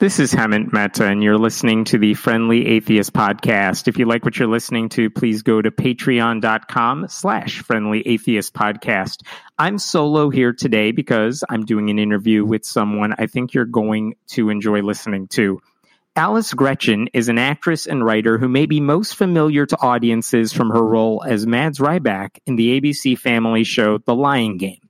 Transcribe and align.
This 0.00 0.18
is 0.18 0.32
Hemant 0.32 0.72
Mehta, 0.72 1.06
and 1.06 1.22
you're 1.22 1.38
listening 1.38 1.84
to 1.84 1.98
the 1.98 2.14
Friendly 2.14 2.66
Atheist 2.66 3.12
Podcast. 3.12 3.86
If 3.86 3.96
you 3.96 4.06
like 4.06 4.24
what 4.24 4.36
you're 4.36 4.48
listening 4.48 4.88
to, 4.88 5.08
please 5.08 5.42
go 5.42 5.62
to 5.62 5.70
patreon.com 5.70 7.06
slash 7.08 7.60
friendly 7.60 8.02
atheist 8.04 8.54
podcast. 8.54 9.22
I'm 9.56 9.78
solo 9.78 10.30
here 10.30 10.52
today 10.52 10.90
because 10.90 11.44
I'm 11.48 11.64
doing 11.64 11.90
an 11.90 12.00
interview 12.00 12.44
with 12.44 12.64
someone 12.64 13.14
I 13.18 13.28
think 13.28 13.54
you're 13.54 13.66
going 13.66 14.16
to 14.30 14.50
enjoy 14.50 14.82
listening 14.82 15.28
to. 15.28 15.60
Alice 16.16 16.52
Greczyn 16.54 17.06
is 17.14 17.28
an 17.28 17.38
actress 17.38 17.86
and 17.86 18.04
writer 18.04 18.36
who 18.36 18.48
may 18.48 18.66
be 18.66 18.80
most 18.80 19.14
familiar 19.14 19.64
to 19.64 19.80
audiences 19.80 20.52
from 20.52 20.70
her 20.70 20.84
role 20.84 21.22
as 21.24 21.46
Mads 21.46 21.78
Rybak 21.78 22.40
in 22.46 22.56
the 22.56 22.80
ABC 22.80 23.16
family 23.16 23.62
show 23.62 23.98
The 23.98 24.14
Lying 24.16 24.58
Game. 24.58 24.83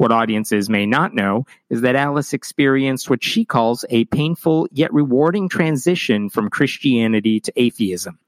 What 0.00 0.12
audiences 0.12 0.70
may 0.70 0.86
not 0.86 1.14
know 1.14 1.44
is 1.68 1.82
that 1.82 1.94
Alice 1.94 2.32
experienced 2.32 3.10
what 3.10 3.22
she 3.22 3.44
calls 3.44 3.84
a 3.90 4.06
painful 4.06 4.66
yet 4.72 4.90
rewarding 4.94 5.46
transition 5.46 6.30
from 6.30 6.48
Christianity 6.48 7.38
to 7.40 7.52
atheism. 7.54 8.18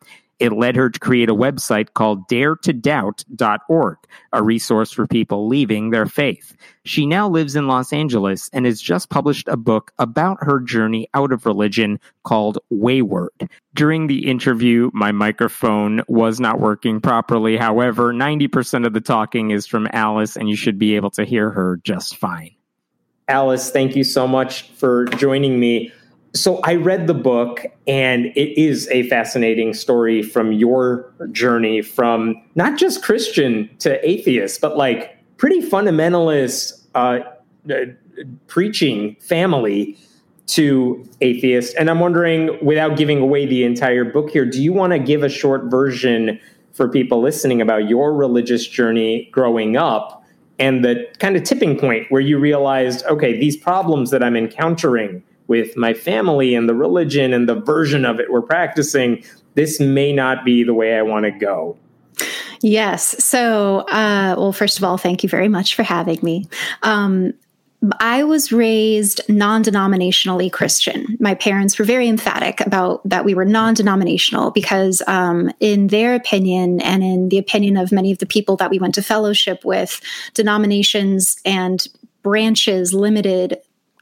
It 0.43 0.55
led 0.55 0.75
her 0.75 0.91
to 0.91 0.99
create 0.99 1.31
a 1.31 1.37
website 1.37 1.95
called 1.95 2.27
daretodoubt.org, 2.27 3.99
a 4.33 4.43
resource 4.43 4.91
for 4.91 5.07
people 5.07 5.47
leaving 5.47 5.91
their 5.91 6.05
faith. 6.05 6.57
She 6.85 7.07
now 7.07 7.29
lives 7.29 7.55
in 7.55 7.69
Los 7.69 7.93
Angeles 7.93 8.51
and 8.53 8.67
has 8.67 8.83
just 8.83 9.09
published 9.09 9.47
a 9.47 9.57
book 9.57 9.93
about 10.01 10.39
her 10.41 10.59
journey 10.59 11.07
out 11.15 11.31
of 11.31 11.47
religion 11.47 12.01
called 12.25 12.59
Wayward. 12.71 13.31
During 13.75 14.09
the 14.09 14.29
interview, 14.29 14.91
my 14.93 15.13
microphone 15.13 16.03
was 16.09 16.41
not 16.41 16.59
working 16.59 17.01
properly. 17.01 17.57
However, 17.57 18.13
90% 18.13 18.85
of 18.85 18.95
the 18.95 19.01
talking 19.01 19.53
is 19.53 19.69
from 19.69 19.87
Alice, 19.93 20.35
and 20.35 20.51
you 20.51 20.57
should 20.57 20.77
be 20.77 20.97
able 20.97 21.11
to 21.13 21.25
hear 21.25 21.51
her 21.51 21.79
just 21.85 22.17
fine. 22.17 22.51
Alice, 23.29 23.71
thank 23.71 23.95
you 23.95 24.03
so 24.03 24.27
much 24.27 24.63
for 24.73 25.05
joining 25.05 25.61
me 25.61 25.93
so 26.35 26.61
I 26.65 26.77
read 26.77 27.07
the 27.07 27.15
book, 27.15 27.67
and 27.87 28.27
it 28.27 28.59
is 28.59 28.89
a 28.91 29.09
fascinating 29.09 29.75
story 29.75 30.23
from 30.23 30.53
your 30.53 31.13
journey 31.31 31.83
from 31.83 32.43
not 32.55 32.79
just 32.79 33.03
Christian 33.03 33.69
to 33.81 34.09
atheist, 34.09 34.61
but 34.61 34.77
like 34.77 35.19
pretty 35.37 35.61
fundamentalist 35.61 36.81
uh, 36.95 37.21
uh, 37.71 37.75
preaching 38.47 39.17
family 39.21 39.99
to 40.47 41.07
atheist. 41.21 41.75
And 41.79 41.91
I'm 41.91 42.01
wondering, 42.01 42.59
without 42.65 42.97
giving 42.97 43.19
away 43.19 43.47
the 43.47 43.65
entire 43.65 44.05
book 44.05 44.31
here, 44.31 44.47
do 44.47 44.63
you 44.63 44.73
want 44.73 44.93
to 44.93 44.99
give 44.99 45.23
a 45.23 45.29
short 45.29 45.65
version 45.65 46.41
for 46.73 46.89
people 46.89 47.21
listening 47.21 47.61
about 47.61 47.89
your 47.89 48.15
religious 48.15 48.67
journey 48.67 49.29
growing 49.33 49.77
up 49.77 50.25
and 50.59 50.85
the 50.85 51.07
kind 51.19 51.37
of 51.37 51.43
tipping 51.43 51.79
point 51.79 52.11
where 52.11 52.21
you 52.21 52.39
realized, 52.39 53.05
okay, 53.07 53.39
these 53.39 53.57
problems 53.57 54.11
that 54.11 54.23
I'm 54.23 54.37
encountering 54.37 55.23
with 55.53 55.77
my 55.77 55.93
family 55.93 56.55
and 56.55 56.67
the 56.67 56.75
religion 56.75 57.35
and 57.35 57.47
the 57.47 57.55
version 57.55 58.07
of 58.07 58.19
it 58.19 58.33
we're 58.33 58.41
practicing, 58.41 59.23
this 59.53 59.79
may 59.79 60.11
not 60.11 60.47
be 60.47 60.65
the 60.65 60.73
way 60.73 60.97
I 60.97 61.03
want 61.03 61.27
to 61.27 61.31
go. 61.31 61.77
Yes. 62.63 63.23
So, 63.23 63.81
uh, 63.81 64.35
well, 64.39 64.55
first 64.55 64.79
of 64.79 64.85
all, 64.85 64.97
thank 64.97 65.23
you 65.23 65.29
very 65.29 65.49
much 65.49 65.75
for 65.75 65.83
having 65.83 66.19
me. 66.23 66.49
Um, 66.83 67.35
I 68.01 68.25
was 68.25 68.51
raised 68.51 69.21
non 69.29 69.63
denominationally 69.63 70.51
Christian. 70.51 71.19
My 71.21 71.35
parents 71.35 71.79
were 71.79 71.85
very 71.85 72.09
emphatic 72.09 72.65
about 72.65 73.07
that 73.07 73.27
we 73.27 73.35
were 73.35 73.45
non 73.45 73.75
denominational 73.75 74.53
because, 74.53 75.03
um, 75.07 75.53
in 75.61 75.89
their 75.89 76.15
opinion, 76.15 76.81
and 76.81 77.03
in 77.03 77.29
the 77.29 77.37
opinion 77.37 77.77
of 77.77 77.93
many 77.93 78.11
of 78.11 78.21
the 78.21 78.27
people 78.27 78.57
that 78.57 78.71
we 78.71 78.79
went 78.79 78.95
to 78.95 79.03
fellowship 79.03 79.67
with, 79.67 80.01
denominations 80.33 81.37
and 81.45 81.89
branches 82.23 82.95
limited 82.95 83.59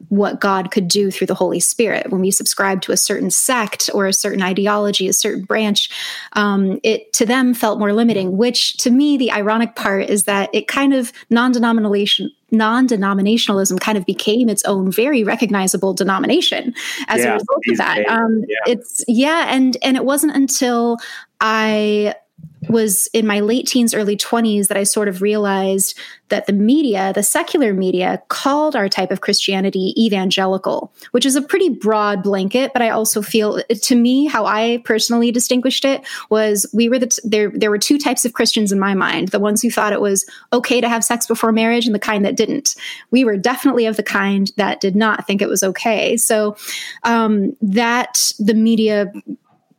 what 0.08 0.40
God 0.40 0.70
could 0.70 0.88
do 0.88 1.10
through 1.10 1.26
the 1.26 1.34
Holy 1.34 1.60
Spirit. 1.60 2.10
When 2.10 2.20
we 2.20 2.30
subscribe 2.30 2.82
to 2.82 2.92
a 2.92 2.96
certain 2.96 3.30
sect 3.30 3.90
or 3.94 4.06
a 4.06 4.12
certain 4.12 4.42
ideology, 4.42 5.08
a 5.08 5.12
certain 5.12 5.44
branch, 5.44 5.90
um, 6.32 6.80
it 6.82 7.12
to 7.14 7.26
them 7.26 7.54
felt 7.54 7.78
more 7.78 7.92
limiting. 7.92 8.36
Which 8.36 8.76
to 8.78 8.90
me, 8.90 9.16
the 9.16 9.30
ironic 9.30 9.76
part 9.76 10.08
is 10.08 10.24
that 10.24 10.50
it 10.52 10.68
kind 10.68 10.94
of 10.94 11.12
non-denomination 11.30 12.30
non-denominationalism 12.52 13.78
kind 13.80 13.96
of 13.96 14.04
became 14.04 14.48
its 14.48 14.64
own 14.64 14.90
very 14.90 15.22
recognizable 15.22 15.94
denomination 15.94 16.74
as 17.06 17.20
yeah, 17.20 17.30
a 17.30 17.32
result 17.34 17.62
of 17.68 17.76
that. 17.76 18.04
Um, 18.08 18.44
yeah. 18.48 18.72
It's 18.72 19.04
yeah, 19.06 19.46
and 19.48 19.76
and 19.82 19.96
it 19.96 20.04
wasn't 20.04 20.34
until 20.34 20.98
I 21.40 22.14
was 22.70 23.08
in 23.12 23.26
my 23.26 23.40
late 23.40 23.66
teens, 23.66 23.94
early 23.94 24.16
20s 24.16 24.68
that 24.68 24.76
I 24.76 24.84
sort 24.84 25.08
of 25.08 25.22
realized 25.22 25.98
that 26.28 26.46
the 26.46 26.52
media, 26.52 27.12
the 27.14 27.22
secular 27.22 27.74
media, 27.74 28.22
called 28.28 28.74
our 28.74 28.88
type 28.88 29.10
of 29.10 29.20
Christianity 29.20 29.92
evangelical, 29.98 30.92
which 31.10 31.26
is 31.26 31.36
a 31.36 31.42
pretty 31.42 31.68
broad 31.68 32.22
blanket. 32.22 32.72
But 32.72 32.82
I 32.82 32.90
also 32.90 33.20
feel, 33.20 33.60
to 33.68 33.94
me, 33.94 34.26
how 34.26 34.46
I 34.46 34.80
personally 34.84 35.30
distinguished 35.32 35.84
it 35.84 36.06
was 36.30 36.66
we 36.72 36.88
were 36.88 36.98
the 36.98 37.08
t- 37.08 37.22
there. 37.24 37.50
There 37.50 37.70
were 37.70 37.78
two 37.78 37.98
types 37.98 38.24
of 38.24 38.32
Christians 38.32 38.72
in 38.72 38.78
my 38.78 38.94
mind: 38.94 39.28
the 39.28 39.40
ones 39.40 39.60
who 39.60 39.70
thought 39.70 39.92
it 39.92 40.00
was 40.00 40.24
okay 40.52 40.80
to 40.80 40.88
have 40.88 41.04
sex 41.04 41.26
before 41.26 41.52
marriage, 41.52 41.86
and 41.86 41.94
the 41.94 41.98
kind 42.00 42.24
that 42.24 42.36
didn't. 42.36 42.76
We 43.10 43.24
were 43.24 43.36
definitely 43.36 43.86
of 43.86 43.96
the 43.96 44.02
kind 44.02 44.50
that 44.56 44.80
did 44.80 44.96
not 44.96 45.26
think 45.26 45.42
it 45.42 45.48
was 45.48 45.62
okay. 45.62 46.16
So 46.16 46.56
um, 47.02 47.56
that 47.60 48.32
the 48.38 48.54
media 48.54 49.12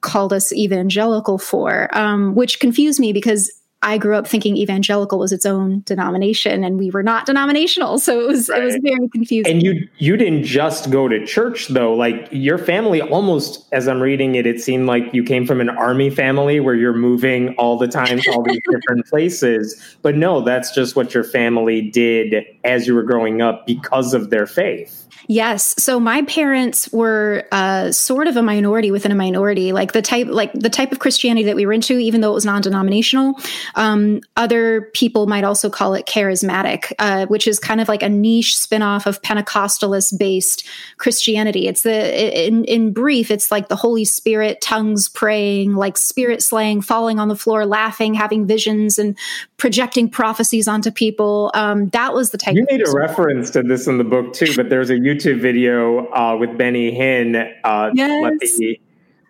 called 0.01 0.34
us 0.34 0.51
evangelical 0.53 1.38
for, 1.38 1.95
um, 1.95 2.35
which 2.35 2.59
confused 2.59 3.00
me 3.00 3.13
because 3.13 3.51
I 3.84 3.97
grew 3.97 4.16
up 4.16 4.28
thinking 4.28 4.58
evangelical 4.58 5.18
was 5.18 5.31
its 5.31 5.46
own 5.46 5.81
denomination, 5.86 6.64
and 6.64 6.78
we 6.78 6.92
were 6.92 7.02
not 7.02 7.25
denominational, 7.25 7.97
so 7.97 8.19
it 8.19 8.28
was 8.28 8.50
right. 8.50 8.62
it 8.62 8.66
was 8.66 8.78
very 8.81 9.09
confusing. 9.09 9.52
And 9.52 9.64
you 9.64 9.88
you 9.97 10.18
didn't 10.18 10.44
just 10.44 10.92
go 10.92 11.08
to 11.08 11.25
church 11.25 11.68
though; 11.69 11.94
like 11.94 12.28
your 12.31 12.58
family, 12.58 13.02
almost 13.02 13.68
as 13.72 13.88
I'm 13.88 14.00
reading 14.00 14.36
it, 14.36 14.46
it 14.46 14.62
seemed 14.62 14.86
like 14.86 15.12
you 15.14 15.24
came 15.24 15.47
from 15.47 15.62
an 15.62 15.69
army 15.69 16.12
family 16.12 16.59
where 16.59 16.75
you're 16.75 16.94
moving 16.94 17.56
all 17.56 17.78
the 17.78 17.88
time 17.88 18.19
to 18.19 18.31
all 18.31 18.44
these 18.44 18.62
different 18.72 19.08
places. 19.08 19.98
But 20.03 20.16
no, 20.16 20.42
that's 20.42 20.74
just 20.75 20.96
what 20.96 21.13
your 21.13 21.24
family 21.24 21.81
did 21.90 22.46
as 22.63 22.86
you 22.86 22.94
were 22.94 23.03
growing 23.03 23.42
up 23.42 23.66
because 23.66 24.13
of 24.13 24.30
their 24.30 24.46
faith. 24.46 25.08
Yes. 25.28 25.75
So 25.78 26.00
my 26.00 26.24
parents 26.24 26.92
were 26.92 27.48
uh, 27.52 27.92
sort 27.92 28.28
of 28.28 28.36
a 28.36 28.44
minority 28.44 28.92
within 28.92 29.12
a 29.12 29.16
minority, 29.16 29.72
like 29.72 29.94
the 29.94 30.02
type, 30.02 30.28
like 30.28 30.52
the 30.53 30.69
type 30.69 30.92
of 30.92 31.00
Christianity 31.00 31.46
that 31.46 31.56
we 31.56 31.66
were 31.66 31.74
into, 31.74 31.98
even 32.00 32.22
though 32.22 32.31
it 32.31 32.34
was 32.34 32.46
non-denominational. 32.46 33.36
Um, 33.75 34.21
other 34.37 34.89
people 34.93 35.27
might 35.27 35.43
also 35.43 35.69
call 35.69 35.93
it 35.93 36.05
charismatic, 36.05 36.91
uh, 36.99 37.25
which 37.27 37.47
is 37.47 37.59
kind 37.59 37.81
of 37.81 37.87
like 37.87 38.03
a 38.03 38.09
niche 38.09 38.55
spinoff 38.57 39.05
of 39.05 39.21
Pentecostalist-based 39.21 40.67
Christianity. 40.97 41.67
It's 41.67 41.83
the 41.83 42.47
in, 42.47 42.65
in 42.65 42.93
brief, 42.93 43.31
it's 43.31 43.51
like 43.51 43.67
the 43.67 43.75
Holy 43.75 44.05
Spirit, 44.05 44.61
tongues 44.61 45.09
praying, 45.09 45.75
like 45.75 45.97
spirit 45.97 46.41
slaying, 46.41 46.81
falling 46.81 47.19
on 47.19 47.27
the 47.27 47.35
floor, 47.35 47.65
laughing, 47.65 48.13
having 48.13 48.45
visions, 48.45 48.97
and 48.97 49.17
projecting 49.57 50.09
prophecies 50.09 50.67
onto 50.67 50.91
people. 50.91 51.51
Um, 51.53 51.89
that 51.89 52.13
was 52.13 52.31
the 52.31 52.38
type. 52.38 52.55
You 52.55 52.65
made 52.69 52.88
a 52.88 52.91
reference 52.91 53.49
to 53.51 53.63
this 53.63 53.88
in 53.88 53.97
the 53.97 54.03
book 54.03 54.33
too, 54.33 54.53
but 54.55 54.69
there's 54.69 54.89
a 54.89 54.95
YouTube 54.95 55.39
video 55.39 56.07
uh, 56.11 56.35
with 56.39 56.57
Benny 56.57 56.91
Hinn. 56.91 57.51
Uh, 57.63 57.91
yes. 57.93 58.59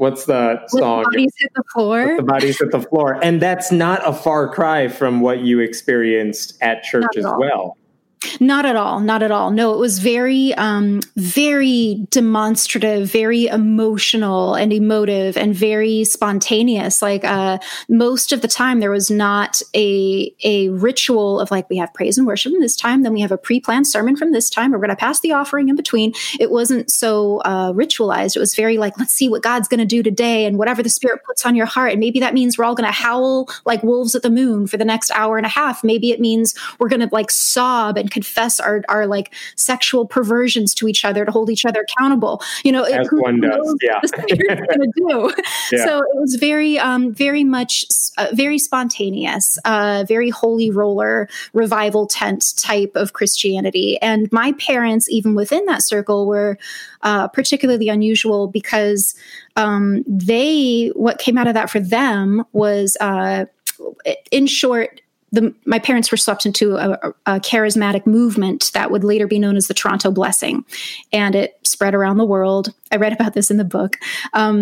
What's 0.02 0.26
the 0.26 0.60
song? 0.66 1.04
The 1.04 1.10
bodies 1.12 1.34
hit 1.38 1.52
the 1.54 1.64
floor. 1.72 2.18
The 2.18 2.24
bodies 2.24 2.60
hit 2.60 2.72
the 2.72 2.82
floor, 2.82 3.24
and 3.24 3.40
that's 3.40 3.72
not 3.72 4.02
a 4.04 4.12
far 4.12 4.52
cry 4.52 4.88
from 4.88 5.22
what 5.22 5.42
you 5.42 5.60
experienced 5.60 6.58
at 6.60 6.82
church 6.82 7.06
as 7.18 7.26
well. 7.38 7.78
Not 8.40 8.66
at 8.66 8.76
all. 8.76 9.00
Not 9.00 9.24
at 9.24 9.32
all. 9.32 9.50
No, 9.52 9.74
it 9.74 9.80
was 9.80 10.00
very, 10.00 10.54
um, 10.54 11.02
very 11.16 12.06
demonstrative, 12.10 13.12
very 13.12 13.48
emotional 13.48 14.54
and 14.54 14.72
emotive 14.72 15.38
and 15.38 15.56
very 15.56 16.04
spontaneous. 16.04 17.02
Like, 17.02 17.24
uh, 17.24 17.58
most 17.90 18.32
of 18.32 18.42
the 18.42 18.48
time 18.48 18.80
there 18.80 18.92
was 18.92 19.10
not 19.10 19.62
a, 19.74 20.34
a 20.44 20.70
ritual 20.70 21.40
of 21.40 21.50
like, 21.50 21.70
we 21.70 21.78
have 21.78 21.94
praise 21.94 22.18
and 22.18 22.28
worship 22.28 22.52
from 22.52 22.62
this 22.62 22.76
time, 22.76 23.02
then 23.02 23.14
we 23.14 23.22
have 23.22 23.32
a 23.32 23.38
pre-planned 23.38 23.88
sermon 23.88 24.16
from 24.16 24.32
this 24.32 24.50
time. 24.50 24.72
We're 24.72 24.78
going 24.78 24.90
to 24.90 24.96
pass 24.96 25.20
the 25.22 25.32
offering 25.32 25.70
in 25.70 25.76
between. 25.76 26.14
It 26.40 26.52
wasn't 26.52 26.92
so, 26.92 27.40
uh, 27.40 27.74
ritualized. 27.74 28.36
It 28.36 28.40
was 28.40 28.54
very 28.54 28.78
like, 28.78 28.98
let's 29.00 29.14
see 29.14 29.30
what 29.30 29.42
God's 29.42 29.68
going 29.68 29.80
to 29.80 29.86
do 29.86 30.04
today 30.04 30.46
and 30.46 30.60
whatever 30.60 30.84
the 30.84 30.90
spirit 30.90 31.22
puts 31.26 31.46
on 31.46 31.56
your 31.56 31.66
heart. 31.66 31.92
And 31.92 32.00
maybe 32.00 32.20
that 32.20 32.36
means 32.36 32.58
we're 32.58 32.66
all 32.66 32.76
going 32.76 32.88
to 32.88 32.92
howl 32.92 33.50
like 33.66 33.82
wolves 33.82 34.14
at 34.14 34.22
the 34.22 34.30
moon 34.30 34.68
for 34.68 34.78
the 34.78 34.86
next 34.86 35.10
hour 35.12 35.38
and 35.38 35.46
a 35.46 35.50
half. 35.50 35.84
Maybe 35.84 36.12
it 36.12 36.20
means 36.20 36.54
we're 36.80 36.90
going 36.90 37.02
to 37.02 37.10
like 37.12 37.32
sob 37.32 37.98
and 37.98 38.11
confess 38.12 38.60
our, 38.60 38.84
our 38.90 39.08
like 39.08 39.34
sexual 39.56 40.06
perversions 40.06 40.74
to 40.76 40.88
each 40.88 41.04
other 41.06 41.26
to 41.26 41.32
hold 41.32 41.50
each 41.50 41.66
other 41.66 41.82
accountable. 41.82 42.42
You 42.64 42.72
know, 42.72 42.84
as 42.84 43.08
one 43.12 43.42
does, 43.42 43.76
yeah. 43.82 44.00
do. 44.96 45.34
Yeah. 45.72 45.86
So 45.86 46.00
it 46.00 46.20
was 46.20 46.36
very, 46.36 46.78
um, 46.78 47.14
very 47.14 47.44
much, 47.44 47.86
uh, 48.18 48.28
very 48.34 48.60
spontaneous, 48.60 49.58
uh, 49.66 50.06
very 50.08 50.30
holy 50.30 50.70
roller 50.70 51.30
revival 51.54 52.08
tent 52.08 52.54
type 52.58 52.92
of 52.96 53.14
Christianity. 53.14 54.00
And 54.02 54.32
my 54.32 54.54
parents, 54.54 55.10
even 55.10 55.36
within 55.36 55.66
that 55.66 55.84
circle, 55.84 56.28
were 56.28 56.58
uh, 57.02 57.28
particularly 57.30 57.90
unusual 57.90 58.48
because 58.48 59.16
um, 59.56 60.04
they, 60.08 60.92
what 60.96 61.20
came 61.20 61.38
out 61.38 61.48
of 61.48 61.54
that 61.54 61.70
for 61.70 61.80
them 61.80 62.46
was, 62.54 62.98
uh, 63.00 63.46
in 64.32 64.48
short, 64.48 65.02
the, 65.32 65.54
my 65.66 65.80
parents 65.80 66.12
were 66.12 66.18
swept 66.18 66.46
into 66.46 66.76
a, 66.76 67.14
a, 67.26 67.40
charismatic 67.40 68.06
movement 68.06 68.72
that 68.74 68.92
would 68.92 69.04
later 69.04 69.28
be 69.28 69.40
known 69.40 69.56
as 69.56 69.68
the 69.68 69.74
Toronto 69.74 70.12
Blessing, 70.12 70.66
and 71.14 71.36
it 71.36 71.58
spread 71.64 71.96
around 71.96 72.18
the 72.18 72.26
world. 72.26 72.74
I 72.92 72.98
read 72.98 73.14
about 73.14 73.34
this 73.34 73.50
in 73.50 73.58
the 73.58 73.64
book. 73.64 73.98
Um, 74.34 74.62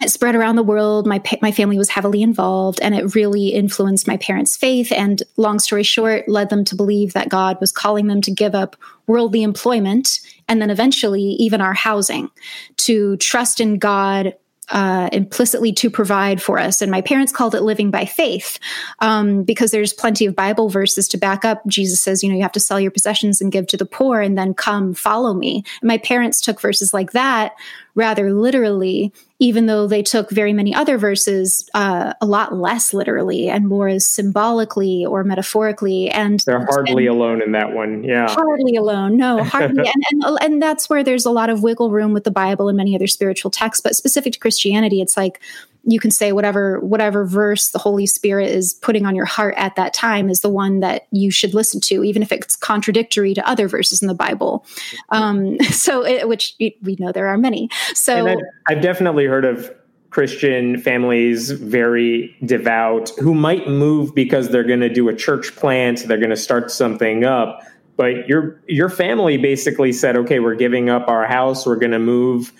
it 0.00 0.08
spread 0.08 0.34
around 0.34 0.56
the 0.56 0.62
world. 0.62 1.06
My 1.06 1.22
my 1.42 1.52
family 1.52 1.76
was 1.76 1.90
heavily 1.90 2.22
involved, 2.22 2.80
and 2.80 2.94
it 2.94 3.14
really 3.14 3.48
influenced 3.48 4.08
my 4.08 4.16
parents' 4.16 4.56
faith. 4.56 4.90
And 4.92 5.22
long 5.36 5.58
story 5.58 5.82
short, 5.82 6.26
led 6.28 6.48
them 6.48 6.64
to 6.66 6.74
believe 6.74 7.12
that 7.12 7.28
God 7.28 7.58
was 7.60 7.70
calling 7.70 8.06
them 8.06 8.22
to 8.22 8.30
give 8.30 8.54
up 8.54 8.76
worldly 9.06 9.42
employment 9.42 10.20
and 10.48 10.62
then 10.62 10.70
eventually 10.70 11.22
even 11.22 11.60
our 11.60 11.74
housing, 11.74 12.30
to 12.78 13.16
trust 13.18 13.60
in 13.60 13.78
God 13.78 14.34
uh, 14.70 15.08
implicitly 15.12 15.72
to 15.72 15.90
provide 15.90 16.40
for 16.40 16.58
us. 16.58 16.80
And 16.82 16.90
my 16.90 17.00
parents 17.00 17.32
called 17.32 17.54
it 17.54 17.62
living 17.62 17.90
by 17.90 18.04
faith 18.04 18.58
um, 19.00 19.42
because 19.42 19.70
there's 19.70 19.92
plenty 19.92 20.26
of 20.26 20.36
Bible 20.36 20.68
verses 20.68 21.08
to 21.08 21.18
back 21.18 21.44
up. 21.44 21.66
Jesus 21.66 22.00
says, 22.00 22.22
you 22.22 22.28
know, 22.28 22.36
you 22.36 22.42
have 22.42 22.52
to 22.52 22.60
sell 22.60 22.80
your 22.80 22.90
possessions 22.90 23.40
and 23.40 23.52
give 23.52 23.66
to 23.68 23.76
the 23.76 23.86
poor 23.86 24.20
and 24.20 24.38
then 24.38 24.54
come 24.54 24.94
follow 24.94 25.34
me. 25.34 25.64
And 25.80 25.88
my 25.88 25.98
parents 25.98 26.40
took 26.40 26.60
verses 26.60 26.94
like 26.94 27.12
that 27.12 27.52
rather 27.94 28.32
literally, 28.32 29.12
even 29.38 29.66
though 29.66 29.86
they 29.86 30.02
took 30.02 30.30
very 30.30 30.52
many 30.52 30.74
other 30.74 30.98
verses 30.98 31.68
uh, 31.74 32.14
a 32.20 32.26
lot 32.26 32.54
less 32.54 32.94
literally 32.94 33.48
and 33.48 33.68
more 33.68 33.88
as 33.88 34.06
symbolically 34.06 35.04
or 35.04 35.24
metaphorically. 35.24 36.10
And 36.10 36.40
they're 36.40 36.64
hardly 36.64 37.06
and 37.06 37.16
alone 37.16 37.42
in 37.42 37.52
that 37.52 37.72
one. 37.72 38.04
Yeah. 38.04 38.28
Hardly 38.28 38.76
alone. 38.76 39.16
No, 39.16 39.42
hardly. 39.42 39.88
and, 40.10 40.22
and, 40.24 40.38
and 40.40 40.62
that's 40.62 40.88
where 40.88 41.02
there's 41.02 41.26
a 41.26 41.30
lot 41.30 41.50
of 41.50 41.62
wiggle 41.62 41.90
room 41.90 42.12
with 42.12 42.24
the 42.24 42.30
Bible 42.30 42.68
and 42.68 42.76
many 42.76 42.94
other 42.94 43.06
spiritual 43.06 43.50
texts. 43.50 43.80
But 43.80 43.96
specific 43.96 44.34
to 44.34 44.38
Christianity, 44.38 45.00
it's 45.00 45.16
like, 45.16 45.40
you 45.84 45.98
can 45.98 46.10
say 46.10 46.32
whatever 46.32 46.80
whatever 46.80 47.24
verse 47.24 47.70
the 47.70 47.78
holy 47.78 48.06
spirit 48.06 48.50
is 48.50 48.74
putting 48.74 49.06
on 49.06 49.14
your 49.14 49.24
heart 49.24 49.54
at 49.56 49.76
that 49.76 49.94
time 49.94 50.28
is 50.28 50.40
the 50.40 50.50
one 50.50 50.80
that 50.80 51.06
you 51.10 51.30
should 51.30 51.54
listen 51.54 51.80
to 51.80 52.04
even 52.04 52.22
if 52.22 52.32
it's 52.32 52.56
contradictory 52.56 53.34
to 53.34 53.48
other 53.48 53.68
verses 53.68 54.02
in 54.02 54.08
the 54.08 54.14
bible 54.14 54.66
um, 55.10 55.58
so 55.70 56.04
it, 56.04 56.28
which 56.28 56.54
we 56.58 56.96
know 56.98 57.12
there 57.12 57.28
are 57.28 57.38
many 57.38 57.68
so 57.94 58.26
I've, 58.26 58.38
I've 58.68 58.82
definitely 58.82 59.26
heard 59.26 59.44
of 59.44 59.70
Christian 60.10 60.76
families, 60.76 61.52
very 61.52 62.36
devout, 62.44 63.10
who 63.20 63.32
might 63.32 63.68
move 63.68 64.12
because 64.12 64.48
they're 64.48 64.64
going 64.64 64.80
to 64.80 64.92
do 64.92 65.08
a 65.08 65.14
church 65.14 65.54
plant, 65.54 66.00
they're 66.00 66.18
going 66.18 66.30
to 66.30 66.36
start 66.36 66.70
something 66.70 67.24
up. 67.24 67.62
But 67.96 68.28
your 68.28 68.60
your 68.66 68.88
family 68.88 69.36
basically 69.36 69.92
said, 69.92 70.16
"Okay, 70.16 70.40
we're 70.40 70.54
giving 70.54 70.88
up 70.88 71.06
our 71.08 71.26
house, 71.26 71.66
we're 71.66 71.76
going 71.76 71.92
to 71.92 71.98
move 71.98 72.52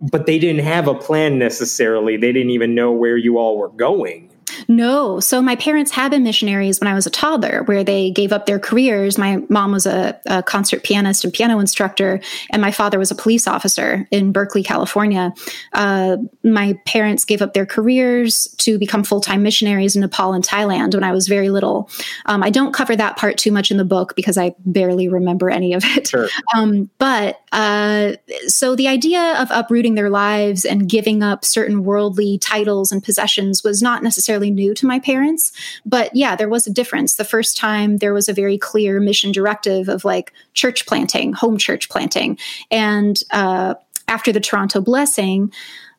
but 0.00 0.26
they 0.26 0.38
didn't 0.38 0.64
have 0.64 0.88
a 0.88 0.94
plan 0.94 1.38
necessarily. 1.38 2.16
They 2.16 2.32
didn't 2.32 2.50
even 2.50 2.74
know 2.74 2.92
where 2.92 3.16
you 3.16 3.38
all 3.38 3.58
were 3.58 3.68
going. 3.68 4.30
No. 4.66 5.20
So 5.20 5.40
my 5.40 5.56
parents 5.56 5.90
had 5.90 6.10
been 6.10 6.24
missionaries 6.24 6.80
when 6.80 6.88
I 6.88 6.94
was 6.94 7.06
a 7.06 7.10
toddler, 7.10 7.62
where 7.64 7.84
they 7.84 8.10
gave 8.10 8.32
up 8.32 8.46
their 8.46 8.58
careers. 8.58 9.16
My 9.16 9.42
mom 9.48 9.72
was 9.72 9.86
a, 9.86 10.20
a, 10.26 10.42
concert 10.42 10.82
pianist 10.82 11.24
and 11.24 11.32
piano 11.32 11.58
instructor, 11.58 12.20
and 12.50 12.60
my 12.60 12.70
father 12.70 12.98
was 12.98 13.10
a 13.10 13.14
police 13.14 13.46
officer 13.46 14.06
in 14.10 14.32
Berkeley, 14.32 14.62
California. 14.62 15.32
Uh, 15.72 16.18
my 16.42 16.78
parents 16.86 17.24
gave 17.24 17.42
up 17.42 17.54
their 17.54 17.66
careers 17.66 18.54
to 18.58 18.78
become 18.78 19.04
full 19.04 19.20
time 19.20 19.42
missionaries 19.42 19.94
in 19.94 20.02
Nepal 20.02 20.32
and 20.32 20.44
Thailand 20.44 20.94
when 20.94 21.04
I 21.04 21.12
was 21.12 21.28
very 21.28 21.50
little. 21.50 21.90
Um, 22.26 22.42
I 22.42 22.50
don't 22.50 22.72
cover 22.72 22.96
that 22.96 23.16
part 23.16 23.38
too 23.38 23.52
much 23.52 23.70
in 23.70 23.76
the 23.76 23.84
book 23.84 24.14
because 24.16 24.36
I 24.36 24.54
barely 24.66 25.08
remember 25.08 25.50
any 25.50 25.72
of 25.74 25.84
it. 25.84 26.08
Sure. 26.08 26.28
Um, 26.56 26.90
but 26.98 27.40
uh, 27.52 28.12
so 28.46 28.74
the 28.74 28.88
idea 28.88 29.40
of 29.40 29.48
uprooting 29.50 29.94
their 29.94 30.10
lives 30.10 30.64
and 30.64 30.88
giving 30.88 31.22
up 31.22 31.44
certain 31.44 31.84
worldly 31.84 32.38
titles 32.38 32.92
and 32.92 33.02
possessions 33.02 33.64
was 33.64 33.82
not 33.82 34.02
necessarily 34.02 34.50
new 34.50 34.74
to 34.74 34.86
my 34.86 34.98
parents. 34.98 35.52
But 35.84 36.14
yeah, 36.14 36.36
there 36.36 36.48
was 36.48 36.66
a 36.66 36.72
difference. 36.72 37.14
The 37.14 37.24
first 37.24 37.56
time 37.56 37.98
there 37.98 38.14
was 38.14 38.28
a 38.28 38.34
very 38.34 38.58
clear 38.58 39.00
mission 39.00 39.32
directive 39.32 39.88
of 39.88 40.04
like 40.04 40.32
church 40.54 40.86
planting, 40.86 41.32
home 41.32 41.58
church 41.58 41.88
planting. 41.88 42.38
And 42.70 43.20
uh, 43.32 43.74
after 44.08 44.32
the 44.32 44.40
Toronto 44.40 44.80
blessing, 44.80 45.52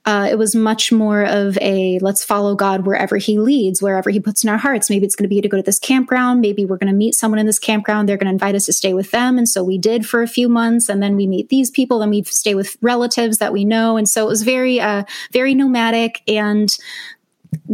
uh, 0.06 0.28
it 0.31 0.38
was 0.38 0.56
much 0.56 0.92
more 0.92 1.24
of 1.24 1.57
a 1.62 2.00
let's 2.00 2.24
follow 2.24 2.56
God 2.56 2.86
wherever 2.86 3.18
He 3.18 3.38
leads, 3.38 3.81
wherever 3.81 4.10
He 4.10 4.19
puts 4.19 4.44
in 4.44 4.50
our 4.50 4.57
hearts. 4.57 4.90
Maybe 4.90 5.06
it's 5.06 5.16
going 5.16 5.25
to 5.25 5.30
be 5.30 5.42
to 5.42 5.50
go 5.50 5.57
to 5.57 5.63
this 5.63 5.80
campground. 5.80 6.42
Maybe 6.42 6.66
we're 6.66 6.78
going 6.78 6.92
to 6.92 6.98
meet 6.98 7.16
someone 7.16 7.38
in 7.38 7.46
this 7.46 7.60
campground. 7.60 8.07
They're 8.07 8.18
going 8.18 8.28
to 8.28 8.34
invite 8.34 8.56
us 8.56 8.66
to 8.68 8.74
stay 8.74 8.94
with 8.94 9.12
them. 9.12 9.38
And 9.38 9.48
so 9.48 9.63
we 9.63 9.78
did 9.78 10.07
for 10.07 10.22
a 10.22 10.28
few 10.28 10.48
months. 10.50 10.90
And 10.90 11.04
then 11.04 11.16
we 11.16 11.28
meet 11.28 11.50
these 11.50 11.69
people 11.69 12.01
and 12.01 12.10
we 12.10 12.24
stay 12.24 12.56
with 12.56 12.78
relatives 12.81 13.38
that 13.40 13.54
we 13.54 13.66
know. 13.66 13.98
And 13.98 14.07
so 14.07 14.25
it 14.25 14.30
was 14.30 14.44
very, 14.44 14.80
uh, 14.80 15.04
very 15.31 15.54
nomadic. 15.54 16.22
And 16.28 16.75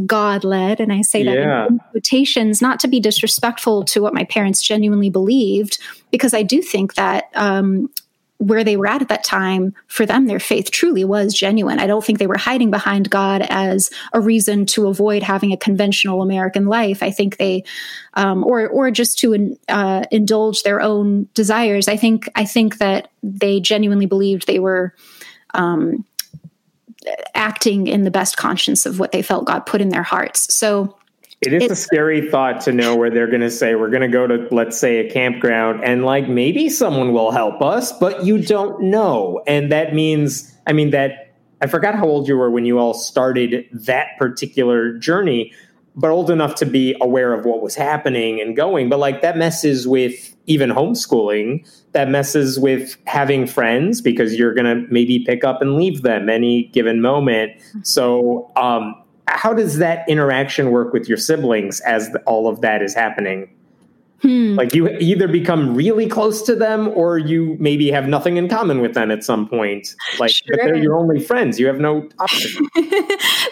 God 0.06 0.44
led. 0.44 0.80
And 0.80 0.92
I 0.92 1.02
say 1.02 1.24
that 1.24 1.36
yeah. 1.36 1.68
in 1.68 1.80
quotations, 1.92 2.62
not 2.62 2.80
to 2.80 2.88
be 2.88 3.00
disrespectful 3.00 3.84
to 3.86 4.02
what 4.02 4.14
my 4.14 4.24
parents 4.24 4.62
genuinely 4.62 5.10
believed, 5.10 5.80
because 6.12 6.34
I 6.34 6.44
do 6.44 6.62
think 6.62 6.96
that 6.96 7.26
um, 7.36 7.90
where 8.38 8.64
they 8.64 8.76
were 8.76 8.88
at 8.88 9.02
at 9.02 9.08
that 9.08 9.24
time, 9.24 9.74
for 9.88 10.06
them, 10.06 10.28
their 10.28 10.40
faith 10.40 10.70
truly 10.72 11.06
was 11.06 11.34
genuine. 11.34 11.80
I 11.80 11.88
don't 11.88 12.04
think 12.04 12.20
they 12.20 12.28
were 12.28 12.38
hiding 12.38 12.70
behind 12.70 13.10
God 13.10 13.46
as 13.50 13.90
a 14.14 14.20
reason 14.20 14.66
to 14.68 14.88
avoid 14.88 15.24
having 15.24 15.54
a 15.54 15.58
conventional 15.58 16.22
American 16.22 16.66
life. 16.66 17.02
I 17.02 17.12
think 17.12 17.38
they, 17.38 17.64
um, 18.16 18.44
or 18.44 18.68
or 18.68 18.92
just 18.92 19.20
to 19.20 19.58
uh, 19.70 20.04
indulge 20.12 20.64
their 20.64 20.82
own 20.82 21.30
desires. 21.34 21.88
I 21.88 21.96
think 21.96 22.30
I 22.36 22.46
think 22.46 22.78
that 22.80 23.10
they 23.24 23.60
genuinely 23.60 24.06
believed 24.06 24.48
they 24.48 24.60
were. 24.60 24.94
Um, 25.54 26.06
acting 27.36 27.86
in 27.86 28.04
the 28.04 28.10
best 28.10 28.36
conscience 28.36 28.88
of 28.88 29.00
what 29.00 29.12
they 29.12 29.22
felt 29.22 29.46
God 29.46 29.60
put 29.68 29.80
in 29.80 29.90
their 29.90 30.04
hearts. 30.04 30.52
So 30.54 30.98
it 31.46 31.54
is 31.54 31.72
a 31.72 31.76
scary 31.76 32.30
thought 32.30 32.62
to 32.62 32.72
know 32.72 32.96
where 32.96 33.10
they're 33.10 33.28
going 33.28 33.42
to 33.42 33.52
say, 33.52 33.76
we're 33.76 33.90
going 33.90 34.02
to 34.02 34.08
go 34.08 34.28
to, 34.28 34.48
let's 34.52 34.78
say, 34.78 34.98
a 34.98 35.10
campground 35.10 35.84
and 35.84 36.04
like 36.04 36.28
maybe 36.28 36.70
someone 36.70 37.14
will 37.14 37.32
help 37.32 37.62
us, 37.62 37.92
but 37.94 38.26
you 38.26 38.42
don't 38.42 38.82
know. 38.82 39.42
And 39.48 39.72
that 39.72 39.94
means, 39.94 40.54
I 40.68 40.74
mean, 40.74 40.90
that 40.92 41.36
I 41.62 41.68
forgot 41.68 41.96
how 41.96 42.06
old 42.06 42.28
you 42.28 42.38
were 42.38 42.50
when 42.50 42.66
you 42.66 42.80
all 42.80 42.94
started 42.94 43.68
that 43.72 44.18
particular 44.18 44.98
journey, 44.98 45.54
but 45.96 46.10
old 46.10 46.30
enough 46.30 46.56
to 46.56 46.66
be 46.66 46.96
aware 47.00 47.34
of 47.34 47.46
what 47.46 47.62
was 47.62 47.76
happening 47.76 48.42
and 48.42 48.56
going. 48.56 48.90
But 48.90 49.00
like 49.00 49.22
that 49.22 49.38
messes 49.38 49.88
with 49.88 50.36
even 50.48 50.70
homeschooling, 50.70 51.68
that 51.94 52.10
messes 52.10 52.60
with 52.60 52.98
having 53.06 53.48
friends 53.48 54.02
because 54.02 54.36
you're 54.36 54.54
going 54.54 54.66
to 54.66 54.92
maybe 54.92 55.20
pick 55.20 55.44
up 55.44 55.62
and 55.62 55.76
leave 55.76 56.02
them 56.02 56.30
any 56.30 56.66
given 56.74 57.02
moment. 57.02 57.54
So, 57.84 58.52
um, 58.56 58.96
how 59.28 59.54
does 59.54 59.78
that 59.78 60.08
interaction 60.08 60.72
work 60.72 60.94
with 60.94 61.08
your 61.08 61.18
siblings 61.18 61.80
as 61.82 62.12
the, 62.12 62.20
all 62.24 62.48
of 62.48 62.62
that 62.62 62.82
is 62.82 62.94
happening? 62.94 63.50
Hmm. 64.22 64.56
Like 64.56 64.74
you 64.74 64.88
either 64.88 65.28
become 65.28 65.76
really 65.76 66.08
close 66.08 66.42
to 66.44 66.56
them 66.56 66.88
or 66.96 67.18
you 67.18 67.58
maybe 67.60 67.92
have 67.92 68.08
nothing 68.08 68.38
in 68.38 68.48
common 68.48 68.80
with 68.80 68.94
them 68.94 69.12
at 69.12 69.24
some 69.24 69.48
point. 69.48 69.94
Like 70.20 70.32
sure. 70.32 70.56
they're 70.58 70.78
your 70.78 70.96
only 70.96 71.20
friends. 71.20 71.60
You 71.60 71.68
have 71.68 71.80
no 71.80 72.10
option. 72.20 72.68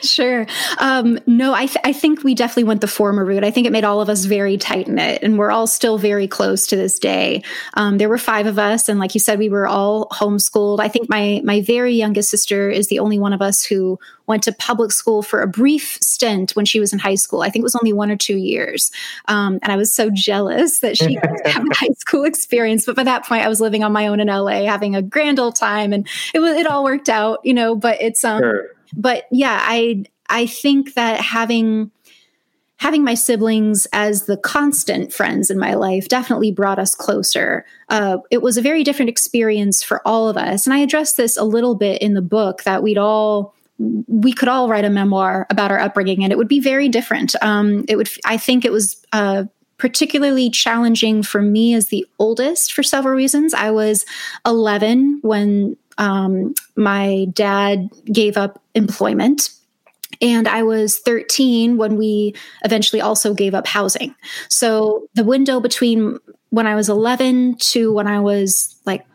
sure. 0.02 0.48
Um, 0.80 1.20
no, 1.28 1.54
I, 1.54 1.66
th- 1.66 1.84
I 1.84 1.92
think 1.92 2.24
we 2.24 2.34
definitely 2.34 2.64
went 2.64 2.82
the 2.82 2.88
former 2.88 3.26
route. 3.26 3.44
I 3.44 3.52
think 3.52 3.68
it 3.68 3.72
made 3.72 3.84
all 3.84 4.02
of 4.02 4.10
us 4.10 4.26
very 4.26 4.58
tight 4.58 4.88
knit 4.88 5.22
and 5.22 5.38
we're 5.38 5.52
all 5.52 5.68
still 5.68 5.98
very 5.98 6.28
close 6.28 6.66
to 6.68 6.76
this 6.76 6.98
day. 6.98 7.44
Um, 7.76 7.98
there 7.98 8.10
were 8.10 8.18
five 8.18 8.48
of 8.48 8.58
us. 8.58 8.88
And 8.88 9.00
like 9.00 9.14
you 9.14 9.20
said, 9.20 9.40
we 9.40 9.50
were 9.50 9.68
all 9.68 10.08
homeschooled. 10.10 10.80
I 10.80 10.88
think 10.88 11.10
my, 11.10 11.42
my 11.44 11.62
very 11.62 11.94
youngest 11.94 12.32
sister 12.32 12.70
is 12.70 12.88
the 12.88 13.00
only 13.00 13.20
one 13.20 13.34
of 13.34 13.42
us 13.42 13.64
who 13.64 14.00
went 14.28 14.44
to 14.44 14.54
public 14.54 14.92
school 14.92 15.22
for 15.22 15.42
a 15.42 15.48
brief 15.48 15.98
stint 16.02 16.56
when 16.56 16.66
she 16.66 16.80
was 16.80 16.94
in 16.94 17.00
high 17.00 17.16
school. 17.16 17.42
I 17.42 17.50
think 17.50 17.64
it 17.64 17.64
was 17.64 17.76
only 17.76 17.94
one 17.94 18.10
or 18.10 18.16
two 18.16 18.38
years. 18.38 18.92
Um, 19.28 19.60
and 19.62 19.72
I 19.72 19.76
was 19.76 19.94
so 19.94 20.10
jealous 20.10 20.80
that 20.80 20.98
she 20.98 21.16
had 21.46 21.64
a 21.70 21.76
high 21.76 21.94
school 21.98 22.24
experience. 22.24 22.86
But 22.86 22.96
by 22.96 23.04
that 23.04 23.26
point, 23.26 23.46
I 23.46 23.50
was 23.50 23.60
living 23.60 23.84
on 23.84 23.92
my 23.92 24.08
own 24.08 24.20
in 24.20 24.28
LA, 24.28 24.66
having 24.66 24.96
a 24.96 25.02
grand 25.02 25.40
old 25.40 25.56
time, 25.56 25.92
and 25.94 26.08
it 26.34 26.40
was 26.40 26.56
it 26.56 26.68
all 26.68 26.84
worked 26.84 27.10
out, 27.10 27.40
you 27.44 27.54
know. 27.54 27.76
But 27.76 28.02
it's 28.02 28.24
um, 28.24 28.42
sure. 28.42 28.70
but 28.96 29.26
yeah, 29.32 29.60
I 29.62 30.06
I 30.30 30.46
think 30.46 30.94
that 30.94 31.20
having 31.20 31.92
having 32.78 33.04
my 33.04 33.14
siblings 33.14 33.88
as 33.94 34.26
the 34.26 34.36
constant 34.36 35.14
friends 35.14 35.50
in 35.50 35.58
my 35.58 35.74
life 35.74 36.10
definitely 36.10 36.52
brought 36.52 36.80
us 36.80 36.96
closer. 36.96 37.66
Uh, 37.88 38.18
it 38.30 38.42
was 38.42 38.58
a 38.58 38.62
very 38.62 38.84
different 38.84 39.08
experience 39.08 39.82
for 39.82 40.06
all 40.06 40.28
of 40.28 40.36
us. 40.36 40.66
And 40.66 40.74
I 40.74 40.80
addressed 40.80 41.16
this 41.16 41.38
a 41.38 41.46
little 41.46 41.76
bit 41.76 42.02
in 42.02 42.14
the 42.14 42.22
book 42.22 42.64
that 42.64 42.84
we'd 42.84 42.98
all 42.98 43.56
we 43.80 44.34
could 44.34 44.48
all 44.48 44.70
write 44.70 44.86
a 44.86 44.90
memoir 44.90 45.48
about 45.50 45.72
our 45.72 45.80
upbringing 45.80 46.24
and 46.24 46.32
it 46.32 46.38
would 46.38 46.48
be 46.48 46.60
very 46.60 46.90
different. 46.90 47.36
Um, 47.42 47.86
it 47.88 47.96
would, 47.96 48.10
I 48.26 48.38
think 48.38 48.66
it 48.66 48.72
was, 48.72 49.04
uh, 49.12 49.46
particularly 49.78 50.50
challenging 50.50 51.24
for 51.24 51.42
me 51.42 51.74
as 51.74 51.88
the 51.88 52.06
oldest 52.20 52.72
for 52.74 52.84
several 52.84 53.16
reasons. 53.16 53.54
I 53.54 53.72
was 53.72 54.06
11 54.46 55.20
when 55.24 55.76
um, 55.98 56.54
my 56.76 57.28
dad 57.34 57.90
gave 58.06 58.38
up 58.38 58.62
employment. 58.76 59.50
And 60.22 60.48
I 60.48 60.64
was 60.64 61.00
13 61.00 61.78
when 61.78 61.98
we 61.98 62.34
eventually 62.64 63.02
also 63.02 63.34
gave 63.34 63.54
up 63.54 63.68
housing. 63.68 64.16
So 64.48 65.08
the 65.16 65.24
window 65.24 65.60
between 65.60 66.18
when 66.52 66.68
I 66.68 66.76
was 66.76 66.88
11 66.88 67.56
to 67.58 67.92
when 67.92 68.08
I 68.08 68.20
was 68.20 68.76
like 68.86 69.06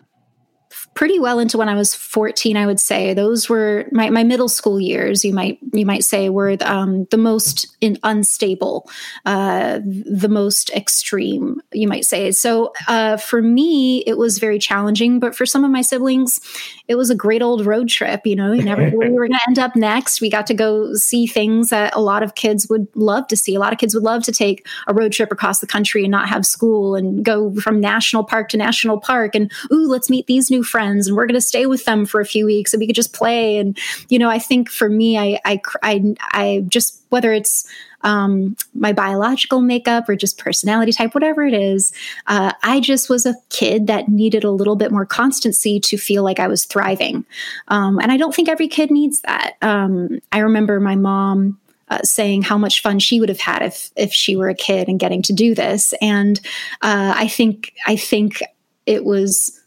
pretty 0.99 1.21
well 1.21 1.39
into 1.39 1.57
when 1.57 1.69
I 1.69 1.77
was 1.77 1.95
14, 1.95 2.57
I 2.57 2.67
would 2.67 2.81
say 2.81 3.15
those 3.15 3.49
were 3.49 3.87
my, 3.93 4.11
my 4.11 4.25
middle 4.25 4.49
school 4.49 4.81
years. 4.81 5.25
You 5.25 5.33
might 5.33 5.61
you 5.73 5.87
might 5.87 6.03
say 6.03 6.29
were 6.29 6.57
um, 6.63 7.05
the 7.13 7.17
most 7.17 7.77
in, 7.81 8.01
unstable, 8.03 8.91
uh, 9.25 9.79
the 9.85 10.29
most 10.29 10.71
extreme. 10.71 11.63
You 11.73 11.87
might 11.87 12.05
say 12.05 12.33
so. 12.33 12.73
Uh, 12.89 13.17
for 13.17 13.41
me, 13.41 14.03
it 14.09 14.19
was 14.19 14.41
very 14.41 14.59
challenging, 14.59 15.21
but 15.21 15.37
for 15.37 15.47
some 15.47 15.65
of 15.65 15.71
my 15.71 15.83
siblings, 15.83 16.41
it 16.89 16.97
was 16.97 17.11
a 17.11 17.15
great 17.15 17.43
old 17.43 17.65
road 17.65 17.89
trip. 17.89 18.27
You 18.27 18.35
know, 18.35 18.51
you 18.51 18.65
never 18.65 18.91
knew 18.91 18.99
where 18.99 19.09
we 19.09 19.15
were 19.19 19.29
going 19.29 19.39
to 19.39 19.47
end 19.47 19.61
up 19.61 19.77
next. 19.77 20.21
We 20.21 20.29
got 20.29 20.49
to 20.49 20.55
go 20.55 20.95
see 20.95 21.29
things 21.29 21.71
that 21.71 21.95
a 21.95 22.01
lot 22.01 22.25
of 22.25 22.35
kids 22.35 22.67
would 22.69 22.89
love 22.97 23.29
to 23.29 23.37
see. 23.37 23.55
A 23.55 23.61
lot 23.61 23.73
of 23.73 23.79
kids 23.79 23.95
would 23.95 24.03
love 24.03 24.25
to 24.25 24.33
take 24.33 24.67
a 24.89 24.95
road 24.95 25.13
trip 25.13 25.31
across 25.31 25.61
the 25.61 25.67
country 25.69 26.03
and 26.03 26.11
not 26.11 26.29
have 26.29 26.45
school 26.45 26.97
and 26.97 27.25
go 27.25 27.55
from 27.55 27.79
national 27.79 28.25
park 28.25 28.49
to 28.49 28.57
national 28.57 28.99
park 28.99 29.37
and 29.37 29.53
ooh, 29.73 29.87
let's 29.87 30.11
meet 30.11 30.27
these 30.27 30.51
new 30.51 30.65
friends 30.65 30.88
and 30.89 31.17
we're 31.17 31.27
going 31.27 31.35
to 31.35 31.41
stay 31.41 31.67
with 31.67 31.85
them 31.85 32.07
for 32.07 32.21
a 32.21 32.27
few 32.27 32.47
weeks 32.47 32.73
and 32.73 32.81
we 32.81 32.87
could 32.87 32.97
just 32.97 33.13
play. 33.13 33.59
And 33.59 33.79
you 34.09 34.19
know, 34.19 34.31
I 34.31 34.39
think 34.39 34.71
for 34.71 34.89
me, 34.89 35.19
I 35.19 35.41
I 35.45 35.61
I, 35.83 36.15
I 36.33 36.65
just 36.69 37.03
whether 37.11 37.33
it's 37.33 37.67
um, 38.03 38.57
my 38.75 38.93
biological 38.93 39.61
makeup 39.61 40.09
or 40.09 40.17
just 40.17 40.39
personality 40.39 40.93
type, 40.93 41.15
whatever 41.15 41.45
it 41.45 41.55
is. 41.55 41.93
Uh, 42.27 42.53
I 42.63 42.81
just 42.81 43.09
was 43.11 43.27
a 43.27 43.35
kid 43.49 43.87
that 43.89 44.09
needed 44.09 44.45
a 44.45 44.51
little 44.51 44.77
bit 44.77 44.93
more 44.93 45.07
constancy 45.07 45.81
to 45.81 45.97
feel 45.97 46.23
like 46.23 46.39
I 46.39 46.49
was 46.49 46.65
thriving. 46.65 47.25
Um, 47.69 47.99
and 48.01 48.13
I 48.13 48.17
don't 48.17 48.35
think 48.35 48.49
every 48.49 48.69
kid 48.69 48.91
needs 48.91 49.21
that. 49.23 49.55
Um, 49.63 50.21
I 50.33 50.39
remember 50.39 50.81
my 50.81 50.97
mom. 50.97 51.59
Uh, 51.91 52.03
saying 52.03 52.43
how 52.43 52.59
much 52.59 52.83
fun 52.83 52.99
she 52.99 53.19
would 53.19 53.31
have 53.31 53.41
had 53.41 53.63
if 53.63 53.91
if 53.97 54.13
she 54.13 54.37
were 54.37 54.51
a 54.51 54.55
kid 54.55 54.89
and 54.89 55.01
getting 55.01 55.23
to 55.23 55.33
do 55.33 55.55
this, 55.55 55.95
and 56.03 56.39
uh, 56.83 57.15
I 57.17 57.29
think 57.29 57.73
I 57.87 57.97
think 57.97 58.43
it 58.85 59.07
was 59.07 59.58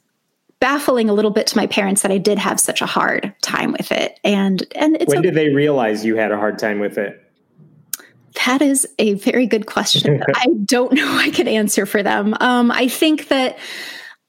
baffling 0.62 1.10
a 1.10 1.14
little 1.14 1.32
bit 1.32 1.48
to 1.48 1.58
my 1.58 1.68
parents 1.68 2.04
that 2.04 2.12
I 2.12 2.20
did 2.20 2.38
have 2.38 2.60
such 2.60 2.82
a 2.82 2.86
hard 2.86 3.34
time 3.42 3.74
with 3.74 3.92
it. 3.92 4.18
And 4.24 4.66
and 4.76 4.96
when 5.06 5.18
okay. 5.18 5.28
did 5.28 5.36
they 5.36 5.50
realize 5.50 6.06
you 6.06 6.16
had 6.16 6.32
a 6.32 6.38
hard 6.38 6.58
time 6.58 6.80
with 6.80 6.98
it? 6.98 7.18
That 8.46 8.62
is 8.62 8.88
a 8.98 9.16
very 9.16 9.46
good 9.46 9.66
question. 9.66 10.24
I 10.36 10.46
don't 10.64 10.94
know 10.94 11.18
I 11.18 11.32
could 11.32 11.50
answer 11.50 11.86
for 11.86 12.02
them. 12.02 12.36
Um, 12.40 12.72
I 12.72 12.88
think 12.88 13.28
that 13.28 13.58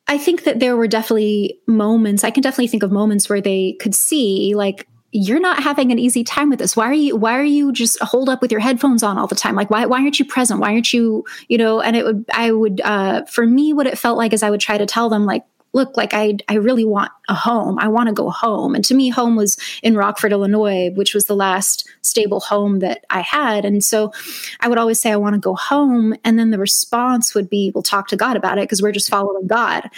I 0.08 0.18
think 0.18 0.44
that 0.44 0.58
there 0.58 0.76
were 0.76 0.88
definitely 0.88 1.60
moments. 1.68 2.24
I 2.24 2.30
can 2.30 2.42
definitely 2.42 2.66
think 2.66 2.82
of 2.82 2.90
moments 2.90 3.28
where 3.28 3.40
they 3.40 3.76
could 3.78 3.94
see 3.94 4.54
like 4.56 4.88
you're 5.14 5.40
not 5.40 5.62
having 5.62 5.92
an 5.92 5.98
easy 5.98 6.24
time 6.24 6.48
with 6.48 6.58
this. 6.58 6.74
Why 6.74 6.86
are 6.86 6.94
you 6.94 7.16
why 7.16 7.38
are 7.38 7.44
you 7.44 7.70
just 7.70 8.02
hold 8.02 8.30
up 8.30 8.40
with 8.40 8.50
your 8.50 8.60
headphones 8.60 9.02
on 9.02 9.18
all 9.18 9.26
the 9.26 9.34
time? 9.34 9.54
Like 9.54 9.68
why 9.68 9.84
why 9.84 10.00
aren't 10.00 10.18
you 10.18 10.24
present? 10.24 10.58
Why 10.58 10.72
aren't 10.72 10.94
you, 10.94 11.24
you 11.48 11.58
know, 11.58 11.82
and 11.82 11.94
it 11.94 12.04
would 12.06 12.24
I 12.32 12.50
would 12.50 12.80
uh 12.82 13.26
for 13.26 13.46
me 13.46 13.74
what 13.74 13.86
it 13.86 13.98
felt 13.98 14.16
like 14.16 14.32
is 14.32 14.42
I 14.42 14.48
would 14.48 14.60
try 14.60 14.78
to 14.78 14.86
tell 14.86 15.10
them 15.10 15.26
like 15.26 15.44
look, 15.72 15.96
like 15.96 16.12
I, 16.12 16.36
I 16.48 16.54
really 16.54 16.84
want 16.84 17.10
a 17.28 17.34
home. 17.34 17.78
I 17.78 17.88
want 17.88 18.08
to 18.08 18.14
go 18.14 18.30
home. 18.30 18.74
And 18.74 18.84
to 18.84 18.94
me, 18.94 19.08
home 19.08 19.36
was 19.36 19.56
in 19.82 19.96
Rockford, 19.96 20.32
Illinois, 20.32 20.90
which 20.90 21.14
was 21.14 21.26
the 21.26 21.36
last 21.36 21.88
stable 22.02 22.40
home 22.40 22.80
that 22.80 23.04
I 23.10 23.20
had. 23.20 23.64
And 23.64 23.82
so 23.82 24.12
I 24.60 24.68
would 24.68 24.78
always 24.78 25.00
say, 25.00 25.10
I 25.10 25.16
want 25.16 25.34
to 25.34 25.40
go 25.40 25.54
home. 25.54 26.14
And 26.24 26.38
then 26.38 26.50
the 26.50 26.58
response 26.58 27.34
would 27.34 27.48
be, 27.48 27.72
we'll 27.74 27.82
talk 27.82 28.08
to 28.08 28.16
God 28.16 28.36
about 28.36 28.58
it 28.58 28.62
because 28.62 28.82
we're 28.82 28.92
just 28.92 29.08
following 29.10 29.46
God. 29.46 29.88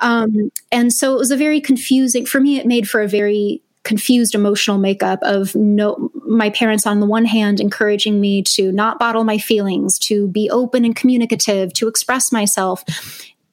Um, 0.00 0.50
and 0.72 0.92
so 0.92 1.14
it 1.14 1.18
was 1.18 1.30
a 1.30 1.36
very 1.36 1.60
confusing, 1.60 2.26
for 2.26 2.40
me, 2.40 2.58
it 2.58 2.66
made 2.66 2.88
for 2.88 3.00
a 3.00 3.08
very 3.08 3.62
confused 3.82 4.34
emotional 4.34 4.76
makeup 4.76 5.18
of 5.22 5.54
no 5.54 6.10
my 6.26 6.50
parents 6.50 6.86
on 6.86 7.00
the 7.00 7.06
one 7.06 7.24
hand 7.24 7.60
encouraging 7.60 8.20
me 8.20 8.42
to 8.42 8.70
not 8.72 8.98
bottle 8.98 9.24
my 9.24 9.38
feelings 9.38 9.98
to 9.98 10.28
be 10.28 10.50
open 10.50 10.84
and 10.84 10.94
communicative 10.94 11.72
to 11.72 11.88
express 11.88 12.30
myself 12.30 12.84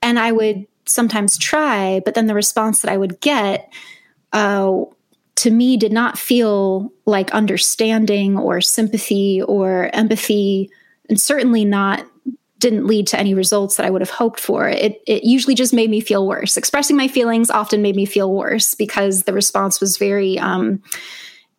and 0.01 0.19
i 0.19 0.29
would 0.29 0.67
sometimes 0.87 1.37
try, 1.37 2.01
but 2.05 2.13
then 2.13 2.27
the 2.27 2.33
response 2.33 2.81
that 2.81 2.91
I 2.91 2.97
would 2.97 3.19
get 3.21 3.71
uh, 4.33 4.81
to 5.35 5.51
me 5.51 5.77
did 5.77 5.91
not 5.91 6.17
feel 6.17 6.91
like 7.05 7.31
understanding 7.31 8.37
or 8.37 8.61
sympathy 8.61 9.41
or 9.41 9.89
empathy, 9.93 10.69
and 11.09 11.19
certainly 11.19 11.63
not 11.63 12.05
didn't 12.59 12.87
lead 12.87 13.05
to 13.05 13.19
any 13.19 13.35
results 13.35 13.75
that 13.75 13.85
I 13.85 13.89
would 13.89 14.01
have 14.01 14.09
hoped 14.09 14.39
for. 14.39 14.67
It 14.67 15.01
it 15.05 15.23
usually 15.23 15.55
just 15.55 15.73
made 15.73 15.89
me 15.89 16.01
feel 16.01 16.27
worse. 16.27 16.57
Expressing 16.57 16.97
my 16.97 17.07
feelings 17.07 17.51
often 17.51 17.81
made 17.81 17.95
me 17.95 18.05
feel 18.05 18.33
worse 18.33 18.73
because 18.73 19.23
the 19.23 19.33
response 19.33 19.79
was 19.79 19.97
very 19.97 20.39
um, 20.39 20.81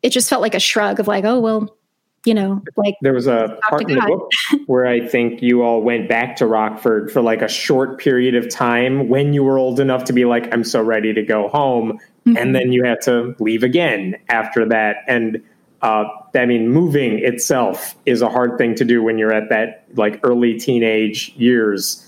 it 0.02 0.10
just 0.10 0.28
felt 0.28 0.42
like 0.42 0.54
a 0.54 0.60
shrug 0.60 1.00
of 1.00 1.08
like, 1.08 1.24
oh 1.24 1.40
well, 1.40 1.76
you 2.24 2.34
know, 2.34 2.62
like 2.76 2.96
there 3.00 3.14
was 3.14 3.26
a 3.26 3.58
part 3.68 3.88
in 3.88 3.96
the 3.96 4.06
book 4.06 4.30
where 4.66 4.86
I 4.86 5.06
think 5.06 5.40
you 5.42 5.62
all 5.62 5.80
went 5.82 6.08
back 6.08 6.36
to 6.36 6.46
Rockford 6.46 7.10
for 7.10 7.22
like 7.22 7.42
a 7.42 7.48
short 7.48 7.98
period 7.98 8.34
of 8.34 8.50
time 8.50 9.08
when 9.08 9.32
you 9.32 9.44
were 9.44 9.58
old 9.58 9.80
enough 9.80 10.04
to 10.04 10.12
be 10.12 10.24
like, 10.24 10.52
I'm 10.52 10.64
so 10.64 10.82
ready 10.82 11.12
to 11.14 11.22
go 11.22 11.48
home. 11.48 11.98
Mm-hmm. 12.26 12.36
And 12.36 12.54
then 12.54 12.72
you 12.72 12.84
had 12.84 13.00
to 13.02 13.34
leave 13.38 13.62
again 13.62 14.16
after 14.28 14.68
that. 14.68 14.96
And 15.06 15.42
uh, 15.80 16.04
I 16.34 16.46
mean, 16.46 16.68
moving 16.68 17.20
itself 17.20 17.94
is 18.04 18.20
a 18.20 18.28
hard 18.28 18.58
thing 18.58 18.74
to 18.76 18.84
do 18.84 19.02
when 19.02 19.16
you're 19.18 19.32
at 19.32 19.48
that 19.50 19.84
like 19.94 20.20
early 20.24 20.58
teenage 20.58 21.32
years 21.36 22.04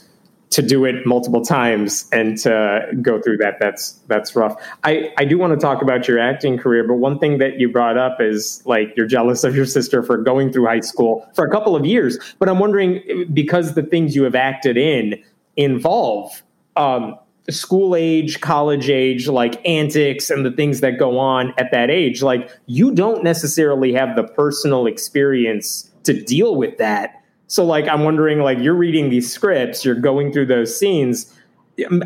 to 0.51 0.63
do 0.63 0.85
it 0.85 1.07
multiple 1.07 1.43
times 1.43 2.09
and 2.13 2.37
to 2.37 2.87
go 3.01 3.21
through 3.21 3.37
that 3.37 3.59
that's 3.61 3.93
that's 4.09 4.35
rough. 4.35 4.61
I 4.85 5.11
i 5.17 5.25
do 5.25 5.39
want 5.39 5.53
to 5.53 5.59
talk 5.59 5.81
about 5.81 6.09
your 6.09 6.19
acting 6.19 6.59
career 6.59 6.87
but 6.87 6.95
one 6.95 7.19
thing 7.19 7.39
that 7.39 7.59
you 7.59 7.71
brought 7.71 7.97
up 7.97 8.21
is 8.21 8.63
like 8.67 8.93
you're 8.97 9.07
jealous 9.07 9.45
of 9.45 9.57
your 9.57 9.67
sister 9.67 10.03
for 10.03 10.19
going 10.19 10.53
through 10.53 10.67
high 10.67 10.81
school 10.81 11.27
for 11.35 11.47
a 11.47 11.51
couple 11.51 11.77
of 11.77 11.87
years 11.87 12.19
but 12.39 12.49
i'm 12.49 12.59
wondering 12.59 13.27
because 13.33 13.75
the 13.75 13.83
things 13.83 14.17
you 14.17 14.25
have 14.25 14.35
acted 14.35 14.77
in 14.77 15.23
involve 15.57 16.43
um, 16.77 17.17
school 17.49 17.95
age 17.95 18.41
college 18.41 18.91
age 18.91 19.29
like 19.29 19.65
antics 19.67 20.31
and 20.31 20.45
the 20.45 20.51
things 20.51 20.81
that 20.81 20.99
go 20.99 21.19
on 21.19 21.55
at 21.59 21.71
that 21.71 21.91
age 21.91 22.23
like 22.23 22.51
you 22.67 22.93
don't 22.93 23.23
necessarily 23.23 23.93
have 23.93 24.17
the 24.17 24.25
personal 24.25 24.87
experience 24.87 25.91
to 26.03 26.13
deal 26.25 26.57
with 26.57 26.77
that 26.79 27.20
so 27.51 27.65
like 27.65 27.89
I'm 27.89 28.05
wondering 28.05 28.39
like 28.39 28.59
you're 28.61 28.77
reading 28.77 29.11
these 29.11 29.31
scripts, 29.31 29.85
you're 29.85 29.97
going 29.97 30.33
through 30.33 30.47
those 30.47 30.79
scenes. 30.79 31.35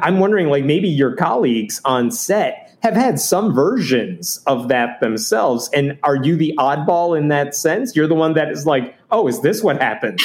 I'm 0.00 0.18
wondering 0.18 0.48
like 0.48 0.64
maybe 0.64 0.88
your 0.88 1.14
colleagues 1.14 1.82
on 1.84 2.10
set 2.10 2.74
have 2.82 2.94
had 2.94 3.20
some 3.20 3.54
versions 3.54 4.38
of 4.46 4.68
that 4.68 5.00
themselves. 5.00 5.68
And 5.74 5.98
are 6.02 6.16
you 6.16 6.36
the 6.36 6.54
oddball 6.58 7.16
in 7.16 7.28
that 7.28 7.54
sense? 7.54 7.94
You're 7.94 8.06
the 8.06 8.14
one 8.14 8.32
that 8.34 8.50
is 8.50 8.64
like, 8.64 8.96
oh, 9.10 9.28
is 9.28 9.42
this 9.42 9.62
what 9.62 9.82
happened? 9.82 10.18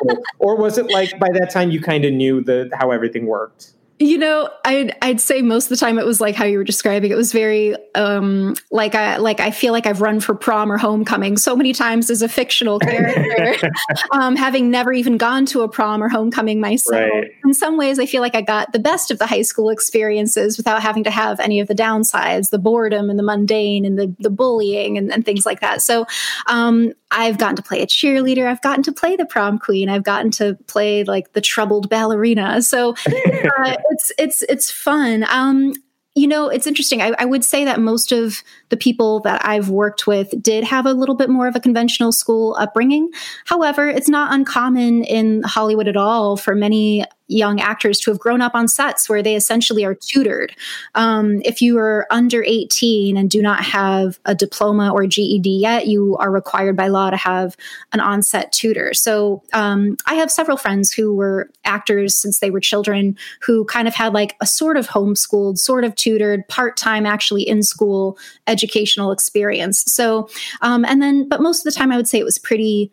or 0.38 0.56
was 0.56 0.78
it 0.78 0.90
like 0.90 1.18
by 1.18 1.28
that 1.32 1.50
time 1.50 1.70
you 1.70 1.82
kind 1.82 2.06
of 2.06 2.14
knew 2.14 2.42
the 2.42 2.70
how 2.78 2.92
everything 2.92 3.26
worked? 3.26 3.74
You 3.98 4.18
know, 4.18 4.50
I'd 4.64 4.94
I'd 5.00 5.20
say 5.20 5.40
most 5.40 5.64
of 5.64 5.68
the 5.70 5.76
time 5.76 5.98
it 5.98 6.04
was 6.04 6.20
like 6.20 6.34
how 6.34 6.44
you 6.44 6.58
were 6.58 6.64
describing. 6.64 7.10
It 7.10 7.16
was 7.16 7.32
very 7.32 7.74
um, 7.94 8.54
like 8.70 8.94
I 8.94 9.16
like 9.16 9.40
I 9.40 9.50
feel 9.50 9.72
like 9.72 9.86
I've 9.86 10.02
run 10.02 10.20
for 10.20 10.34
prom 10.34 10.70
or 10.70 10.76
homecoming 10.76 11.38
so 11.38 11.56
many 11.56 11.72
times 11.72 12.10
as 12.10 12.20
a 12.20 12.28
fictional 12.28 12.78
character, 12.78 13.70
um, 14.12 14.36
having 14.36 14.70
never 14.70 14.92
even 14.92 15.16
gone 15.16 15.46
to 15.46 15.62
a 15.62 15.68
prom 15.68 16.02
or 16.02 16.10
homecoming 16.10 16.60
myself. 16.60 17.10
Right. 17.10 17.30
In 17.46 17.54
some 17.54 17.76
ways, 17.76 18.00
I 18.00 18.06
feel 18.06 18.22
like 18.22 18.34
I 18.34 18.40
got 18.40 18.72
the 18.72 18.80
best 18.80 19.12
of 19.12 19.20
the 19.20 19.26
high 19.26 19.42
school 19.42 19.70
experiences 19.70 20.56
without 20.56 20.82
having 20.82 21.04
to 21.04 21.12
have 21.12 21.38
any 21.38 21.60
of 21.60 21.68
the 21.68 21.76
downsides, 21.76 22.50
the 22.50 22.58
boredom 22.58 23.08
and 23.08 23.16
the 23.16 23.22
mundane 23.22 23.84
and 23.84 23.96
the 23.96 24.12
the 24.18 24.30
bullying 24.30 24.98
and, 24.98 25.12
and 25.12 25.24
things 25.24 25.46
like 25.46 25.60
that. 25.60 25.80
So 25.80 26.06
um, 26.48 26.92
I've 27.12 27.38
gotten 27.38 27.54
to 27.54 27.62
play 27.62 27.82
a 27.82 27.86
cheerleader. 27.86 28.48
I've 28.48 28.62
gotten 28.62 28.82
to 28.82 28.92
play 28.92 29.14
the 29.14 29.26
prom 29.26 29.60
queen. 29.60 29.88
I've 29.88 30.02
gotten 30.02 30.32
to 30.32 30.58
play 30.66 31.04
like 31.04 31.34
the 31.34 31.40
troubled 31.40 31.88
ballerina. 31.88 32.62
So 32.62 32.90
uh, 33.06 33.76
it's 33.90 34.10
it's 34.18 34.42
it's 34.42 34.72
fun. 34.72 35.24
Um, 35.28 35.72
you 36.16 36.26
know, 36.26 36.48
it's 36.48 36.66
interesting. 36.66 37.02
I, 37.02 37.12
I, 37.18 37.26
would 37.26 37.44
say 37.44 37.66
that 37.66 37.78
most 37.78 38.10
of 38.10 38.42
the 38.70 38.76
people 38.76 39.20
that 39.20 39.44
I've 39.44 39.68
worked 39.68 40.06
with 40.06 40.32
did 40.42 40.64
have 40.64 40.86
a 40.86 40.94
little 40.94 41.14
bit 41.14 41.28
more 41.28 41.46
of 41.46 41.54
a 41.54 41.60
conventional 41.60 42.10
school 42.10 42.56
upbringing. 42.58 43.10
However, 43.44 43.86
it's 43.86 44.08
not 44.08 44.32
uncommon 44.32 45.04
in 45.04 45.42
Hollywood 45.42 45.88
at 45.88 45.96
all 45.96 46.38
for 46.38 46.54
many 46.54 47.04
young 47.28 47.60
actors 47.60 47.98
to 48.00 48.10
have 48.10 48.20
grown 48.20 48.40
up 48.40 48.54
on 48.54 48.68
sets 48.68 49.08
where 49.08 49.22
they 49.22 49.34
essentially 49.34 49.84
are 49.84 49.94
tutored. 49.94 50.54
Um, 50.94 51.40
if 51.44 51.60
you 51.60 51.78
are 51.78 52.06
under 52.10 52.42
18 52.44 53.16
and 53.16 53.28
do 53.28 53.42
not 53.42 53.64
have 53.64 54.18
a 54.24 54.34
diploma 54.34 54.92
or 54.92 55.06
GED 55.06 55.48
yet, 55.48 55.86
you 55.86 56.16
are 56.18 56.30
required 56.30 56.76
by 56.76 56.88
law 56.88 57.10
to 57.10 57.16
have 57.16 57.56
an 57.92 58.00
on-set 58.00 58.52
tutor. 58.52 58.94
So 58.94 59.42
um, 59.52 59.96
I 60.06 60.14
have 60.14 60.30
several 60.30 60.56
friends 60.56 60.92
who 60.92 61.14
were 61.14 61.50
actors 61.64 62.14
since 62.14 62.38
they 62.38 62.50
were 62.50 62.60
children 62.60 63.16
who 63.40 63.64
kind 63.64 63.88
of 63.88 63.94
had 63.94 64.12
like 64.12 64.36
a 64.40 64.46
sort 64.46 64.76
of 64.76 64.88
homeschooled, 64.88 65.58
sort 65.58 65.84
of 65.84 65.94
tutored, 65.96 66.46
part-time 66.48 67.06
actually 67.06 67.42
in 67.42 67.62
school 67.62 68.18
educational 68.46 69.10
experience. 69.10 69.80
So, 69.92 70.28
um, 70.62 70.84
and 70.84 71.02
then, 71.02 71.28
but 71.28 71.40
most 71.40 71.60
of 71.60 71.64
the 71.64 71.76
time 71.76 71.90
I 71.90 71.96
would 71.96 72.08
say 72.08 72.18
it 72.18 72.24
was 72.24 72.38
pretty 72.38 72.92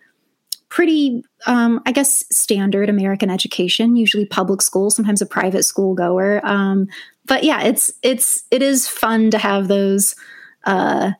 pretty, 0.73 1.23
um, 1.45 1.79
I 1.85 1.91
guess, 1.91 2.25
standard 2.35 2.89
American 2.89 3.29
education, 3.29 3.95
usually 3.95 4.25
public 4.25 4.59
school, 4.59 4.89
sometimes 4.89 5.21
a 5.21 5.25
private 5.27 5.63
school 5.65 5.93
goer. 5.93 6.41
Um, 6.43 6.87
but 7.27 7.43
yeah, 7.43 7.61
it's 7.61 7.93
it's 8.01 8.43
it 8.49 8.63
is 8.63 8.87
fun 8.87 9.29
to 9.29 9.37
have 9.37 9.67
those 9.67 10.15
uh, 10.63 11.11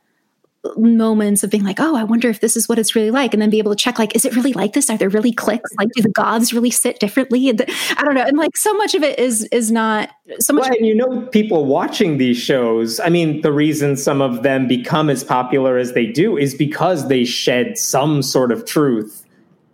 moments 0.76 1.44
of 1.44 1.52
being 1.52 1.64
like, 1.64 1.80
oh, 1.80 1.96
I 1.96 2.04
wonder 2.04 2.30
if 2.30 2.40
this 2.40 2.58
is 2.58 2.68
what 2.68 2.80
it's 2.80 2.96
really 2.96 3.12
like. 3.12 3.32
And 3.32 3.40
then 3.40 3.52
be 3.52 3.60
able 3.60 3.76
to 3.76 3.78
check, 3.78 4.00
like, 4.00 4.16
is 4.16 4.26
it 4.26 4.36
really 4.36 4.54
like 4.54 4.74
this? 4.74 4.90
Are 4.90 4.98
there 4.98 5.08
really 5.08 5.32
clicks? 5.32 5.70
Like, 5.78 5.90
do 5.96 6.02
the 6.02 6.10
goths 6.10 6.52
really 6.52 6.72
sit 6.72 7.00
differently? 7.00 7.48
I 7.50 8.04
don't 8.04 8.16
know. 8.16 8.24
And 8.24 8.40
like 8.40 8.58
so 8.58 8.74
much 8.74 8.96
of 8.96 9.04
it 9.04 9.20
is 9.20 9.44
is 9.52 9.72
not 9.72 10.10
so 10.40 10.54
much. 10.54 10.64
Well, 10.64 10.72
and 10.80 10.88
you 10.88 10.96
know, 10.96 11.28
people 11.28 11.66
watching 11.66 12.18
these 12.18 12.38
shows, 12.38 13.00
I 13.00 13.10
mean, 13.10 13.42
the 13.42 13.52
reason 13.52 13.98
some 13.98 14.20
of 14.20 14.42
them 14.42 14.68
become 14.68 15.12
as 15.12 15.24
popular 15.24 15.78
as 15.78 15.94
they 15.94 16.08
do 16.08 16.38
is 16.38 16.56
because 16.56 17.08
they 17.08 17.24
shed 17.24 17.78
some 17.78 18.24
sort 18.24 18.52
of 18.52 18.66
truth 18.66 19.23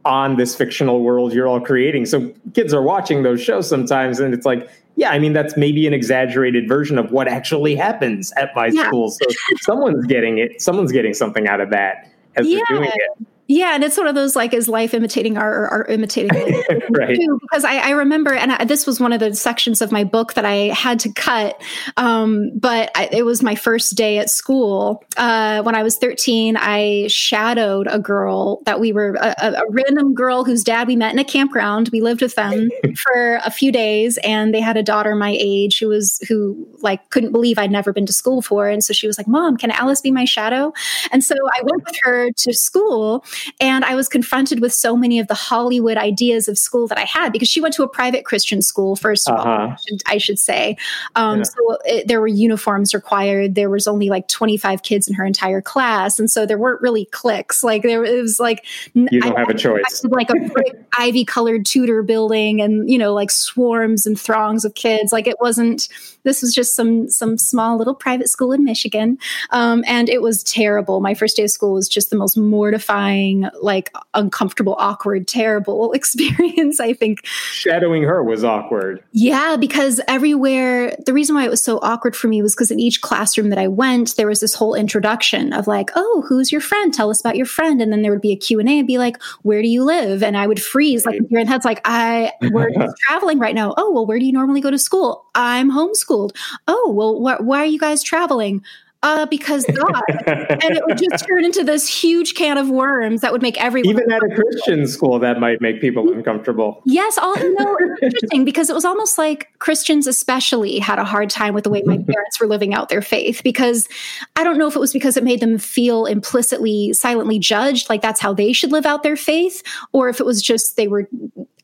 on 0.06 0.38
this 0.38 0.56
fictional 0.56 1.02
world 1.02 1.34
you're 1.34 1.48
all 1.48 1.60
creating. 1.60 2.06
So 2.06 2.34
kids 2.54 2.74
are 2.74 2.82
watching 2.82 3.24
those 3.24 3.42
shows 3.42 3.68
sometimes 3.68 4.20
and 4.20 4.34
it's 4.34 4.46
like, 4.46 4.70
yeah, 4.96 5.12
I 5.12 5.20
mean, 5.20 5.34
that's 5.34 5.56
maybe 5.56 5.88
an 5.88 5.94
exaggerated 5.94 6.68
version 6.68 6.98
of 6.98 7.12
what 7.12 7.28
actually 7.28 7.76
happens 7.76 8.32
at 8.34 8.56
my 8.56 8.68
yeah. 8.68 8.88
school. 8.88 9.12
So 9.12 9.26
someone's 9.62 10.06
getting 10.06 10.38
it, 10.38 10.62
someone's 10.62 10.92
getting 10.92 11.14
something 11.14 11.48
out 11.48 11.62
of 11.62 11.70
that 11.70 12.12
as 12.36 12.48
yeah. 12.48 12.60
they're 12.68 12.78
doing 12.78 12.92
it. 12.94 13.28
Yeah, 13.50 13.74
and 13.74 13.84
it's 13.84 13.98
one 13.98 14.06
of 14.06 14.14
those 14.14 14.36
like 14.36 14.54
is 14.54 14.70
life 14.70 14.94
imitating 14.94 15.36
our 15.36 15.64
or 15.64 15.68
art 15.70 15.90
imitating 15.90 16.30
right? 16.92 17.16
Too, 17.16 17.40
because 17.42 17.66
I, 17.66 17.78
I, 17.78 17.90
remember, 17.90 18.32
and 18.32 18.52
I, 18.52 18.64
this 18.64 18.86
was 18.86 19.00
one 19.00 19.12
of 19.12 19.20
the 19.20 19.34
sections 19.34 19.82
of 19.82 19.92
my 19.92 20.04
book 20.04 20.36
that 20.36 20.46
I 20.46 20.68
had 20.68 21.00
to 21.00 21.12
cut. 21.12 21.60
Um, 21.98 22.52
but 22.56 22.92
I, 22.94 23.10
it 23.12 23.26
was 23.26 23.42
my 23.42 23.56
first 23.56 23.96
day 23.96 24.20
at 24.20 24.30
school 24.30 25.04
uh, 25.18 25.64
when 25.64 25.74
I 25.74 25.82
was 25.82 25.98
13. 25.98 26.58
I 26.58 27.08
shadowed 27.08 27.88
a 27.90 27.98
girl 27.98 28.62
that 28.66 28.80
we 28.80 28.94
were 28.94 29.16
a, 29.20 29.36
a, 29.40 29.64
random 29.72 30.14
girl 30.14 30.44
whose 30.46 30.64
dad 30.64 30.88
we 30.88 30.96
met 30.96 31.14
in 31.14 31.18
a 31.18 31.24
campground. 31.24 31.90
We 31.92 32.02
lived 32.02 32.22
with 32.22 32.36
them 32.36 32.70
for 32.98 33.40
a 33.44 33.50
few 33.50 33.72
days, 33.72 34.20
and 34.24 34.54
they 34.54 34.62
had 34.62 34.78
a 34.78 34.84
daughter 34.84 35.16
my 35.16 35.36
age 35.40 35.80
who 35.80 35.88
was 35.88 36.20
who 36.30 36.68
like 36.82 37.10
couldn't 37.10 37.32
believe 37.32 37.58
I'd 37.58 37.72
never 37.72 37.94
been 37.94 38.06
to 38.06 38.14
school 38.14 38.42
before, 38.42 38.70
and 38.70 38.84
so 38.84 38.94
she 38.94 39.08
was 39.08 39.18
like, 39.18 39.28
"Mom, 39.28 39.58
can 39.58 39.72
Alice 39.72 40.02
be 40.02 40.12
my 40.12 40.26
shadow?" 40.26 40.72
And 41.12 41.24
so 41.24 41.34
I 41.52 41.62
went 41.64 41.84
with 41.84 41.96
her 42.04 42.32
to 42.32 42.54
school 42.54 43.26
and 43.60 43.84
I 43.86 43.96
was 43.96 44.08
confronted 44.08 44.60
with 44.60 44.74
so 44.74 44.96
many 44.96 45.20
of 45.20 45.28
the 45.28 45.34
Hollywood 45.34 45.98
ideas 45.98 46.48
of 46.48 46.58
school 46.58 46.88
that 46.88 46.98
I 46.98 47.06
had 47.06 47.32
because 47.32 47.50
she 47.50 47.62
went 47.62 47.74
to 47.76 47.84
a 47.84 47.88
private 47.88 48.26
Christian 48.26 48.62
school, 48.62 48.96
1st 48.96 49.30
uh-huh. 49.30 49.42
of 49.42 49.48
all, 49.48 49.54
uh-huh. 49.54 49.74
I 49.74 49.78
should, 49.88 50.02
I 50.06 50.18
should 50.18 50.40
say. 50.40 50.78
Um, 51.16 51.40
yeah. 51.40 51.44
So 51.44 51.78
it, 51.86 52.08
there 52.08 52.22
were 52.22 52.28
uniforms 52.28 52.94
required. 52.94 53.56
There 53.56 53.70
was 53.70 53.88
only 53.88 54.10
like 54.10 54.28
25 54.28 54.84
kids 54.84 55.08
in 55.08 55.14
her 55.16 55.26
entire 55.26 55.62
class. 55.62 56.20
And 56.20 56.30
so 56.30 56.46
there 56.46 56.58
weren't 56.58 56.82
really 56.82 57.06
cliques. 57.06 57.64
Like 57.64 57.84
there 57.84 58.04
it 58.04 58.22
was 58.22 58.40
like, 58.40 58.66
you 58.94 59.22
don't 59.22 59.36
I, 59.36 59.40
have 59.42 59.50
a 59.50 59.54
choice. 59.54 60.04
like 60.06 60.30
a 60.30 60.50
ivy 60.98 61.26
colored 61.26 61.66
Tudor 61.66 62.04
building 62.04 62.62
and, 62.62 62.90
you 62.90 62.98
know, 62.98 63.14
like 63.14 63.32
swarms 63.32 64.06
and 64.06 64.20
throngs 64.20 64.66
of 64.66 64.76
kids. 64.76 65.12
Like 65.12 65.28
it 65.28 65.38
wasn't, 65.40 65.88
this 66.24 66.42
was 66.42 66.54
just 66.54 66.76
some, 66.76 67.10
some 67.10 67.38
small 67.38 67.78
little 67.78 67.96
private 67.96 68.30
school 68.30 68.52
in 68.52 68.64
Michigan. 68.64 69.18
Um, 69.52 69.84
and 69.88 70.10
it 70.10 70.22
was 70.22 70.44
terrible. 70.44 71.00
My 71.00 71.14
first 71.14 71.38
day 71.38 71.44
of 71.44 71.52
school 71.52 71.74
was 71.74 71.88
just 71.88 72.10
the 72.10 72.16
most 72.16 72.38
mortifying 72.38 73.29
like 73.62 73.92
uncomfortable, 74.14 74.76
awkward, 74.78 75.28
terrible 75.28 75.92
experience. 75.94 76.80
I 76.80 76.94
think 76.94 77.26
shadowing 77.26 78.04
her 78.04 78.24
was 78.24 78.44
awkward. 78.44 79.04
Yeah, 79.12 79.56
because 79.58 80.02
everywhere, 80.08 80.96
the 81.06 81.14
reason 81.14 81.36
why 81.36 81.46
it 81.46 81.50
was 81.50 81.64
so 81.64 81.80
awkward 81.82 82.16
for 82.16 82.28
me 82.28 82.42
was 82.42 82.56
because 82.56 82.72
in 82.72 82.80
each 82.80 83.02
classroom 83.02 83.50
that 83.50 83.60
I 83.60 83.68
went, 83.68 84.16
there 84.16 84.28
was 84.28 84.40
this 84.40 84.54
whole 84.54 84.76
introduction 84.76 85.54
of 85.54 85.68
like, 85.68 85.90
oh, 85.96 86.24
who's 86.28 86.52
your 86.52 86.62
friend? 86.62 86.94
Tell 86.94 87.10
us 87.10 87.20
about 87.20 87.38
your 87.38 87.46
friend. 87.46 87.82
And 87.82 87.92
then 87.92 88.02
there 88.02 88.12
would 88.12 88.22
be 88.22 88.32
a 88.32 88.38
Q&A 88.38 88.64
and 88.66 88.88
be 88.88 88.98
like, 88.98 89.22
where 89.44 89.62
do 89.62 89.68
you 89.68 89.84
live? 89.84 90.24
And 90.24 90.38
I 90.38 90.48
would 90.48 90.62
freeze 90.62 91.06
like 91.06 91.22
your 91.30 91.46
head's 91.46 91.66
like, 91.66 91.82
I, 91.86 92.32
we're 92.52 92.70
traveling 93.08 93.40
right 93.40 93.56
now. 93.56 93.74
Oh, 93.78 93.92
well, 93.92 94.06
where 94.06 94.20
do 94.20 94.26
you 94.26 94.34
normally 94.34 94.62
go 94.62 94.72
to 94.72 94.80
school? 94.80 95.26
I'm 95.36 95.72
homeschooled. 95.72 96.36
Oh, 96.68 96.92
well, 96.96 97.16
wh- 97.16 97.42
why 97.42 97.60
are 97.60 97.66
you 97.66 97.80
guys 97.80 98.04
traveling? 98.04 98.64
Uh, 99.02 99.26
because 99.28 99.66
God. 99.66 100.02
and 100.28 100.76
it 100.76 100.84
would 100.86 100.98
just 100.98 101.26
turn 101.28 101.46
into 101.46 101.64
this 101.64 101.88
huge 101.88 102.34
can 102.34 102.58
of 102.58 102.70
worms 102.70 103.22
that 103.22 103.32
would 103.32 103.42
make 103.42 103.62
everyone. 103.62 103.90
Even 103.90 104.12
at 104.12 104.22
a 104.24 104.36
Christian 104.36 104.88
school, 104.88 105.20
that 105.20 105.40
might 105.40 105.62
make 105.62 105.80
people 105.80 106.12
uncomfortable. 106.12 106.82
Yes. 106.86 107.18
All, 107.18 107.36
you 107.38 107.54
know, 107.56 107.78
interesting 108.02 108.44
because 108.44 108.70
it 108.70 108.74
was 108.74 108.86
almost 108.86 109.18
like 109.18 109.48
Christians, 109.60 110.06
especially, 110.08 110.80
had 110.80 111.00
a 111.00 111.06
hard 111.06 111.30
time 111.30 111.54
with 111.54 111.64
the 111.64 111.70
way 111.70 111.82
my 111.86 111.98
parents 112.08 112.40
were 112.40 112.48
living 112.48 112.74
out 112.74 112.90
their 112.90 113.02
faith. 113.02 113.42
Because 113.44 113.88
I 114.36 114.44
don't 114.44 114.58
know 114.58 114.68
if 114.68 114.76
it 114.76 114.80
was 114.80 114.92
because 114.92 115.16
it 115.16 115.24
made 115.24 115.40
them 115.40 115.58
feel 115.58 116.06
implicitly, 116.06 116.92
silently 116.94 117.40
judged, 117.40 117.90
like 117.90 118.02
that's 118.02 118.20
how 118.20 118.34
they 118.34 118.52
should 118.52 118.72
live 118.72 118.86
out 118.86 119.04
their 119.04 119.18
faith, 119.18 119.64
or 119.94 120.10
if 120.10 120.20
it 120.20 120.26
was 120.26 120.42
just 120.42 120.76
they 120.76 120.88
were 120.88 121.08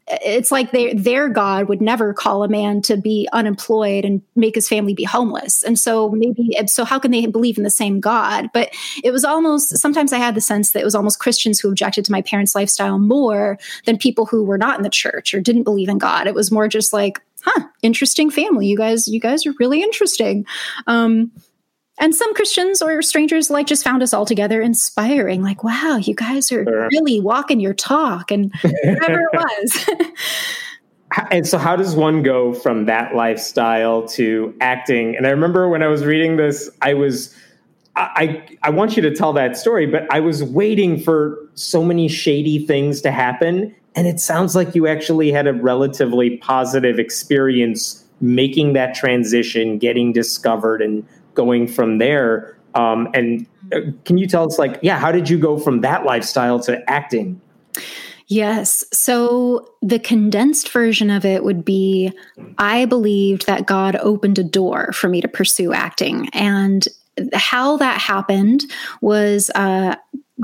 it's 0.07 0.51
like 0.51 0.71
they, 0.71 0.93
their 0.93 1.29
God 1.29 1.67
would 1.67 1.81
never 1.81 2.13
call 2.13 2.43
a 2.43 2.47
man 2.47 2.81
to 2.83 2.95
be 2.95 3.27
unemployed 3.33 4.05
and 4.05 4.21
make 4.35 4.53
his 4.53 4.69
family 4.69 4.93
be 4.93 5.03
homeless. 5.03 5.63
And 5.63 5.79
so 5.79 6.09
maybe, 6.11 6.55
so 6.67 6.85
how 6.85 6.99
can 6.99 7.09
they 7.09 7.25
believe 7.25 7.57
in 7.57 7.63
the 7.63 7.71
same 7.71 7.99
God? 7.99 8.49
But 8.53 8.69
it 9.03 9.11
was 9.11 9.25
almost, 9.25 9.77
sometimes 9.77 10.13
I 10.13 10.19
had 10.19 10.35
the 10.35 10.41
sense 10.41 10.71
that 10.71 10.81
it 10.81 10.85
was 10.85 10.93
almost 10.93 11.19
Christians 11.19 11.59
who 11.59 11.69
objected 11.69 12.05
to 12.05 12.11
my 12.11 12.21
parents' 12.21 12.53
lifestyle 12.53 12.99
more 12.99 13.57
than 13.85 13.97
people 13.97 14.27
who 14.27 14.43
were 14.43 14.59
not 14.59 14.77
in 14.77 14.83
the 14.83 14.89
church 14.89 15.33
or 15.33 15.41
didn't 15.41 15.63
believe 15.63 15.89
in 15.89 15.97
God. 15.97 16.27
It 16.27 16.35
was 16.35 16.51
more 16.51 16.67
just 16.67 16.93
like, 16.93 17.19
huh, 17.43 17.65
interesting 17.81 18.29
family. 18.29 18.67
You 18.67 18.77
guys, 18.77 19.07
you 19.07 19.19
guys 19.19 19.45
are 19.47 19.53
really 19.59 19.81
interesting. 19.81 20.45
Um, 20.85 21.31
and 21.97 22.13
some 22.13 22.33
Christians 22.33 22.81
or 22.81 23.01
strangers 23.01 23.49
like 23.49 23.67
just 23.67 23.83
found 23.83 24.03
us 24.03 24.13
all 24.13 24.25
together 24.25 24.61
inspiring. 24.61 25.41
Like, 25.41 25.63
wow, 25.63 25.97
you 26.01 26.13
guys 26.13 26.51
are 26.51 26.63
sure. 26.63 26.89
really 26.91 27.21
walking 27.21 27.59
your 27.59 27.73
talk, 27.73 28.31
and 28.31 28.53
whatever 28.61 29.29
it 29.31 29.39
was. 29.39 29.89
and 31.31 31.47
so, 31.47 31.57
how 31.57 31.75
does 31.75 31.95
one 31.95 32.21
go 32.21 32.53
from 32.53 32.85
that 32.85 33.15
lifestyle 33.15 34.05
to 34.09 34.53
acting? 34.59 35.15
And 35.15 35.25
I 35.25 35.29
remember 35.29 35.69
when 35.69 35.83
I 35.83 35.87
was 35.87 36.03
reading 36.05 36.37
this, 36.37 36.69
I 36.81 36.93
was. 36.93 37.35
I, 37.97 38.45
I 38.61 38.71
want 38.71 38.97
you 38.97 39.01
to 39.03 39.15
tell 39.15 39.31
that 39.31 39.55
story, 39.55 39.85
but 39.85 40.05
I 40.11 40.19
was 40.19 40.43
waiting 40.43 40.99
for 40.99 41.39
so 41.53 41.81
many 41.81 42.09
shady 42.09 42.65
things 42.65 42.99
to 43.03 43.11
happen. 43.11 43.73
And 43.95 44.05
it 44.05 44.19
sounds 44.19 44.53
like 44.53 44.75
you 44.75 44.85
actually 44.85 45.31
had 45.31 45.47
a 45.47 45.53
relatively 45.53 46.35
positive 46.35 46.99
experience 46.99 48.03
making 48.19 48.73
that 48.73 48.95
transition, 48.95 49.77
getting 49.77 50.11
discovered, 50.11 50.81
and 50.81 51.07
going 51.35 51.67
from 51.67 51.99
there. 51.99 52.57
Um, 52.73 53.09
and 53.13 53.45
uh, 53.73 53.79
can 54.03 54.17
you 54.17 54.27
tell 54.27 54.45
us, 54.45 54.57
like, 54.57 54.79
yeah, 54.81 54.97
how 54.99 55.11
did 55.11 55.29
you 55.29 55.37
go 55.37 55.57
from 55.57 55.81
that 55.81 56.05
lifestyle 56.05 56.59
to 56.61 56.89
acting? 56.89 57.39
Yes. 58.27 58.83
So 58.91 59.67
the 59.81 59.99
condensed 59.99 60.69
version 60.69 61.11
of 61.11 61.25
it 61.25 61.43
would 61.43 61.63
be 61.63 62.11
I 62.57 62.85
believed 62.85 63.45
that 63.45 63.67
God 63.67 63.95
opened 63.97 64.39
a 64.39 64.43
door 64.43 64.91
for 64.93 65.07
me 65.07 65.21
to 65.21 65.27
pursue 65.27 65.73
acting. 65.73 66.29
And 66.33 66.87
how 67.33 67.77
that 67.77 68.01
happened 68.01 68.65
was 69.01 69.51
uh, 69.53 69.95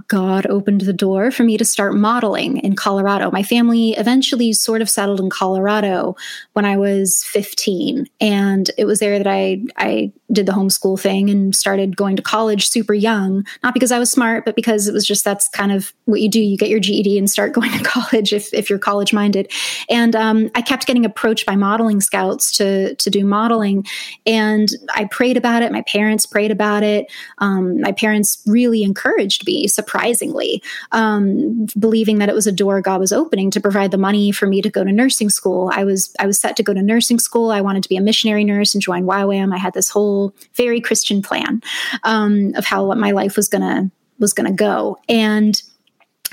God 0.08 0.46
opened 0.48 0.82
the 0.82 0.94
door 0.94 1.32
for 1.32 1.44
me 1.44 1.58
to 1.58 1.66
start 1.66 1.96
modeling 1.96 2.58
in 2.60 2.76
Colorado. 2.78 3.30
My 3.30 3.44
family 3.44 3.92
eventually 3.92 4.54
sort 4.54 4.82
of 4.82 4.90
settled 4.90 5.20
in 5.20 5.30
Colorado 5.30 6.16
when 6.54 6.64
I 6.64 6.78
was 6.78 7.24
15. 7.26 8.08
And 8.22 8.72
it 8.78 8.86
was 8.86 9.00
there 9.00 9.18
that 9.18 9.28
I, 9.28 9.62
I 9.76 10.14
did 10.32 10.46
the 10.46 10.54
homeschool 10.54 10.98
thing 10.98 11.30
and 11.30 11.54
started 11.54 11.98
going 11.98 12.16
to 12.16 12.22
college 12.22 12.70
super 12.70 12.94
young. 12.94 13.46
Not 13.64 13.74
because 13.74 13.92
I 13.92 14.00
was 14.00 14.10
smart, 14.10 14.46
but 14.46 14.56
because 14.56 14.88
it 14.88 14.94
was 14.94 15.06
just 15.06 15.26
that's 15.26 15.50
kind 15.50 15.74
of 15.74 15.92
what 16.06 16.22
you 16.22 16.30
do. 16.30 16.40
You 16.40 16.58
get 16.58 16.70
your 16.70 16.80
GED 16.80 17.18
and 17.18 17.30
start 17.30 17.52
going 17.54 17.72
to 17.72 17.84
college 17.84 18.32
if, 18.32 18.54
if 18.54 18.70
you're 18.70 18.80
college 18.80 19.12
minded. 19.12 19.52
And 19.90 20.16
um, 20.16 20.50
I 20.56 20.62
kept 20.62 20.88
getting 20.88 21.06
approached 21.06 21.46
by 21.46 21.58
modeling 21.58 22.00
scouts 22.00 22.56
to, 22.58 22.96
to 22.96 23.10
do 23.10 23.26
modeling. 23.26 23.86
And 24.26 24.70
I 24.96 25.06
prayed 25.06 25.36
about 25.36 25.64
it. 25.64 25.72
My 25.74 25.84
parents 25.84 26.26
prayed 26.26 26.52
about 26.52 26.84
it. 26.84 27.12
Um, 27.40 27.82
my 27.82 27.92
parents 27.92 28.42
really 28.46 28.84
encouraged 28.84 29.46
me. 29.46 29.68
So 29.68 29.81
surprisingly, 29.82 30.62
um, 30.91 31.65
believing 31.80 32.20
that 32.20 32.30
it 32.30 32.36
was 32.36 32.46
a 32.46 32.52
door 32.52 32.82
God 32.82 33.00
was 33.00 33.12
opening 33.12 33.50
to 33.52 33.60
provide 33.60 33.89
the 33.89 33.98
money 33.98 34.32
for 34.32 34.46
me 34.46 34.62
to 34.62 34.70
go 34.70 34.84
to 34.84 34.91
nursing 34.91 35.30
school. 35.30 35.72
I 35.74 35.84
was 35.84 36.13
I 36.20 36.28
was 36.28 36.39
set 36.39 36.56
to 36.58 36.63
go 36.63 36.74
to 36.74 36.84
nursing 36.84 37.17
school. 37.17 37.50
I 37.50 37.62
wanted 37.62 37.82
to 37.84 37.89
be 37.89 37.98
a 37.98 38.02
missionary 38.02 38.44
nurse 38.44 38.76
and 38.76 38.82
join 38.82 39.06
YWAM. 39.06 39.54
I 39.54 39.58
had 39.58 39.74
this 39.74 39.89
whole 39.89 40.36
very 40.54 40.80
Christian 40.80 41.24
plan 41.24 41.63
um, 42.04 42.54
of 42.56 42.65
how 42.65 42.94
my 42.94 43.12
life 43.12 43.36
was 43.36 43.48
gonna 43.48 43.89
was 44.20 44.34
gonna 44.34 44.54
go, 44.54 45.00
and 45.10 45.62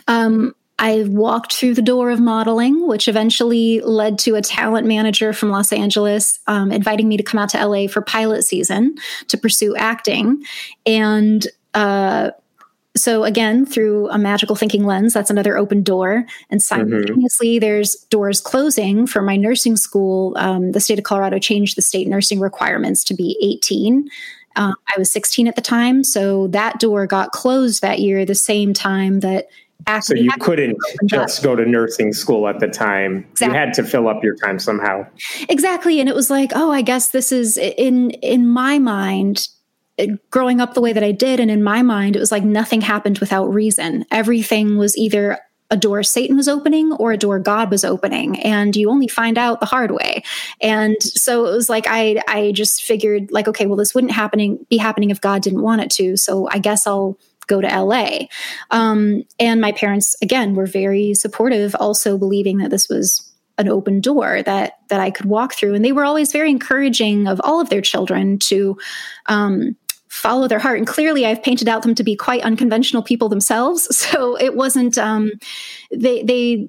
um, 0.09 0.55
I 0.79 1.05
walked 1.09 1.55
through 1.55 1.75
the 1.75 1.83
door 1.83 2.11
of 2.11 2.21
modeling, 2.21 2.87
which 2.87 3.09
eventually 3.09 3.81
led 3.81 4.19
to 4.21 4.37
a 4.37 4.43
talent 4.43 4.87
manager 4.87 5.33
from 5.33 5.51
Los 5.51 5.73
Angeles 5.73 6.39
um, 6.47 6.71
inviting 6.71 7.09
me 7.09 7.17
to 7.17 7.23
come 7.23 7.41
out 7.41 7.49
to 7.51 7.67
LA 7.67 7.89
for 7.89 8.03
pilot 8.03 8.43
season 8.43 8.95
to 9.27 9.37
pursue 9.37 9.75
acting. 9.75 10.45
And 10.87 11.45
uh, 11.75 12.31
so 12.99 13.25
again 13.25 13.65
through 13.65 14.09
a 14.11 14.19
magical 14.19 14.57
thinking 14.57 14.85
lens 14.85 15.13
that's 15.13 15.31
another 15.31 15.57
open 15.57 15.83
door 15.83 16.27
and 16.51 16.61
mm-hmm. 16.61 16.81
simultaneously 16.81 17.55
mm-hmm. 17.55 17.61
there's 17.61 17.95
doors 18.11 18.41
closing 18.41 19.07
for 19.07 19.23
my 19.23 19.37
nursing 19.37 19.77
school 19.77 20.35
um, 20.37 20.73
the 20.73 20.81
state 20.81 20.99
of 20.99 21.05
colorado 21.05 21.39
changed 21.39 21.77
the 21.77 21.83
state 21.83 22.09
nursing 22.09 22.41
requirements 22.41 23.05
to 23.05 23.15
be 23.15 23.39
18 23.43 24.09
uh, 24.57 24.73
i 24.95 24.99
was 24.99 25.13
16 25.13 25.49
at 25.49 25.57
the 25.57 25.63
time 25.63 26.05
so 26.05 26.49
that 26.49 26.79
door 26.79 27.07
got 27.07 27.33
closed 27.33 27.83
that 27.83 28.01
year 28.01 28.25
the 28.25 28.35
same 28.35 28.73
time 28.73 29.21
that 29.21 29.49
so 30.03 30.15
you 30.15 30.31
couldn't 30.41 30.77
just 31.07 31.43
go 31.43 31.55
to 31.55 31.65
nursing 31.65 32.13
school 32.13 32.49
at 32.49 32.59
the 32.59 32.67
time 32.67 33.25
exactly. 33.31 33.47
you 33.47 33.53
had 33.53 33.73
to 33.73 33.85
fill 33.85 34.09
up 34.09 34.23
your 34.23 34.35
time 34.35 34.59
somehow 34.59 35.07
exactly 35.49 36.01
and 36.01 36.09
it 36.09 36.15
was 36.15 36.31
like 36.31 36.51
oh 36.55 36.71
i 36.71 36.83
guess 36.83 37.11
this 37.11 37.33
is 37.33 37.57
in 37.57 38.11
in 38.11 38.47
my 38.47 38.79
mind 38.79 39.49
growing 40.31 40.61
up 40.61 40.75
the 40.75 40.81
way 40.81 40.93
that 40.93 41.05
I 41.05 41.13
did, 41.13 41.41
and 41.41 41.51
in 41.51 41.63
my 41.63 41.83
mind, 41.83 42.17
it 42.17 42.21
was 42.21 42.33
like 42.33 42.45
nothing 42.45 42.81
happened 42.81 43.19
without 43.19 43.53
reason. 43.53 44.05
Everything 44.11 44.79
was 44.79 44.97
either 44.97 45.39
a 45.71 45.77
door 45.77 46.03
Satan 46.03 46.37
was 46.37 46.49
opening 46.49 46.93
or 46.93 47.13
a 47.13 47.19
door 47.19 47.39
God 47.39 47.71
was 47.71 47.85
opening. 47.85 48.41
And 48.41 48.75
you 48.75 48.91
only 48.91 49.09
find 49.09 49.37
out 49.37 49.61
the 49.61 49.67
hard 49.67 49.91
way. 49.91 50.23
And 50.61 50.97
so 51.03 51.47
it 51.47 51.51
was 51.51 51.69
like 51.69 51.85
I 51.87 52.23
I 52.27 52.53
just 52.53 52.83
figured 52.83 53.31
like, 53.31 53.49
okay, 53.49 53.67
well, 53.67 53.77
this 53.77 53.95
wouldn't 53.95 54.13
happening 54.13 54.65
be 54.71 54.79
happening 54.79 55.11
if 55.11 55.21
God 55.21 55.43
didn't 55.43 55.63
want 55.63 55.83
it 55.83 55.91
to. 55.93 56.17
So 56.17 56.49
I 56.51 56.59
guess 56.59 56.87
I'll 56.87 57.19
go 57.47 57.61
to 57.61 57.67
LA. 57.67 58.27
Um, 58.71 59.25
and 59.39 59.61
my 59.61 59.73
parents, 59.73 60.15
again, 60.23 60.55
were 60.55 60.67
very 60.67 61.15
supportive, 61.15 61.75
also 61.75 62.19
believing 62.19 62.59
that 62.59 62.71
this 62.71 62.89
was 62.89 63.25
an 63.57 63.69
open 63.69 64.01
door 64.01 64.43
that 64.43 64.75
that 64.89 65.01
I 65.01 65.11
could 65.11 65.27
walk 65.27 65.55
through. 65.55 65.75
And 65.75 65.85
they 65.85 65.93
were 65.93 66.05
always 66.05 66.33
very 66.33 66.51
encouraging 66.51 67.27
of 67.27 67.41
all 67.45 67.61
of 67.61 67.69
their 67.69 67.83
children 67.83 68.39
to 68.41 68.79
um, 69.27 69.77
follow 70.09 70.49
their 70.49 70.59
heart. 70.59 70.79
And 70.79 70.87
clearly, 70.87 71.27
I've 71.27 71.43
painted 71.43 71.69
out 71.69 71.83
them 71.83 71.95
to 71.95 72.05
be 72.05 72.17
quite 72.17 72.43
unconventional 72.43 73.03
people 73.03 73.29
themselves. 73.29 73.89
So 74.09 74.37
it 74.39 74.55
wasn't 74.55 74.97
um, 74.97 75.33
they 75.91 76.23
they 76.23 76.69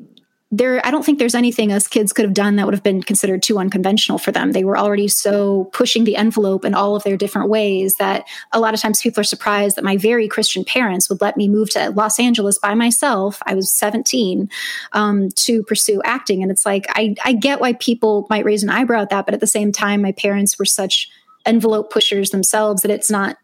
there 0.51 0.83
i 0.85 0.89
don't 0.89 1.05
think 1.05 1.19
there's 1.19 1.35
anything 1.35 1.71
us 1.71 1.87
kids 1.87 2.11
could 2.11 2.25
have 2.25 2.33
done 2.33 2.55
that 2.55 2.65
would 2.65 2.73
have 2.73 2.83
been 2.83 3.03
considered 3.03 3.43
too 3.43 3.59
unconventional 3.59 4.17
for 4.17 4.31
them 4.31 4.51
they 4.51 4.63
were 4.63 4.77
already 4.77 5.07
so 5.07 5.65
pushing 5.65 6.05
the 6.05 6.15
envelope 6.15 6.65
in 6.65 6.73
all 6.73 6.95
of 6.95 7.03
their 7.03 7.15
different 7.15 7.49
ways 7.49 7.95
that 7.97 8.25
a 8.51 8.59
lot 8.59 8.73
of 8.73 8.79
times 8.79 9.01
people 9.01 9.21
are 9.21 9.25
surprised 9.25 9.75
that 9.75 9.83
my 9.83 9.95
very 9.95 10.27
christian 10.27 10.63
parents 10.63 11.07
would 11.07 11.21
let 11.21 11.37
me 11.37 11.47
move 11.47 11.69
to 11.69 11.91
los 11.91 12.19
angeles 12.19 12.57
by 12.57 12.73
myself 12.73 13.41
i 13.45 13.53
was 13.53 13.71
17 13.71 14.49
um, 14.93 15.29
to 15.35 15.61
pursue 15.63 16.01
acting 16.03 16.41
and 16.41 16.51
it's 16.51 16.65
like 16.65 16.85
I, 16.89 17.15
I 17.23 17.33
get 17.33 17.59
why 17.59 17.73
people 17.73 18.25
might 18.29 18.45
raise 18.45 18.63
an 18.63 18.69
eyebrow 18.69 19.01
at 19.01 19.09
that 19.11 19.25
but 19.25 19.35
at 19.35 19.39
the 19.39 19.47
same 19.47 19.71
time 19.71 20.01
my 20.01 20.13
parents 20.13 20.57
were 20.57 20.65
such 20.65 21.11
envelope 21.45 21.91
pushers 21.91 22.29
themselves 22.29 22.81
that 22.81 22.91
it's 22.91 23.09
not 23.09 23.37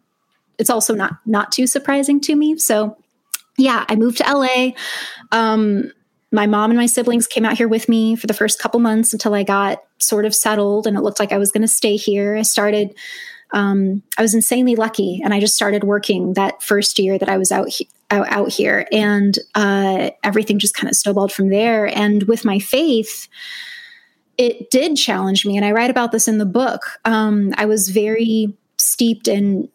it's 0.58 0.70
also 0.70 0.94
not 0.94 1.18
not 1.26 1.52
too 1.52 1.68
surprising 1.68 2.20
to 2.20 2.36
me 2.36 2.58
so 2.58 2.98
yeah 3.58 3.86
i 3.90 3.96
moved 3.96 4.18
to 4.18 4.38
la 4.38 4.72
um, 5.32 5.92
my 6.36 6.48
mom 6.48 6.70
and 6.70 6.78
my 6.78 6.86
siblings 6.86 7.28
came 7.28 7.46
out 7.46 7.58
here 7.58 7.68
with 7.68 7.90
me 7.90 8.16
for 8.16 8.28
the 8.28 8.34
first 8.34 8.60
couple 8.60 8.80
months 8.80 9.14
until 9.14 9.34
I 9.34 9.44
got 9.44 9.82
sort 10.00 10.26
of 10.26 10.36
settled 10.36 10.86
and 10.86 10.98
it 10.98 11.02
looked 11.02 11.20
like 11.20 11.32
I 11.32 11.38
was 11.38 11.52
going 11.52 11.62
to 11.62 11.68
stay 11.68 11.96
here. 11.96 12.36
I 12.36 12.42
started, 12.42 12.96
um, 13.52 14.04
I 14.18 14.22
was 14.22 14.36
insanely 14.36 14.76
lucky 14.76 15.22
and 15.24 15.34
I 15.34 15.40
just 15.40 15.56
started 15.56 15.84
working 15.84 16.34
that 16.34 16.62
first 16.62 17.00
year 17.00 17.18
that 17.18 17.30
I 17.30 17.38
was 17.38 17.52
out, 17.52 17.70
out, 18.12 18.28
out, 18.30 18.52
here. 18.52 18.86
And 18.92 19.40
uh, 19.56 20.12
everything 20.24 20.60
just 20.60 20.76
kind 20.76 20.90
of 20.90 20.98
snowballed 20.98 21.32
from 21.32 21.50
there. 21.50 21.88
And 21.88 22.24
with 22.24 22.44
my 22.44 22.60
faith, 22.60 23.28
it 24.38 24.70
did 24.70 24.98
challenge 24.98 25.46
me. 25.46 25.56
And 25.58 25.66
I 25.66 25.72
write 25.72 25.90
about 25.90 26.12
this 26.12 26.28
in 26.28 26.38
the 26.38 26.46
book. 26.46 26.82
Um, 27.06 27.54
I 27.58 27.66
was 27.66 27.90
very 27.90 28.56
steeped 28.78 29.28
in 29.28 29.70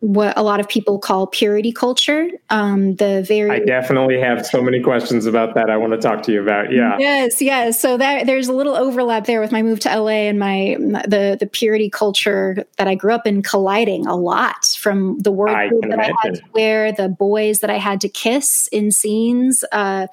what 0.00 0.36
a 0.36 0.42
lot 0.42 0.60
of 0.60 0.68
people 0.68 0.98
call 0.98 1.26
purity 1.26 1.72
culture. 1.72 2.28
Um, 2.50 2.96
the 2.96 3.24
very 3.26 3.50
I 3.50 3.58
definitely 3.60 4.20
have 4.20 4.46
so 4.46 4.62
many 4.62 4.80
questions 4.80 5.26
about 5.26 5.54
that. 5.54 5.70
I 5.70 5.76
want 5.76 5.94
to 5.94 5.98
talk 5.98 6.22
to 6.24 6.32
you 6.32 6.42
about. 6.42 6.72
Yeah. 6.72 6.96
Yes, 6.98 7.40
yes. 7.40 7.80
So 7.80 7.96
that 7.96 8.26
there's 8.26 8.48
a 8.48 8.52
little 8.52 8.76
overlap 8.76 9.24
there 9.26 9.40
with 9.40 9.52
my 9.52 9.62
move 9.62 9.80
to 9.80 9.88
LA 9.88 10.28
and 10.28 10.38
my 10.38 10.76
the 11.06 11.36
the 11.38 11.48
purity 11.50 11.90
culture 11.90 12.64
that 12.76 12.86
I 12.86 12.94
grew 12.94 13.12
up 13.12 13.26
in 13.26 13.42
colliding 13.42 14.06
a 14.06 14.16
lot 14.16 14.66
from 14.78 15.18
the 15.18 15.32
word 15.32 15.48
that 15.50 15.84
imagine. 15.84 16.00
I 16.00 16.26
had 16.26 16.34
to 16.36 16.42
wear, 16.52 16.92
the 16.92 17.08
boys 17.08 17.60
that 17.60 17.70
I 17.70 17.78
had 17.78 18.00
to 18.02 18.08
kiss 18.08 18.68
in 18.68 18.90
scenes, 18.90 19.64
uh, 19.72 20.06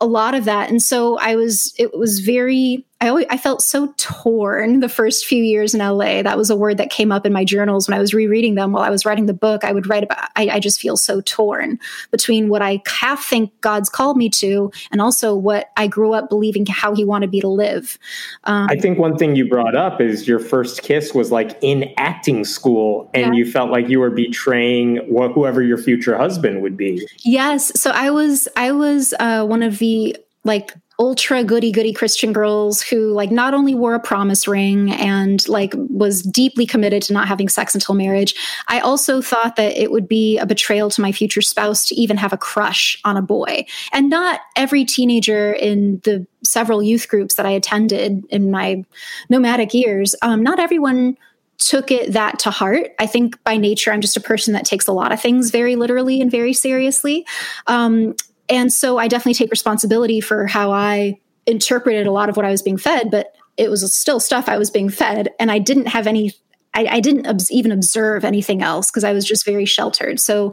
a 0.00 0.06
lot 0.06 0.34
of 0.34 0.44
that. 0.44 0.70
And 0.70 0.80
so 0.82 1.18
I 1.18 1.36
was. 1.36 1.74
It 1.78 1.96
was 1.96 2.20
very 2.20 2.84
I 3.04 3.08
always, 3.08 3.26
I 3.28 3.36
felt 3.36 3.60
so 3.60 3.92
torn 3.98 4.80
the 4.80 4.88
first 4.88 5.26
few 5.26 5.42
years 5.42 5.74
in 5.74 5.80
LA. 5.80 6.22
That 6.22 6.38
was 6.38 6.48
a 6.48 6.56
word 6.56 6.78
that 6.78 6.88
came 6.88 7.12
up 7.12 7.26
in 7.26 7.34
my 7.34 7.44
journals 7.44 7.86
when 7.86 7.94
I 7.94 8.00
was 8.00 8.14
rereading 8.14 8.54
them 8.54 8.72
while 8.72 8.82
I 8.82 8.88
was 8.88 9.04
writing 9.04 9.26
the 9.26 9.34
book. 9.34 9.62
I 9.62 9.72
would 9.72 9.86
write 9.88 10.04
about, 10.04 10.30
I, 10.36 10.48
I 10.48 10.58
just 10.58 10.80
feel 10.80 10.96
so 10.96 11.20
torn 11.20 11.78
between 12.10 12.48
what 12.48 12.62
I 12.62 12.80
half 12.86 13.22
think 13.22 13.52
God's 13.60 13.90
called 13.90 14.16
me 14.16 14.30
to 14.30 14.72
and 14.90 15.02
also 15.02 15.34
what 15.34 15.70
I 15.76 15.86
grew 15.86 16.14
up 16.14 16.30
believing 16.30 16.64
how 16.64 16.94
he 16.94 17.04
wanted 17.04 17.30
me 17.30 17.42
to 17.42 17.48
live. 17.48 17.98
Um, 18.44 18.68
I 18.70 18.76
think 18.76 18.98
one 18.98 19.18
thing 19.18 19.36
you 19.36 19.50
brought 19.50 19.74
up 19.74 20.00
is 20.00 20.26
your 20.26 20.38
first 20.38 20.82
kiss 20.82 21.12
was 21.12 21.30
like 21.30 21.58
in 21.60 21.92
acting 21.98 22.44
school 22.44 23.10
and 23.12 23.34
yeah. 23.34 23.38
you 23.44 23.50
felt 23.50 23.70
like 23.70 23.86
you 23.86 24.00
were 24.00 24.10
betraying 24.10 24.96
wh- 25.14 25.30
whoever 25.30 25.62
your 25.62 25.78
future 25.78 26.16
husband 26.16 26.62
would 26.62 26.76
be. 26.76 27.06
Yes. 27.18 27.78
So 27.78 27.90
I 27.90 28.08
was, 28.10 28.48
I 28.56 28.72
was 28.72 29.12
uh, 29.20 29.44
one 29.44 29.62
of 29.64 29.78
the 29.78 30.16
like 30.44 30.72
ultra 30.98 31.42
goody 31.42 31.72
goody 31.72 31.92
Christian 31.92 32.32
girls 32.32 32.80
who 32.80 33.12
like 33.12 33.30
not 33.30 33.52
only 33.52 33.74
wore 33.74 33.94
a 33.94 34.00
promise 34.00 34.46
ring 34.46 34.92
and 34.92 35.46
like 35.48 35.74
was 35.76 36.22
deeply 36.22 36.66
committed 36.66 37.02
to 37.02 37.12
not 37.12 37.26
having 37.26 37.48
sex 37.48 37.74
until 37.74 37.94
marriage, 37.94 38.34
I 38.68 38.78
also 38.78 39.20
thought 39.20 39.56
that 39.56 39.76
it 39.76 39.90
would 39.90 40.06
be 40.06 40.38
a 40.38 40.46
betrayal 40.46 40.90
to 40.90 41.00
my 41.00 41.10
future 41.10 41.42
spouse 41.42 41.86
to 41.88 41.94
even 41.96 42.16
have 42.16 42.32
a 42.32 42.38
crush 42.38 42.96
on 43.04 43.16
a 43.16 43.22
boy. 43.22 43.66
And 43.92 44.08
not 44.08 44.40
every 44.56 44.84
teenager 44.84 45.52
in 45.52 46.00
the 46.04 46.26
several 46.44 46.82
youth 46.82 47.08
groups 47.08 47.34
that 47.34 47.46
I 47.46 47.50
attended 47.50 48.24
in 48.30 48.50
my 48.50 48.84
nomadic 49.28 49.74
years, 49.74 50.14
um, 50.22 50.42
not 50.42 50.60
everyone 50.60 51.16
took 51.58 51.90
it 51.90 52.12
that 52.12 52.38
to 52.40 52.50
heart. 52.50 52.92
I 52.98 53.06
think 53.06 53.42
by 53.44 53.56
nature, 53.56 53.92
I'm 53.92 54.00
just 54.00 54.16
a 54.16 54.20
person 54.20 54.52
that 54.54 54.64
takes 54.64 54.86
a 54.86 54.92
lot 54.92 55.12
of 55.12 55.20
things 55.20 55.50
very 55.50 55.76
literally 55.76 56.20
and 56.20 56.30
very 56.30 56.52
seriously. 56.52 57.26
Um, 57.66 58.14
and 58.48 58.72
so 58.72 58.98
I 58.98 59.08
definitely 59.08 59.34
take 59.34 59.50
responsibility 59.50 60.20
for 60.20 60.46
how 60.46 60.70
I 60.70 61.18
interpreted 61.46 62.06
a 62.06 62.12
lot 62.12 62.28
of 62.28 62.36
what 62.36 62.44
I 62.44 62.50
was 62.50 62.62
being 62.62 62.78
fed, 62.78 63.10
but 63.10 63.34
it 63.56 63.70
was 63.70 63.96
still 63.96 64.20
stuff 64.20 64.48
I 64.48 64.58
was 64.58 64.70
being 64.70 64.88
fed. 64.88 65.28
And 65.38 65.50
I 65.50 65.58
didn't 65.58 65.86
have 65.86 66.06
any, 66.06 66.32
I, 66.74 66.86
I 66.86 67.00
didn't 67.00 67.26
ob- 67.26 67.40
even 67.50 67.72
observe 67.72 68.24
anything 68.24 68.62
else 68.62 68.90
because 68.90 69.04
I 69.04 69.12
was 69.12 69.24
just 69.24 69.44
very 69.44 69.64
sheltered. 69.64 70.20
So 70.20 70.52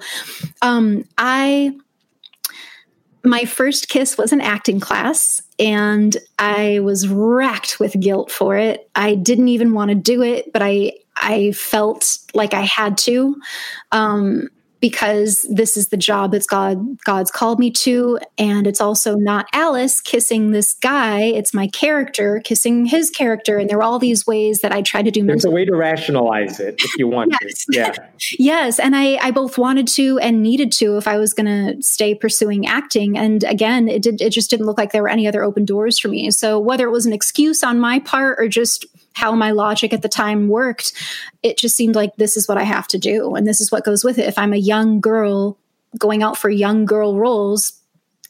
um, 0.61 1.05
I, 1.17 1.75
my 3.23 3.45
first 3.45 3.87
kiss 3.89 4.17
was 4.17 4.31
an 4.31 4.41
acting 4.41 4.79
class 4.79 5.41
and 5.59 6.15
I 6.39 6.79
was 6.79 7.07
racked 7.07 7.79
with 7.79 7.99
guilt 7.99 8.31
for 8.31 8.57
it. 8.57 8.89
I 8.95 9.15
didn't 9.15 9.49
even 9.49 9.73
want 9.73 9.89
to 9.89 9.95
do 9.95 10.21
it, 10.21 10.51
but 10.53 10.61
I, 10.61 10.93
I 11.17 11.51
felt 11.51 12.17
like 12.33 12.53
I 12.53 12.61
had 12.61 12.97
to. 12.99 13.35
Um, 13.91 14.49
because 14.81 15.47
this 15.49 15.77
is 15.77 15.89
the 15.89 15.97
job 15.97 16.31
that's 16.31 16.47
God 16.47 16.97
God's 17.05 17.31
called 17.31 17.59
me 17.59 17.71
to. 17.71 18.19
And 18.37 18.65
it's 18.65 18.81
also 18.81 19.15
not 19.15 19.45
Alice 19.53 20.01
kissing 20.01 20.51
this 20.51 20.73
guy. 20.73 21.21
It's 21.21 21.53
my 21.53 21.67
character 21.67 22.41
kissing 22.43 22.85
his 22.85 23.09
character. 23.11 23.59
And 23.59 23.69
there 23.69 23.77
are 23.77 23.83
all 23.83 23.99
these 23.99 24.25
ways 24.25 24.59
that 24.59 24.71
I 24.73 24.81
try 24.81 25.03
to 25.03 25.11
do 25.11 25.23
There's 25.23 25.45
a 25.45 25.51
way 25.51 25.65
to 25.65 25.75
rationalize 25.75 26.59
it 26.59 26.75
if 26.79 26.97
you 26.97 27.07
want 27.07 27.33
yes. 27.41 27.65
to 27.65 27.77
yeah. 27.77 27.93
Yes. 28.39 28.79
And 28.79 28.95
I 28.95 29.17
I 29.17 29.31
both 29.31 29.57
wanted 29.57 29.87
to 29.89 30.17
and 30.19 30.41
needed 30.41 30.71
to 30.73 30.97
if 30.97 31.07
I 31.07 31.17
was 31.17 31.33
going 31.33 31.45
to 31.45 31.81
stay 31.81 32.15
pursuing 32.15 32.65
acting. 32.65 33.17
And 33.17 33.43
again 33.43 33.87
it 33.87 34.01
did 34.01 34.19
it 34.19 34.31
just 34.31 34.49
didn't 34.49 34.65
look 34.65 34.79
like 34.79 34.91
there 34.91 35.03
were 35.03 35.09
any 35.09 35.27
other 35.27 35.43
open 35.43 35.63
doors 35.63 35.99
for 35.99 36.07
me. 36.07 36.31
So 36.31 36.59
whether 36.59 36.87
it 36.87 36.91
was 36.91 37.05
an 37.05 37.13
excuse 37.13 37.63
on 37.63 37.79
my 37.79 37.99
part 37.99 38.39
or 38.39 38.47
just 38.47 38.85
how 39.13 39.33
my 39.33 39.51
logic 39.51 39.93
at 39.93 40.01
the 40.01 40.09
time 40.09 40.47
worked, 40.47 40.93
it 41.43 41.57
just 41.57 41.75
seemed 41.75 41.95
like 41.95 42.15
this 42.15 42.37
is 42.37 42.47
what 42.47 42.57
I 42.57 42.63
have 42.63 42.87
to 42.89 42.97
do. 42.97 43.35
And 43.35 43.47
this 43.47 43.61
is 43.61 43.71
what 43.71 43.85
goes 43.85 44.03
with 44.03 44.17
it. 44.17 44.27
If 44.27 44.37
I'm 44.37 44.53
a 44.53 44.57
young 44.57 44.99
girl 44.99 45.57
going 45.97 46.23
out 46.23 46.37
for 46.37 46.49
young 46.49 46.85
girl 46.85 47.17
roles, 47.17 47.73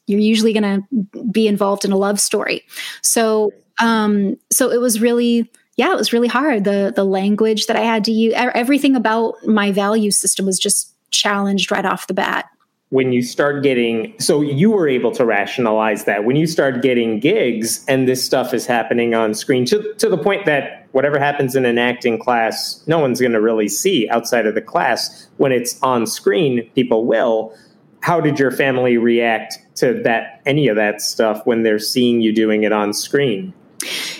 you're 0.07 0.19
usually 0.19 0.53
going 0.53 0.63
to 0.63 1.21
be 1.31 1.47
involved 1.47 1.85
in 1.85 1.91
a 1.91 1.97
love 1.97 2.19
story. 2.19 2.63
So, 3.01 3.51
um, 3.79 4.37
so 4.51 4.71
it 4.71 4.81
was 4.81 4.99
really, 4.99 5.49
yeah, 5.77 5.91
it 5.91 5.97
was 5.97 6.11
really 6.11 6.27
hard. 6.27 6.63
The, 6.63 6.91
the 6.95 7.05
language 7.05 7.67
that 7.67 7.75
I 7.75 7.81
had 7.81 8.03
to 8.05 8.11
use, 8.11 8.33
everything 8.35 8.95
about 8.95 9.35
my 9.45 9.71
value 9.71 10.11
system 10.11 10.45
was 10.45 10.59
just 10.59 10.93
challenged 11.11 11.71
right 11.71 11.85
off 11.85 12.07
the 12.07 12.13
bat 12.13 12.49
when 12.91 13.13
you 13.13 13.21
start 13.21 13.63
getting 13.63 14.13
so 14.19 14.41
you 14.41 14.69
were 14.69 14.87
able 14.87 15.11
to 15.11 15.25
rationalize 15.25 16.03
that. 16.03 16.25
When 16.25 16.35
you 16.35 16.45
start 16.45 16.81
getting 16.81 17.19
gigs 17.19 17.83
and 17.87 18.07
this 18.07 18.23
stuff 18.23 18.53
is 18.53 18.65
happening 18.65 19.15
on 19.15 19.33
screen 19.33 19.65
to, 19.65 19.93
to 19.95 20.09
the 20.09 20.17
point 20.17 20.45
that 20.45 20.87
whatever 20.91 21.17
happens 21.17 21.55
in 21.55 21.65
an 21.65 21.77
acting 21.77 22.19
class 22.19 22.83
no 22.87 22.99
one's 22.99 23.21
going 23.21 23.31
to 23.31 23.39
really 23.39 23.69
see 23.69 24.09
outside 24.09 24.45
of 24.45 24.55
the 24.55 24.61
class. 24.61 25.27
When 25.37 25.51
it's 25.51 25.81
on 25.81 26.05
screen 26.05 26.69
people 26.75 27.05
will. 27.05 27.55
How 28.01 28.19
did 28.19 28.39
your 28.39 28.51
family 28.51 28.97
react 28.97 29.59
to 29.75 30.01
that 30.03 30.41
any 30.45 30.67
of 30.67 30.75
that 30.75 31.01
stuff 31.01 31.45
when 31.45 31.63
they're 31.63 31.79
seeing 31.79 32.19
you 32.19 32.33
doing 32.33 32.63
it 32.63 32.73
on 32.73 32.93
screen? 32.93 33.53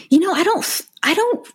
You 0.10 0.20
know 0.20 0.32
i 0.32 0.44
don't 0.44 0.82
i 1.04 1.14
don't 1.14 1.48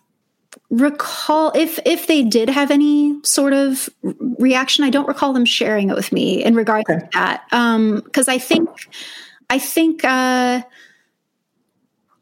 recall 0.69 1.51
if 1.55 1.79
if 1.85 2.07
they 2.07 2.23
did 2.23 2.49
have 2.49 2.71
any 2.71 3.17
sort 3.23 3.53
of 3.53 3.89
reaction 4.37 4.83
i 4.83 4.89
don't 4.89 5.07
recall 5.07 5.31
them 5.31 5.45
sharing 5.45 5.89
it 5.89 5.95
with 5.95 6.11
me 6.11 6.43
in 6.43 6.55
regard 6.55 6.83
okay. 6.89 6.99
to 6.99 7.09
that 7.13 7.45
um 7.53 8.01
because 8.01 8.27
i 8.27 8.37
think 8.37 8.69
i 9.49 9.57
think 9.57 10.03
uh 10.03 10.61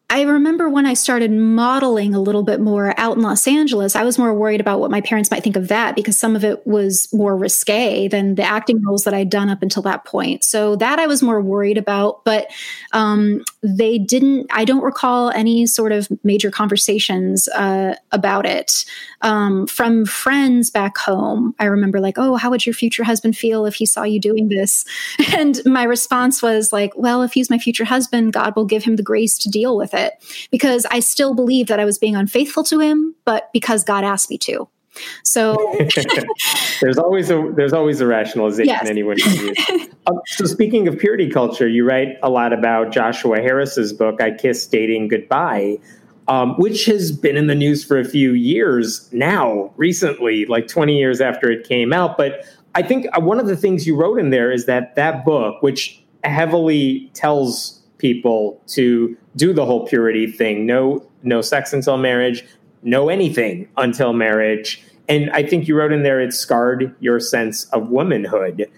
I 0.07 0.21
remember 0.21 0.69
when 0.69 0.85
I 0.85 0.93
started 0.93 1.31
modeling 1.31 2.13
a 2.13 2.19
little 2.19 2.43
bit 2.43 2.61
more 2.61 2.93
out 2.99 3.17
in 3.17 3.23
Los 3.23 3.47
Angeles, 3.47 3.95
I 3.95 4.03
was 4.03 4.19
more 4.19 4.35
worried 4.35 4.61
about 4.61 4.79
what 4.79 4.91
my 4.91 5.01
parents 5.01 5.31
might 5.31 5.43
think 5.43 5.55
of 5.55 5.67
that 5.69 5.95
because 5.95 6.15
some 6.15 6.35
of 6.35 6.43
it 6.43 6.65
was 6.67 7.07
more 7.11 7.35
risque 7.35 8.07
than 8.07 8.35
the 8.35 8.43
acting 8.43 8.83
roles 8.83 9.03
that 9.05 9.15
I'd 9.15 9.31
done 9.31 9.49
up 9.49 9.63
until 9.63 9.81
that 9.81 10.05
point. 10.05 10.43
So 10.43 10.75
that 10.75 10.99
I 10.99 11.07
was 11.07 11.23
more 11.23 11.41
worried 11.41 11.79
about, 11.79 12.23
but 12.23 12.51
um, 12.91 13.43
they 13.63 13.97
didn't, 13.97 14.45
I 14.51 14.63
don't 14.63 14.83
recall 14.83 15.31
any 15.31 15.65
sort 15.65 15.91
of 15.91 16.07
major 16.23 16.51
conversations 16.51 17.47
uh, 17.49 17.95
about 18.11 18.45
it. 18.45 18.85
Um, 19.21 19.65
from 19.65 20.05
friends 20.05 20.69
back 20.69 20.99
home, 20.99 21.55
I 21.57 21.65
remember 21.65 21.99
like, 21.99 22.19
oh, 22.19 22.35
how 22.35 22.51
would 22.51 22.65
your 22.65 22.75
future 22.75 23.03
husband 23.03 23.35
feel 23.35 23.65
if 23.65 23.73
he 23.73 23.87
saw 23.87 24.03
you 24.03 24.19
doing 24.19 24.49
this? 24.49 24.85
And 25.35 25.59
my 25.65 25.83
response 25.83 26.41
was 26.41 26.71
like, 26.71 26.93
well, 26.95 27.21
if 27.21 27.33
he's 27.33 27.49
my 27.49 27.57
future 27.57 27.83
husband, 27.83 28.31
God 28.31 28.55
will 28.55 28.63
give 28.63 28.83
him 28.83 28.95
the 28.95 29.03
grace 29.03 29.37
to 29.39 29.49
deal 29.49 29.75
with 29.75 29.93
it 29.95 30.13
because 30.51 30.85
I 30.91 30.99
still 30.99 31.33
believe 31.33 31.67
that 31.67 31.79
I 31.79 31.85
was 31.85 31.97
being 31.97 32.15
unfaithful 32.15 32.63
to 32.65 32.79
him, 32.79 33.15
but 33.25 33.49
because 33.53 33.83
God 33.83 34.03
asked 34.03 34.29
me 34.29 34.37
to. 34.39 34.67
So 35.23 35.75
there's 36.81 36.97
always 36.97 37.29
a 37.29 37.51
there's 37.55 37.73
always 37.73 37.99
a 38.01 38.07
rationalization 38.07 38.67
yes. 38.67 38.89
anyone 38.89 39.17
can 39.17 39.47
use. 39.47 39.89
um, 40.07 40.21
so 40.27 40.45
speaking 40.45 40.87
of 40.87 40.97
purity 40.97 41.29
culture, 41.29 41.67
you 41.67 41.85
write 41.85 42.17
a 42.23 42.29
lot 42.29 42.53
about 42.53 42.91
Joshua 42.91 43.37
Harris's 43.37 43.91
book 43.93 44.21
"I 44.21 44.31
Kissed 44.31 44.71
Dating 44.71 45.07
Goodbye," 45.07 45.79
um, 46.27 46.55
which 46.57 46.85
has 46.85 47.11
been 47.11 47.37
in 47.37 47.47
the 47.47 47.55
news 47.55 47.83
for 47.83 47.99
a 47.99 48.05
few 48.05 48.31
years 48.31 49.09
now, 49.11 49.73
recently, 49.77 50.45
like 50.45 50.67
20 50.67 50.97
years 50.97 51.21
after 51.21 51.51
it 51.51 51.67
came 51.67 51.93
out. 51.93 52.17
But 52.17 52.45
I 52.73 52.81
think 52.81 53.07
uh, 53.13 53.21
one 53.21 53.39
of 53.39 53.47
the 53.47 53.57
things 53.57 53.85
you 53.85 53.95
wrote 53.95 54.19
in 54.19 54.29
there 54.29 54.51
is 54.51 54.65
that 54.65 54.95
that 54.95 55.25
book, 55.25 55.61
which 55.61 56.01
heavily 56.23 57.11
tells 57.13 57.81
people 57.97 58.61
to 58.67 59.17
do 59.35 59.53
the 59.53 59.65
whole 59.65 59.87
purity 59.87 60.27
thing. 60.31 60.65
No 60.65 61.05
no 61.23 61.41
sex 61.41 61.73
until 61.73 61.97
marriage 61.97 62.43
no 62.83 63.09
anything 63.09 63.67
until 63.77 64.13
marriage. 64.13 64.83
And 65.09 65.29
i 65.31 65.43
think 65.43 65.67
you 65.67 65.75
wrote 65.75 65.91
in 65.91 66.03
there 66.03 66.21
it 66.21 66.33
scarred 66.33 66.95
your 66.99 67.19
sense 67.19 67.65
of 67.65 67.89
womanhood. 67.89 68.69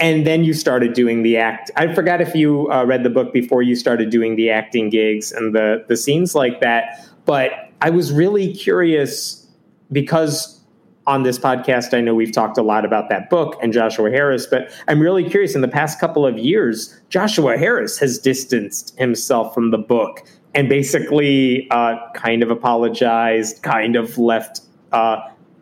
And 0.00 0.26
then 0.26 0.42
you 0.42 0.52
started 0.52 0.94
doing 0.94 1.22
the 1.22 1.36
act 1.36 1.70
i 1.76 1.94
forgot 1.94 2.20
if 2.20 2.34
you 2.34 2.70
uh, 2.72 2.84
read 2.84 3.04
the 3.04 3.10
book 3.10 3.32
before 3.32 3.62
you 3.62 3.76
started 3.76 4.10
doing 4.10 4.34
the 4.36 4.50
acting 4.50 4.90
gigs 4.90 5.30
and 5.30 5.54
the 5.54 5.84
the 5.86 5.96
scenes 5.96 6.34
like 6.34 6.60
that 6.60 7.06
but 7.24 7.70
i 7.80 7.88
was 7.88 8.10
really 8.10 8.52
curious 8.52 9.46
because 9.92 10.61
on 11.06 11.24
this 11.24 11.38
podcast, 11.38 11.94
I 11.94 12.00
know 12.00 12.14
we've 12.14 12.32
talked 12.32 12.58
a 12.58 12.62
lot 12.62 12.84
about 12.84 13.08
that 13.08 13.28
book 13.28 13.56
and 13.60 13.72
Joshua 13.72 14.10
Harris, 14.10 14.46
but 14.46 14.70
I'm 14.88 15.00
really 15.00 15.28
curious. 15.28 15.54
In 15.54 15.60
the 15.60 15.68
past 15.68 15.98
couple 15.98 16.24
of 16.26 16.38
years, 16.38 16.98
Joshua 17.08 17.56
Harris 17.56 17.98
has 17.98 18.18
distanced 18.18 18.96
himself 18.98 19.52
from 19.52 19.70
the 19.70 19.78
book 19.78 20.22
and 20.54 20.68
basically 20.68 21.68
uh, 21.70 21.96
kind 22.14 22.42
of 22.42 22.50
apologized, 22.50 23.62
kind 23.62 23.96
of 23.96 24.16
left 24.18 24.60
uh, 24.92 25.16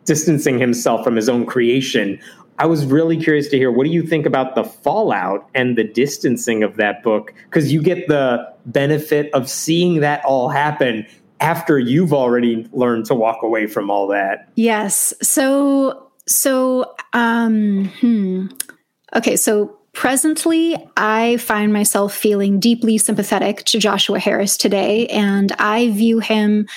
distancing 0.05 0.59
himself 0.59 1.03
from 1.03 1.15
his 1.15 1.29
own 1.29 1.45
creation. 1.45 2.19
I 2.59 2.65
was 2.67 2.85
really 2.85 3.17
curious 3.17 3.47
to 3.49 3.57
hear 3.57 3.71
what 3.71 3.85
do 3.85 3.91
you 3.91 4.03
think 4.03 4.27
about 4.27 4.53
the 4.53 4.63
fallout 4.63 5.49
and 5.55 5.77
the 5.77 5.83
distancing 5.83 6.61
of 6.61 6.75
that 6.75 7.01
book? 7.01 7.33
Because 7.45 7.73
you 7.73 7.81
get 7.81 8.07
the 8.07 8.53
benefit 8.67 9.33
of 9.33 9.49
seeing 9.49 10.01
that 10.01 10.23
all 10.23 10.49
happen 10.49 11.07
after 11.41 11.79
you've 11.79 12.13
already 12.13 12.67
learned 12.71 13.05
to 13.07 13.15
walk 13.15 13.43
away 13.43 13.67
from 13.67 13.89
all 13.89 14.07
that. 14.07 14.49
Yes. 14.55 15.13
So, 15.21 16.11
so, 16.27 16.93
um, 17.13 17.91
hmm. 17.99 18.47
Okay. 19.15 19.35
So 19.35 19.77
presently, 19.93 20.77
I 20.95 21.37
find 21.37 21.73
myself 21.73 22.13
feeling 22.13 22.59
deeply 22.59 22.97
sympathetic 22.97 23.65
to 23.65 23.79
Joshua 23.79 24.19
Harris 24.19 24.55
today, 24.55 25.07
and 25.07 25.51
I 25.53 25.89
view 25.91 26.19
him 26.19 26.67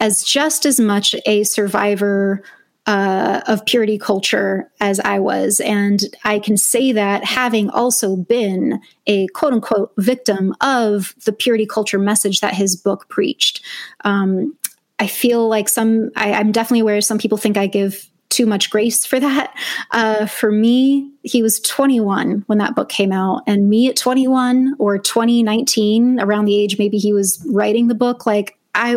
as 0.00 0.24
just 0.24 0.64
as 0.64 0.80
much 0.80 1.14
a 1.26 1.44
survivor 1.44 2.42
uh, 2.88 3.42
of 3.46 3.64
purity 3.66 3.98
culture 3.98 4.68
as 4.80 4.98
I 5.00 5.18
was. 5.18 5.60
And 5.60 6.00
I 6.24 6.38
can 6.38 6.56
say 6.56 6.90
that 6.92 7.22
having 7.22 7.68
also 7.68 8.16
been 8.16 8.80
a 9.06 9.26
quote 9.28 9.52
unquote 9.52 9.92
victim 9.98 10.54
of 10.62 11.14
the 11.26 11.32
purity 11.32 11.66
culture 11.66 11.98
message 11.98 12.40
that 12.40 12.54
his 12.54 12.74
book 12.74 13.06
preached. 13.10 13.62
Um, 14.04 14.56
I 14.98 15.06
feel 15.06 15.48
like 15.48 15.68
some, 15.68 16.10
I, 16.16 16.32
I'm 16.32 16.50
definitely 16.50 16.80
aware 16.80 17.00
some 17.02 17.18
people 17.18 17.36
think 17.36 17.58
I 17.58 17.66
give 17.66 18.08
too 18.30 18.46
much 18.46 18.70
grace 18.70 19.04
for 19.04 19.20
that. 19.20 19.54
Uh, 19.90 20.24
for 20.24 20.50
me, 20.50 21.12
he 21.22 21.42
was 21.42 21.60
21 21.60 22.42
when 22.46 22.58
that 22.58 22.74
book 22.74 22.88
came 22.88 23.12
out, 23.12 23.42
and 23.46 23.68
me 23.68 23.88
at 23.88 23.96
21 23.96 24.76
or 24.78 24.98
2019, 24.98 26.20
around 26.20 26.46
the 26.46 26.58
age 26.58 26.78
maybe 26.78 26.98
he 26.98 27.12
was 27.12 27.42
writing 27.50 27.88
the 27.88 27.94
book, 27.94 28.26
like 28.26 28.58
I, 28.74 28.96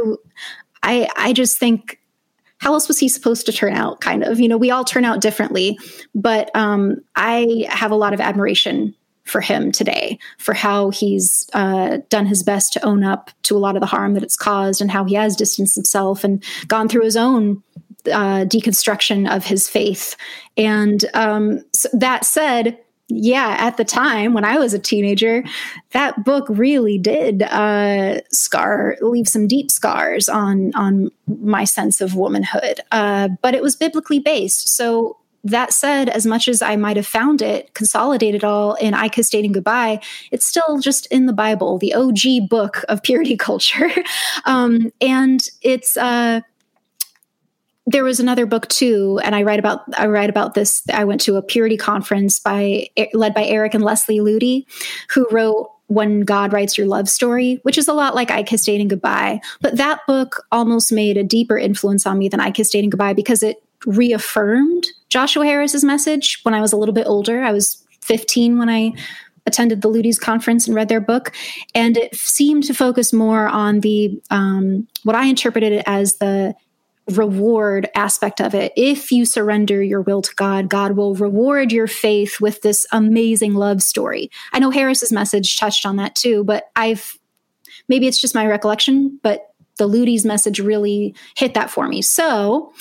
I, 0.84 1.10
I 1.16 1.34
just 1.34 1.58
think 1.58 2.01
how 2.62 2.74
else 2.74 2.88
was 2.88 3.00
he 3.00 3.08
supposed 3.08 3.48
to 3.48 3.52
turn 3.52 3.74
out? 3.74 4.02
Kind 4.02 4.24
of, 4.24 4.40
you 4.40 4.48
know, 4.48 4.58
we 4.58 4.70
all 4.70 4.86
turn 4.86 5.04
out 5.04 5.20
differently, 5.20 5.78
but 6.14 6.56
um, 6.56 6.98
I 7.16 7.66
have 7.70 7.90
a 7.90 7.96
lot 7.96 8.14
of 8.14 8.22
admiration 8.22 8.96
for 9.26 9.42
him 9.42 9.72
today 9.72 10.20
for 10.38 10.54
how 10.54 10.92
he's 10.92 11.50
uh, 11.54 11.98
done 12.10 12.28
his 12.28 12.44
best 12.44 12.72
to 12.74 12.86
own 12.86 13.04
up 13.04 13.32
to 13.44 13.58
a 13.58 13.60
lot 13.60 13.76
of 13.76 13.82
the 13.82 13.88
harm 13.88 14.14
that 14.14 14.22
it's 14.22 14.36
caused 14.36 14.80
and 14.80 14.92
how 14.92 15.04
he 15.06 15.16
has 15.16 15.36
distanced 15.36 15.76
himself 15.76 16.24
and 16.24 16.44
gone 16.68 16.88
through 16.88 17.04
his 17.04 17.18
own 17.18 17.64
uh, 18.08 18.46
deconstruction 18.46 19.30
of 19.34 19.44
his 19.44 19.68
faith. 19.68 20.16
And 20.56 21.04
um, 21.16 21.66
so 21.74 21.90
that 21.94 22.26
said, 22.26 22.78
yeah, 23.16 23.56
at 23.60 23.78
the 23.78 23.86
time 23.86 24.34
when 24.34 24.46
I 24.46 24.58
was 24.58 24.74
a 24.74 24.80
teenager, 24.80 25.44
that 25.92 26.24
book 26.24 26.46
really 26.50 26.98
did 26.98 27.44
uh, 27.44 28.22
scar, 28.32 28.98
leave 29.02 29.28
some 29.28 29.48
deep 29.48 29.72
scars 29.72 30.30
on 30.30 30.74
on 30.76 31.12
my 31.40 31.64
sense 31.64 32.02
of 32.02 32.16
womanhood. 32.16 32.82
Uh, 32.92 33.30
but 33.42 33.54
it 33.54 33.62
was 33.62 33.76
biblically 33.76 34.20
based, 34.20 34.76
so 34.76 35.18
that 35.44 35.74
said, 35.74 36.10
as 36.10 36.26
much 36.26 36.48
as 36.48 36.62
I 36.62 36.76
might 36.76 36.98
have 36.98 37.08
found 37.08 37.42
it 37.42 37.74
consolidated 37.74 38.44
all 38.44 38.76
in 38.76 38.94
I 38.94 39.10
Kissed 39.10 39.32
Dating 39.32 39.54
Goodbye, 39.54 40.00
it's 40.32 40.46
still 40.46 40.80
just 40.80 41.08
in 41.08 41.26
the 41.26 41.34
Bible, 41.34 41.78
the 41.78 41.94
OG 41.94 42.48
book 42.50 42.86
of 42.90 43.02
purity 43.02 43.36
culture. 43.38 43.90
um, 44.46 44.92
and 45.02 45.48
it's 45.62 45.98
uh, 45.98 46.42
there 47.92 48.04
was 48.04 48.20
another 48.20 48.46
book 48.46 48.68
too, 48.70 49.20
and 49.24 49.36
I 49.36 49.44
write 49.44 49.60
about 49.60 49.82
I 49.98 50.08
write 50.08 50.30
about 50.30 50.54
this. 50.54 50.82
I 50.94 51.04
went 51.04 51.22
to 51.22 51.36
a 51.36 51.42
purity 51.42 51.78
conference 51.78 52.40
by 52.40 52.88
led 53.14 53.34
by 53.34 53.46
Eric 53.46 53.74
and 53.74 53.84
Leslie 53.84 54.20
Ludy, 54.20 54.66
who 55.10 55.28
wrote 55.32 55.72
when 55.88 56.22
God 56.22 56.54
Writes 56.54 56.78
Your 56.78 56.88
Love 56.88 57.10
Story, 57.10 57.60
which 57.64 57.78
is 57.78 57.88
a 57.88 57.94
lot 57.94 58.16
like 58.16 58.32
I 58.32 58.44
Kissed 58.44 58.66
Dating 58.66 58.88
Goodbye. 58.88 59.42
But 59.60 59.76
that 59.76 60.00
book 60.08 60.46
almost 60.52 60.92
made 60.92 61.18
a 61.18 61.24
deeper 61.24 61.58
influence 61.58 62.06
on 62.08 62.18
me 62.18 62.30
than 62.30 62.40
I 62.40 62.52
Kissed 62.52 62.72
Dating 62.72 62.92
Goodbye 62.92 63.14
because 63.14 63.44
it 63.44 63.62
reaffirmed 63.86 64.88
Joshua 65.10 65.46
Harris's 65.46 65.84
message 65.84 66.40
when 66.44 66.54
I 66.54 66.62
was 66.62 66.72
a 66.72 66.78
little 66.78 66.94
bit 66.94 67.08
older. 67.08 67.44
I 67.44 67.52
was 67.52 67.84
15 68.02 68.58
when 68.58 68.70
I 68.70 68.94
attended 69.46 69.82
the 69.82 69.90
Ludy's 69.90 70.20
conference 70.20 70.66
and 70.66 70.76
read 70.76 70.88
their 70.88 71.02
book, 71.02 71.34
and 71.76 71.98
it 71.98 72.16
seemed 72.16 72.64
to 72.66 72.74
focus 72.74 73.12
more 73.12 73.48
on 73.48 73.82
the 73.82 74.22
um, 74.30 74.88
what 75.04 75.16
I 75.16 75.26
interpreted 75.26 75.74
it 75.74 75.84
as 75.88 76.18
the 76.18 76.56
reward 77.10 77.90
aspect 77.96 78.40
of 78.40 78.54
it. 78.54 78.72
If 78.76 79.12
you 79.12 79.26
surrender 79.26 79.82
your 79.82 80.02
will 80.02 80.22
to 80.22 80.36
God, 80.36 80.70
God 80.70 80.96
will 80.96 81.16
reward 81.16 81.72
your 81.72 81.88
faith 81.88 82.40
with 82.40 82.62
this 82.62 82.86
amazing 82.92 83.56
love 83.56 83.82
story. 83.82 84.30
I 84.54 84.60
know 84.60 84.70
Harris's 84.70 85.12
message 85.12 85.58
touched 85.58 85.86
on 85.86 85.96
that 85.98 86.16
too, 86.16 86.44
but 86.44 86.66
I've 86.76 87.18
maybe 87.88 88.08
it's 88.08 88.22
just 88.22 88.36
my 88.36 88.46
recollection, 88.46 89.20
but 89.24 89.54
the 89.78 89.88
Ludy's 89.88 90.26
message 90.26 90.60
really 90.60 91.16
hit 91.36 91.54
that 91.56 91.70
for 91.70 91.88
me. 91.88 92.02
So, 92.02 92.74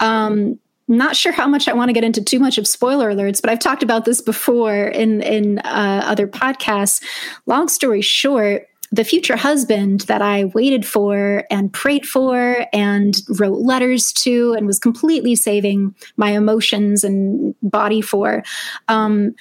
um, 0.00 0.58
not 0.88 1.14
sure 1.14 1.30
how 1.30 1.46
much 1.46 1.68
I 1.68 1.72
want 1.72 1.88
to 1.88 1.92
get 1.92 2.02
into 2.02 2.22
too 2.22 2.40
much 2.40 2.58
of 2.58 2.66
spoiler 2.66 3.14
alerts, 3.14 3.40
but 3.40 3.48
I've 3.48 3.60
talked 3.60 3.84
about 3.84 4.04
this 4.04 4.20
before 4.20 4.88
in 4.88 5.22
in 5.22 5.60
uh, 5.60 6.02
other 6.04 6.26
podcasts. 6.26 7.00
Long 7.46 7.68
story 7.68 8.00
short, 8.00 8.66
the 8.92 9.04
future 9.04 9.36
husband 9.36 10.00
that 10.02 10.20
I 10.20 10.46
waited 10.46 10.84
for 10.84 11.44
and 11.50 11.72
prayed 11.72 12.06
for 12.06 12.66
and 12.72 13.16
wrote 13.38 13.60
letters 13.60 14.12
to 14.14 14.54
and 14.54 14.66
was 14.66 14.78
completely 14.78 15.36
saving 15.36 15.94
my 16.16 16.30
emotions 16.30 17.04
and 17.04 17.54
body 17.62 18.00
for. 18.00 18.42
Um, 18.88 19.34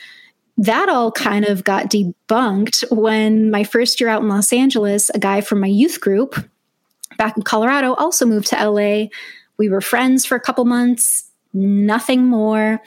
that 0.58 0.90
all 0.90 1.12
kind 1.12 1.46
of 1.46 1.64
got 1.64 1.90
debunked 1.90 2.84
when 2.96 3.50
my 3.50 3.64
first 3.64 4.00
year 4.00 4.10
out 4.10 4.22
in 4.22 4.28
Los 4.28 4.52
Angeles, 4.52 5.10
a 5.12 5.20
guy 5.20 5.42
from 5.42 5.62
my 5.62 5.68
youth 5.68 6.02
group 6.02 6.36
back 7.18 7.36
in 7.38 7.44
Colorado 7.44 7.94
also 7.94 8.26
moved 8.26 8.48
to 8.48 8.70
LA. 8.70 9.08
We 9.58 9.70
were 9.70 9.82
friends 9.82 10.26
for 10.26 10.36
a 10.36 10.40
couple 10.40 10.66
months, 10.66 11.30
nothing 11.54 12.26
more 12.26 12.82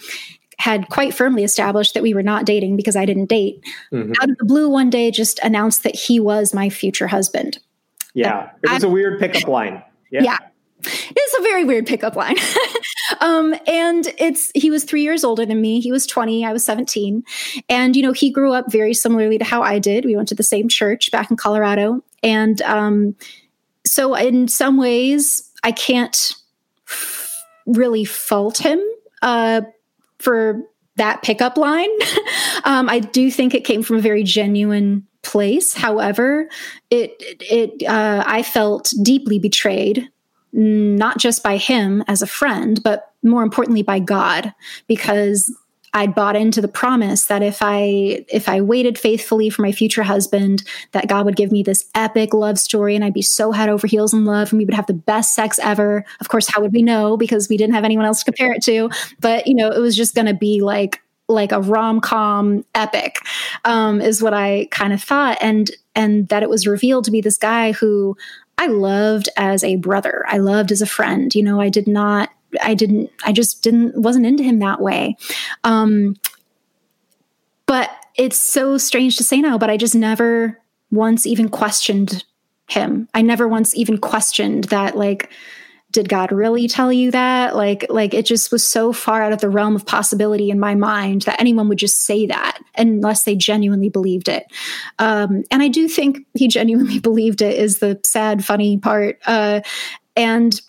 had 0.63 0.89
quite 0.91 1.13
firmly 1.13 1.43
established 1.43 1.93
that 1.95 2.05
we 2.05 2.15
were 2.15 2.23
not 2.23 2.47
dating 2.47 2.77
because 2.77 2.95
I 2.95 3.05
didn't 3.05 3.27
date. 3.27 3.61
Mm-hmm. 3.93 4.13
Out 4.23 4.31
of 4.31 4.39
the 4.39 4.45
blue, 4.45 4.69
one 4.69 4.91
day 4.91 5.11
just 5.11 5.41
announced 5.41 5.83
that 5.83 5.97
he 5.97 6.21
was 6.21 6.55
my 6.55 6.71
future 6.71 7.09
husband. 7.09 7.59
Yeah, 8.15 8.51
it 8.63 8.71
was 8.71 8.85
I, 8.85 8.87
a 8.87 8.91
weird 8.91 9.19
pickup 9.19 9.49
line. 9.49 9.83
Yeah. 10.13 10.23
yeah. 10.23 10.39
It's 10.85 11.39
a 11.39 11.43
very 11.43 11.65
weird 11.65 11.87
pickup 11.87 12.15
line. 12.15 12.37
um, 13.21 13.57
and 13.67 14.07
it's 14.19 14.53
he 14.55 14.71
was 14.71 14.85
three 14.85 15.03
years 15.03 15.25
older 15.25 15.45
than 15.45 15.61
me. 15.61 15.81
He 15.81 15.91
was 15.91 16.07
20, 16.07 16.45
I 16.45 16.53
was 16.53 16.65
17. 16.65 17.25
And 17.69 17.97
you 17.97 18.03
know, 18.03 18.13
he 18.13 18.31
grew 18.31 18.53
up 18.53 18.71
very 18.71 18.95
similarly 18.95 19.39
to 19.39 19.45
how 19.45 19.63
I 19.63 19.81
did. 19.81 20.05
We 20.05 20.15
went 20.15 20.29
to 20.29 20.37
the 20.37 20.45
same 20.45 20.69
church 20.69 21.11
back 21.11 21.29
in 21.29 21.37
Colorado. 21.37 22.05
And 22.23 22.63
um, 22.63 23.17
so, 23.85 24.15
in 24.15 24.47
some 24.47 24.77
ways, 24.77 25.51
I 25.65 25.73
can't 25.73 26.35
really 27.67 28.05
fault 28.05 28.59
him 28.59 28.81
uh, 29.23 29.63
for 30.23 30.63
that 30.97 31.23
pickup 31.23 31.57
line. 31.57 31.91
um, 32.65 32.89
I 32.89 33.01
do 33.01 33.31
think 33.31 33.55
it 33.55 33.65
came 33.65 33.83
from 33.83 33.97
a 33.97 34.01
very 34.01 34.23
genuine 34.23 35.07
place. 35.23 35.75
However, 35.75 36.49
it 36.91 37.11
it 37.41 37.87
uh, 37.89 38.23
I 38.27 38.43
felt 38.43 38.93
deeply 39.03 39.39
betrayed, 39.39 40.09
not 40.53 41.19
just 41.19 41.43
by 41.43 41.57
him 41.57 42.03
as 42.09 42.23
a 42.23 42.27
friend, 42.27 42.83
but 42.83 43.13
more 43.23 43.43
importantly 43.43 43.83
by 43.83 43.99
God, 43.99 44.53
because 44.87 45.55
I'd 45.95 46.15
bought 46.15 46.37
into 46.37 46.61
the 46.61 46.69
promise 46.69 47.27
that 47.27 47.43
if 47.43 47.59
I 47.61 48.25
if 48.29 48.49
I 48.49 48.61
waited 48.61 48.99
faithfully 48.99 49.51
for 49.51 49.63
my 49.63 49.73
future 49.73 50.03
husband, 50.03 50.63
that 50.93 51.09
God 51.09 51.27
would 51.27 51.37
give 51.37 51.53
me 51.53 51.63
this 51.63 51.89
epic 51.95 52.33
love 52.33 52.59
story 52.59 52.95
and 52.95 53.05
I'd 53.05 53.13
be 53.13 53.23
so 53.23 53.53
head 53.53 53.69
over 53.69 53.87
heels 53.87 54.15
in 54.15 54.25
love 54.25 54.51
and 54.51 54.59
we 54.59 54.65
would 54.65 54.75
have 54.75 54.87
the 54.87 54.95
best 54.95 55.35
sex 55.35 55.59
ever. 55.59 56.05
Of 56.21 56.29
course, 56.29 56.49
how 56.49 56.63
would 56.63 56.73
we 56.73 56.83
know 56.83 57.17
because 57.17 57.49
we 57.49 57.57
didn't 57.57 57.75
have 57.75 57.85
anyone 57.85 58.07
else 58.07 58.21
to 58.21 58.25
compare 58.25 58.53
it 58.53 58.63
to, 58.65 58.91
but 59.21 59.47
you 59.47 59.55
know, 59.55 59.71
it 59.71 59.81
was 59.81 59.97
just 59.97 60.15
going 60.15 60.27
to 60.27 60.35
be 60.35 60.61
like 60.61 61.03
like 61.29 61.53
a 61.53 61.61
rom-com 61.61 62.65
epic 62.75 63.19
um, 63.65 64.01
is 64.01 64.23
what 64.23 64.35
I 64.35 64.69
kind 64.71 64.93
of 64.93 65.03
thought 65.03 65.39
and 65.41 65.71
and 65.95 66.29
that 66.29 66.43
it 66.43 66.51
was 66.51 66.67
revealed 66.67 67.05
to 67.05 67.11
be 67.11 67.21
this 67.21 67.39
guy 67.39 67.73
who 67.73 68.17
I 68.59 68.67
loved 68.67 69.29
as 69.37 69.65
a 69.65 69.77
brother. 69.77 70.25
I 70.29 70.39
loved 70.39 70.73
as 70.73 70.83
a 70.83 70.87
friend. 70.87 71.35
You 71.35 71.43
know, 71.43 71.61
I 71.61 71.69
did 71.69 71.87
not 71.87 72.31
I 72.61 72.75
didn't, 72.75 73.11
I 73.25 73.33
just 73.33 73.63
didn't, 73.63 74.01
wasn't 74.01 74.27
into 74.27 74.43
him 74.43 74.59
that 74.59 74.81
way. 74.81 75.17
Um, 75.65 76.17
but 77.67 77.91
it's 78.17 78.37
so 78.37 78.77
strange 78.79 79.17
to 79.17 79.25
say 79.25 79.41
now, 79.41 79.57
but 79.59 79.71
I 79.71 79.77
just 79.77 79.95
never 79.95 80.61
once 80.91 81.27
even 81.27 81.49
questioned 81.49 82.25
him. 82.69 83.09
I 83.15 83.23
never 83.23 83.49
once 83.49 83.75
even 83.75 83.99
questioned 83.99 84.65
that, 84.65 84.97
like, 84.97 85.31
did 85.93 86.09
God 86.09 86.33
really 86.33 86.67
tell 86.69 86.93
you 86.93 87.11
that? 87.11 87.55
Like, 87.55 87.85
like 87.91 88.15
it 88.15 88.25
just 88.25 88.51
was 88.51 88.67
so 88.67 88.93
far 88.93 89.23
out 89.23 89.33
of 89.33 89.41
the 89.41 89.51
realm 89.51 89.77
of 89.77 89.85
possibility 89.87 90.51
in 90.51 90.59
my 90.59 90.75
mind 90.75 91.23
that 91.23 91.39
anyone 91.39 91.69
would 91.69 91.79
just 91.79 92.05
say 92.05 92.27
that 92.27 92.59
unless 92.77 93.25
they 93.25 93.37
genuinely 93.37 93.91
believed 93.91 94.29
it. 94.29 94.47
Um, 94.99 95.45
and 95.51 95.63
I 95.63 95.69
do 95.69 95.89
think 95.89 96.27
he 96.35 96.49
genuinely 96.49 96.99
believed 97.01 97.43
it 97.43 97.59
is 97.59 97.79
the 97.79 98.01
sad, 98.05 98.45
funny 98.45 98.79
part. 98.79 99.19
Uh, 99.27 99.61
and 100.17 100.61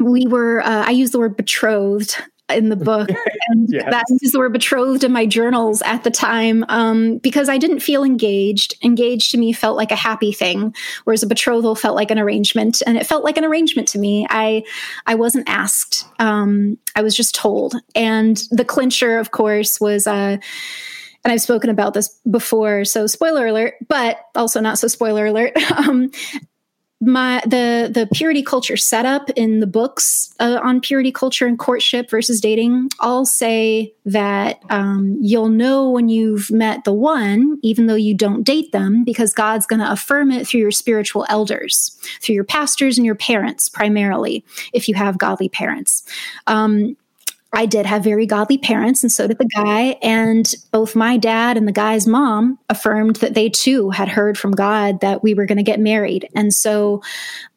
we 0.00 0.26
were 0.26 0.60
uh, 0.62 0.84
i 0.86 0.90
use 0.90 1.10
the 1.10 1.18
word 1.18 1.36
betrothed 1.36 2.16
in 2.52 2.68
the 2.68 2.76
book. 2.76 3.10
And 3.48 3.68
yes. 3.68 3.90
that 3.90 4.04
used 4.20 4.32
the 4.32 4.38
word 4.38 4.52
betrothed 4.52 5.02
in 5.02 5.10
my 5.10 5.26
journals 5.26 5.82
at 5.82 6.04
the 6.04 6.10
time 6.10 6.64
um, 6.68 7.18
because 7.18 7.48
i 7.48 7.58
didn't 7.58 7.80
feel 7.80 8.04
engaged. 8.04 8.76
Engaged 8.84 9.32
to 9.32 9.38
me 9.38 9.52
felt 9.52 9.76
like 9.76 9.90
a 9.90 9.96
happy 9.96 10.30
thing 10.30 10.72
whereas 11.04 11.24
a 11.24 11.26
betrothal 11.26 11.74
felt 11.74 11.96
like 11.96 12.12
an 12.12 12.18
arrangement. 12.18 12.80
And 12.86 12.96
it 12.96 13.06
felt 13.06 13.24
like 13.24 13.38
an 13.38 13.44
arrangement 13.44 13.88
to 13.88 13.98
me. 13.98 14.26
I 14.30 14.62
i 15.06 15.14
wasn't 15.16 15.48
asked 15.48 16.06
um, 16.20 16.78
i 16.94 17.02
was 17.02 17.16
just 17.16 17.34
told. 17.34 17.74
And 17.94 18.40
the 18.50 18.64
clincher 18.64 19.18
of 19.18 19.32
course 19.32 19.80
was 19.80 20.06
uh, 20.06 20.36
and 21.22 21.32
I've 21.32 21.42
spoken 21.42 21.68
about 21.68 21.92
this 21.92 22.18
before, 22.30 22.84
so 22.86 23.06
spoiler 23.06 23.46
alert, 23.48 23.74
but 23.88 24.18
also 24.34 24.60
not 24.60 24.78
so 24.78 24.88
spoiler 24.88 25.26
alert. 25.26 25.52
Um, 25.76 26.10
my 27.00 27.40
the 27.46 27.90
the 27.92 28.06
purity 28.12 28.42
culture 28.42 28.76
setup 28.76 29.30
in 29.30 29.60
the 29.60 29.66
books 29.66 30.34
uh, 30.38 30.60
on 30.62 30.80
purity 30.80 31.10
culture 31.10 31.46
and 31.46 31.58
courtship 31.58 32.10
versus 32.10 32.40
dating 32.40 32.90
all 33.00 33.24
say 33.24 33.92
that 34.04 34.60
um, 34.68 35.16
you'll 35.20 35.48
know 35.48 35.88
when 35.88 36.08
you've 36.10 36.50
met 36.50 36.84
the 36.84 36.92
one 36.92 37.58
even 37.62 37.86
though 37.86 37.94
you 37.94 38.14
don't 38.14 38.44
date 38.44 38.70
them 38.72 39.02
because 39.02 39.32
god's 39.32 39.64
going 39.64 39.80
to 39.80 39.90
affirm 39.90 40.30
it 40.30 40.46
through 40.46 40.60
your 40.60 40.70
spiritual 40.70 41.24
elders 41.30 41.96
through 42.20 42.34
your 42.34 42.44
pastors 42.44 42.98
and 42.98 43.06
your 43.06 43.14
parents 43.14 43.68
primarily 43.68 44.44
if 44.72 44.88
you 44.88 44.94
have 44.94 45.18
godly 45.18 45.48
parents. 45.48 46.02
Um, 46.46 46.96
I 47.52 47.66
did 47.66 47.84
have 47.84 48.04
very 48.04 48.26
godly 48.26 48.58
parents, 48.58 49.02
and 49.02 49.10
so 49.10 49.26
did 49.26 49.38
the 49.38 49.48
guy. 49.56 49.96
And 50.02 50.52
both 50.70 50.94
my 50.94 51.16
dad 51.16 51.56
and 51.56 51.66
the 51.66 51.72
guy's 51.72 52.06
mom 52.06 52.58
affirmed 52.68 53.16
that 53.16 53.34
they 53.34 53.48
too 53.48 53.90
had 53.90 54.08
heard 54.08 54.38
from 54.38 54.52
God 54.52 55.00
that 55.00 55.22
we 55.22 55.34
were 55.34 55.46
going 55.46 55.58
to 55.58 55.64
get 55.64 55.80
married. 55.80 56.28
And 56.34 56.54
so, 56.54 57.02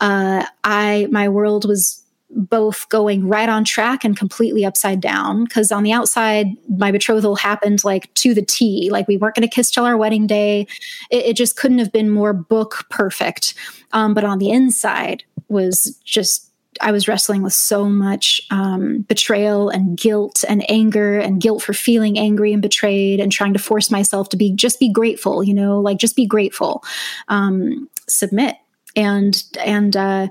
uh, 0.02 0.46
I 0.64 1.08
my 1.12 1.30
world 1.30 1.66
was 1.66 2.04
both 2.36 2.90
going 2.90 3.28
right 3.28 3.50
on 3.50 3.64
track 3.64 4.04
and 4.04 4.18
completely 4.18 4.66
upside 4.66 5.00
down. 5.00 5.44
Because 5.44 5.72
on 5.72 5.84
the 5.84 5.92
outside, 5.92 6.48
my 6.78 6.92
betrothal 6.92 7.36
happened 7.36 7.84
like 7.84 8.14
to 8.16 8.34
the 8.34 8.42
T. 8.42 8.90
Like 8.92 9.08
we 9.08 9.18
weren't 9.18 9.36
going 9.36 9.48
to 9.48 9.54
kiss 9.54 9.72
till 9.72 9.86
our 9.86 9.98
wedding 9.98 10.28
day. 10.28 10.68
It, 11.12 11.26
it, 11.26 11.38
just 11.38 11.58
couldn't 11.58 11.80
have 11.80 11.92
been 11.92 12.10
more 12.10 12.34
book 12.34 12.86
perfect. 12.90 13.54
Um, 13.92 14.14
but 14.14 14.24
on 14.24 14.40
the 14.40 14.50
inside 14.50 15.24
was 15.48 16.00
just 16.04 16.53
I 16.82 16.92
was 16.92 17.08
wrestling 17.08 17.44
with 17.44 17.54
so 17.54 17.86
much 17.86 18.42
um, 18.52 19.02
betrayal 19.08 19.70
and 19.70 19.98
guilt 19.98 20.44
and 20.48 20.70
anger 20.70 21.20
and 21.20 21.42
guilt 21.42 21.62
for 21.62 21.74
feeling 21.74 22.18
angry 22.18 22.54
and 22.54 22.62
betrayed 22.62 23.20
and 23.20 23.32
trying 23.32 23.54
to 23.54 23.60
force 23.60 23.92
myself 23.92 24.30
to 24.30 24.38
be 24.38 24.52
just 24.52 24.80
be 24.80 24.92
grateful, 24.92 25.44
you 25.44 25.54
know, 25.54 25.80
like 25.80 25.98
just 25.98 26.16
be 26.16 26.26
grateful, 26.26 26.84
um, 27.28 27.90
submit. 28.08 28.56
And 28.96 29.42
and 29.64 29.96
uh, 29.98 30.28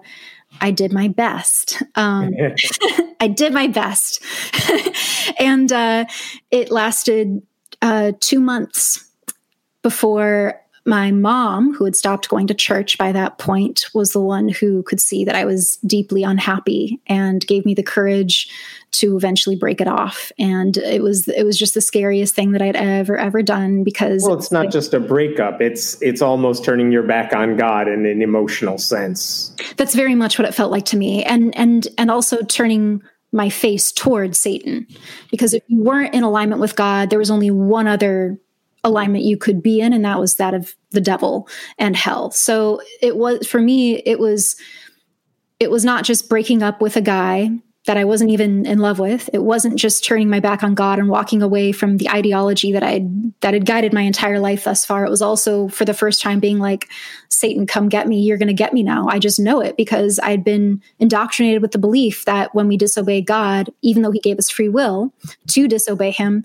I 0.60 0.70
did 0.70 0.92
my 0.92 1.08
best. 1.08 1.82
Um, 1.94 2.34
I 3.20 3.28
did 3.28 3.52
my 3.52 3.68
best, 3.68 4.22
and 5.38 5.72
uh, 5.72 6.04
it 6.50 6.70
lasted 6.70 7.42
uh, 7.80 8.12
two 8.20 8.40
months 8.40 9.08
before 9.82 10.60
my 10.84 11.12
mom, 11.12 11.74
who 11.74 11.84
had 11.84 11.94
stopped 11.94 12.28
going 12.28 12.46
to 12.48 12.54
church 12.54 12.98
by 12.98 13.12
that 13.12 13.38
point, 13.38 13.86
was 13.94 14.12
the 14.12 14.20
one 14.20 14.48
who 14.48 14.82
could 14.82 15.00
see 15.00 15.24
that 15.24 15.36
I 15.36 15.44
was 15.44 15.76
deeply 15.86 16.24
unhappy 16.24 17.00
and 17.06 17.46
gave 17.46 17.64
me 17.64 17.74
the 17.74 17.82
courage 17.84 18.48
to 18.92 19.16
eventually 19.16 19.56
break 19.56 19.80
it 19.80 19.86
off. 19.86 20.32
And 20.38 20.76
it 20.76 21.02
was 21.02 21.28
it 21.28 21.44
was 21.44 21.58
just 21.58 21.74
the 21.74 21.80
scariest 21.80 22.34
thing 22.34 22.52
that 22.52 22.62
I'd 22.62 22.76
ever 22.76 23.16
ever 23.16 23.42
done 23.42 23.84
because 23.84 24.24
well, 24.24 24.34
it's 24.34 24.50
not 24.50 24.66
like, 24.66 24.70
just 24.70 24.92
a 24.92 25.00
breakup; 25.00 25.60
it's 25.60 26.00
it's 26.02 26.20
almost 26.20 26.64
turning 26.64 26.90
your 26.90 27.04
back 27.04 27.32
on 27.32 27.56
God 27.56 27.86
in 27.86 28.04
an 28.04 28.20
emotional 28.20 28.78
sense. 28.78 29.54
That's 29.76 29.94
very 29.94 30.14
much 30.14 30.38
what 30.38 30.48
it 30.48 30.54
felt 30.54 30.72
like 30.72 30.84
to 30.86 30.96
me, 30.96 31.24
and 31.24 31.56
and 31.56 31.86
and 31.96 32.10
also 32.10 32.42
turning 32.42 33.02
my 33.32 33.48
face 33.48 33.92
towards 33.92 34.38
Satan, 34.38 34.86
because 35.30 35.54
if 35.54 35.62
you 35.68 35.82
weren't 35.82 36.14
in 36.14 36.22
alignment 36.22 36.60
with 36.60 36.76
God, 36.76 37.08
there 37.08 37.18
was 37.18 37.30
only 37.30 37.50
one 37.50 37.86
other 37.86 38.38
alignment 38.84 39.24
you 39.24 39.36
could 39.36 39.62
be 39.62 39.80
in 39.80 39.92
and 39.92 40.04
that 40.04 40.18
was 40.18 40.36
that 40.36 40.54
of 40.54 40.74
the 40.90 41.00
devil 41.00 41.48
and 41.78 41.96
hell 41.96 42.30
so 42.30 42.80
it 43.00 43.16
was 43.16 43.46
for 43.46 43.60
me 43.60 43.96
it 43.98 44.18
was 44.18 44.56
it 45.60 45.70
was 45.70 45.84
not 45.84 46.04
just 46.04 46.28
breaking 46.28 46.62
up 46.62 46.80
with 46.80 46.96
a 46.96 47.00
guy 47.00 47.50
that 47.86 47.96
I 47.96 48.04
wasn't 48.04 48.30
even 48.30 48.64
in 48.64 48.78
love 48.78 49.00
with. 49.00 49.28
It 49.32 49.42
wasn't 49.42 49.76
just 49.76 50.04
turning 50.04 50.30
my 50.30 50.38
back 50.38 50.62
on 50.62 50.74
God 50.74 51.00
and 51.00 51.08
walking 51.08 51.42
away 51.42 51.72
from 51.72 51.96
the 51.96 52.08
ideology 52.08 52.70
that 52.72 52.84
I 52.84 53.04
that 53.40 53.54
had 53.54 53.66
guided 53.66 53.92
my 53.92 54.02
entire 54.02 54.38
life 54.38 54.64
thus 54.64 54.84
far. 54.84 55.04
It 55.04 55.10
was 55.10 55.22
also 55.22 55.66
for 55.66 55.84
the 55.84 55.94
first 55.94 56.22
time 56.22 56.38
being 56.38 56.60
like, 56.60 56.88
Satan, 57.28 57.66
come 57.66 57.88
get 57.88 58.06
me. 58.06 58.20
You're 58.20 58.38
going 58.38 58.46
to 58.46 58.54
get 58.54 58.72
me 58.72 58.84
now. 58.84 59.08
I 59.08 59.18
just 59.18 59.40
know 59.40 59.60
it 59.60 59.76
because 59.76 60.20
I'd 60.22 60.44
been 60.44 60.80
indoctrinated 61.00 61.60
with 61.60 61.72
the 61.72 61.78
belief 61.78 62.24
that 62.24 62.54
when 62.54 62.68
we 62.68 62.76
disobey 62.76 63.20
God, 63.20 63.68
even 63.82 64.02
though 64.02 64.12
He 64.12 64.20
gave 64.20 64.38
us 64.38 64.48
free 64.48 64.68
will 64.68 65.12
to 65.48 65.66
disobey 65.66 66.12
Him, 66.12 66.44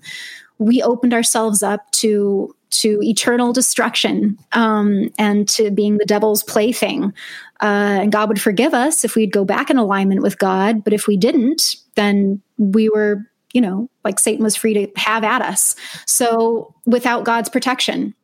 we 0.58 0.82
opened 0.82 1.14
ourselves 1.14 1.62
up 1.62 1.90
to 1.92 2.54
to 2.70 3.00
eternal 3.02 3.52
destruction 3.52 4.38
um, 4.52 5.10
and 5.18 5.48
to 5.48 5.70
being 5.70 5.96
the 5.96 6.04
devil's 6.04 6.42
plaything. 6.42 7.14
Uh, 7.60 8.00
and 8.02 8.12
God 8.12 8.28
would 8.28 8.40
forgive 8.40 8.74
us 8.74 9.04
if 9.04 9.14
we'd 9.16 9.32
go 9.32 9.44
back 9.44 9.70
in 9.70 9.78
alignment 9.78 10.22
with 10.22 10.38
God. 10.38 10.84
But 10.84 10.92
if 10.92 11.06
we 11.06 11.16
didn't, 11.16 11.76
then 11.96 12.42
we 12.58 12.88
were, 12.90 13.24
you 13.52 13.60
know, 13.60 13.88
like 14.04 14.20
Satan 14.20 14.44
was 14.44 14.54
free 14.54 14.74
to 14.74 15.00
have 15.00 15.24
at 15.24 15.40
us. 15.40 15.76
So 16.06 16.74
without 16.84 17.24
God's 17.24 17.48
protection. 17.48 18.14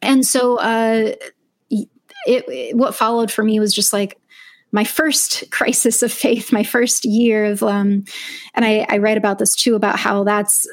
And 0.00 0.26
so 0.26 0.56
uh, 0.56 1.12
it, 1.70 1.88
it, 2.26 2.76
what 2.76 2.94
followed 2.94 3.30
for 3.30 3.44
me 3.44 3.60
was 3.60 3.74
just 3.74 3.92
like, 3.92 4.18
my 4.74 4.84
first 4.84 5.44
crisis 5.50 6.02
of 6.02 6.10
faith, 6.10 6.50
my 6.52 6.62
first 6.62 7.04
year 7.04 7.44
of, 7.44 7.62
um, 7.62 8.04
and 8.54 8.64
I, 8.64 8.86
I 8.88 8.98
write 8.98 9.18
about 9.18 9.38
this 9.38 9.54
too 9.54 9.74
about 9.74 9.98
how 9.98 10.24
that's 10.24 10.66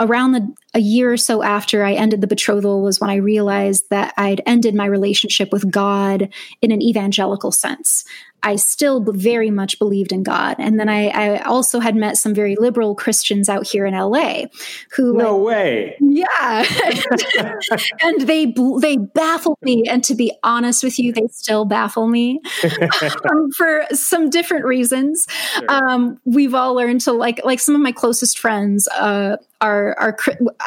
around 0.00 0.32
the, 0.32 0.54
a 0.74 0.78
year 0.78 1.12
or 1.12 1.16
so 1.16 1.42
after 1.42 1.84
I 1.84 1.94
ended 1.94 2.20
the 2.20 2.26
betrothal 2.26 2.82
was 2.82 3.00
when 3.00 3.10
I 3.10 3.16
realized 3.16 3.84
that 3.90 4.14
I'd 4.16 4.42
ended 4.46 4.74
my 4.74 4.86
relationship 4.86 5.52
with 5.52 5.70
God 5.70 6.28
in 6.62 6.70
an 6.70 6.82
evangelical 6.82 7.52
sense. 7.52 8.04
I 8.44 8.56
still 8.56 9.02
very 9.02 9.50
much 9.50 9.78
believed 9.78 10.12
in 10.12 10.22
God. 10.22 10.56
And 10.58 10.78
then 10.78 10.90
I, 10.90 11.08
I 11.08 11.38
also 11.44 11.80
had 11.80 11.96
met 11.96 12.18
some 12.18 12.34
very 12.34 12.56
liberal 12.56 12.94
Christians 12.94 13.48
out 13.48 13.66
here 13.66 13.86
in 13.86 13.94
LA 13.94 14.44
who 14.94 15.16
No 15.16 15.38
like, 15.38 15.46
way. 15.46 15.96
Yeah. 16.00 16.66
and 18.02 18.20
they 18.20 18.54
they 18.80 18.98
baffled 18.98 19.56
me 19.62 19.84
and 19.88 20.04
to 20.04 20.14
be 20.14 20.30
honest 20.42 20.84
with 20.84 20.98
you, 20.98 21.12
they 21.12 21.26
still 21.30 21.64
baffle 21.64 22.06
me 22.06 22.40
um, 23.30 23.50
for 23.56 23.86
some 23.92 24.28
different 24.28 24.66
reasons. 24.66 25.26
Sure. 25.30 25.72
Um, 25.72 26.20
we've 26.26 26.54
all 26.54 26.74
learned 26.74 27.00
to 27.02 27.12
like 27.12 27.40
like 27.44 27.60
some 27.60 27.74
of 27.74 27.80
my 27.80 27.92
closest 27.92 28.38
friends 28.38 28.86
uh, 28.88 29.38
are 29.64 29.96
are 29.98 30.16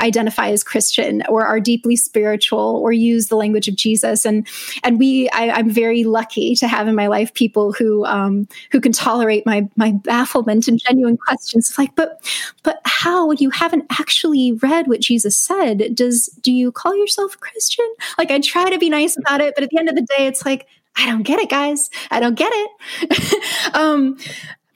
identify 0.01 0.49
as 0.49 0.63
Christian 0.63 1.23
or 1.29 1.45
are 1.45 1.59
deeply 1.59 1.95
spiritual 1.95 2.79
or 2.81 2.91
use 2.91 3.27
the 3.27 3.35
language 3.35 3.67
of 3.67 3.75
Jesus 3.75 4.25
and 4.25 4.47
and 4.83 4.97
we 4.97 5.29
I, 5.29 5.59
am 5.59 5.69
very 5.69 6.03
lucky 6.03 6.55
to 6.55 6.67
have 6.67 6.87
in 6.87 6.95
my 6.95 7.07
life 7.07 7.33
people 7.33 7.66
who 7.71 8.05
um, 8.05 8.47
who 8.71 8.79
can 8.81 8.91
tolerate 8.91 9.45
my 9.45 9.67
my 9.75 9.91
bafflement 10.03 10.67
and 10.67 10.79
genuine 10.79 11.17
questions. 11.17 11.73
Like 11.77 11.95
but 11.95 12.21
but 12.63 12.81
how? 12.85 13.27
When 13.27 13.37
you 13.39 13.49
haven't 13.49 13.85
actually 13.91 14.53
read 14.53 14.87
what 14.87 15.01
Jesus 15.01 15.35
said. 15.35 15.95
Does 15.95 16.27
do 16.41 16.51
you 16.51 16.71
call 16.71 16.95
yourself 16.97 17.35
a 17.35 17.37
Christian? 17.37 17.87
Like 18.17 18.31
I 18.31 18.39
try 18.39 18.69
to 18.69 18.77
be 18.77 18.89
nice 18.89 19.17
about 19.17 19.41
it 19.41 19.53
but 19.55 19.63
at 19.63 19.69
the 19.69 19.79
end 19.79 19.89
of 19.89 19.95
the 19.95 20.07
day 20.17 20.27
it's 20.27 20.45
like 20.45 20.67
I 20.95 21.05
don't 21.05 21.23
get 21.23 21.39
it 21.39 21.49
guys. 21.49 21.89
I 22.11 22.19
don't 22.19 22.35
get 22.35 22.51
it. 22.53 23.43
Um, 23.73 24.17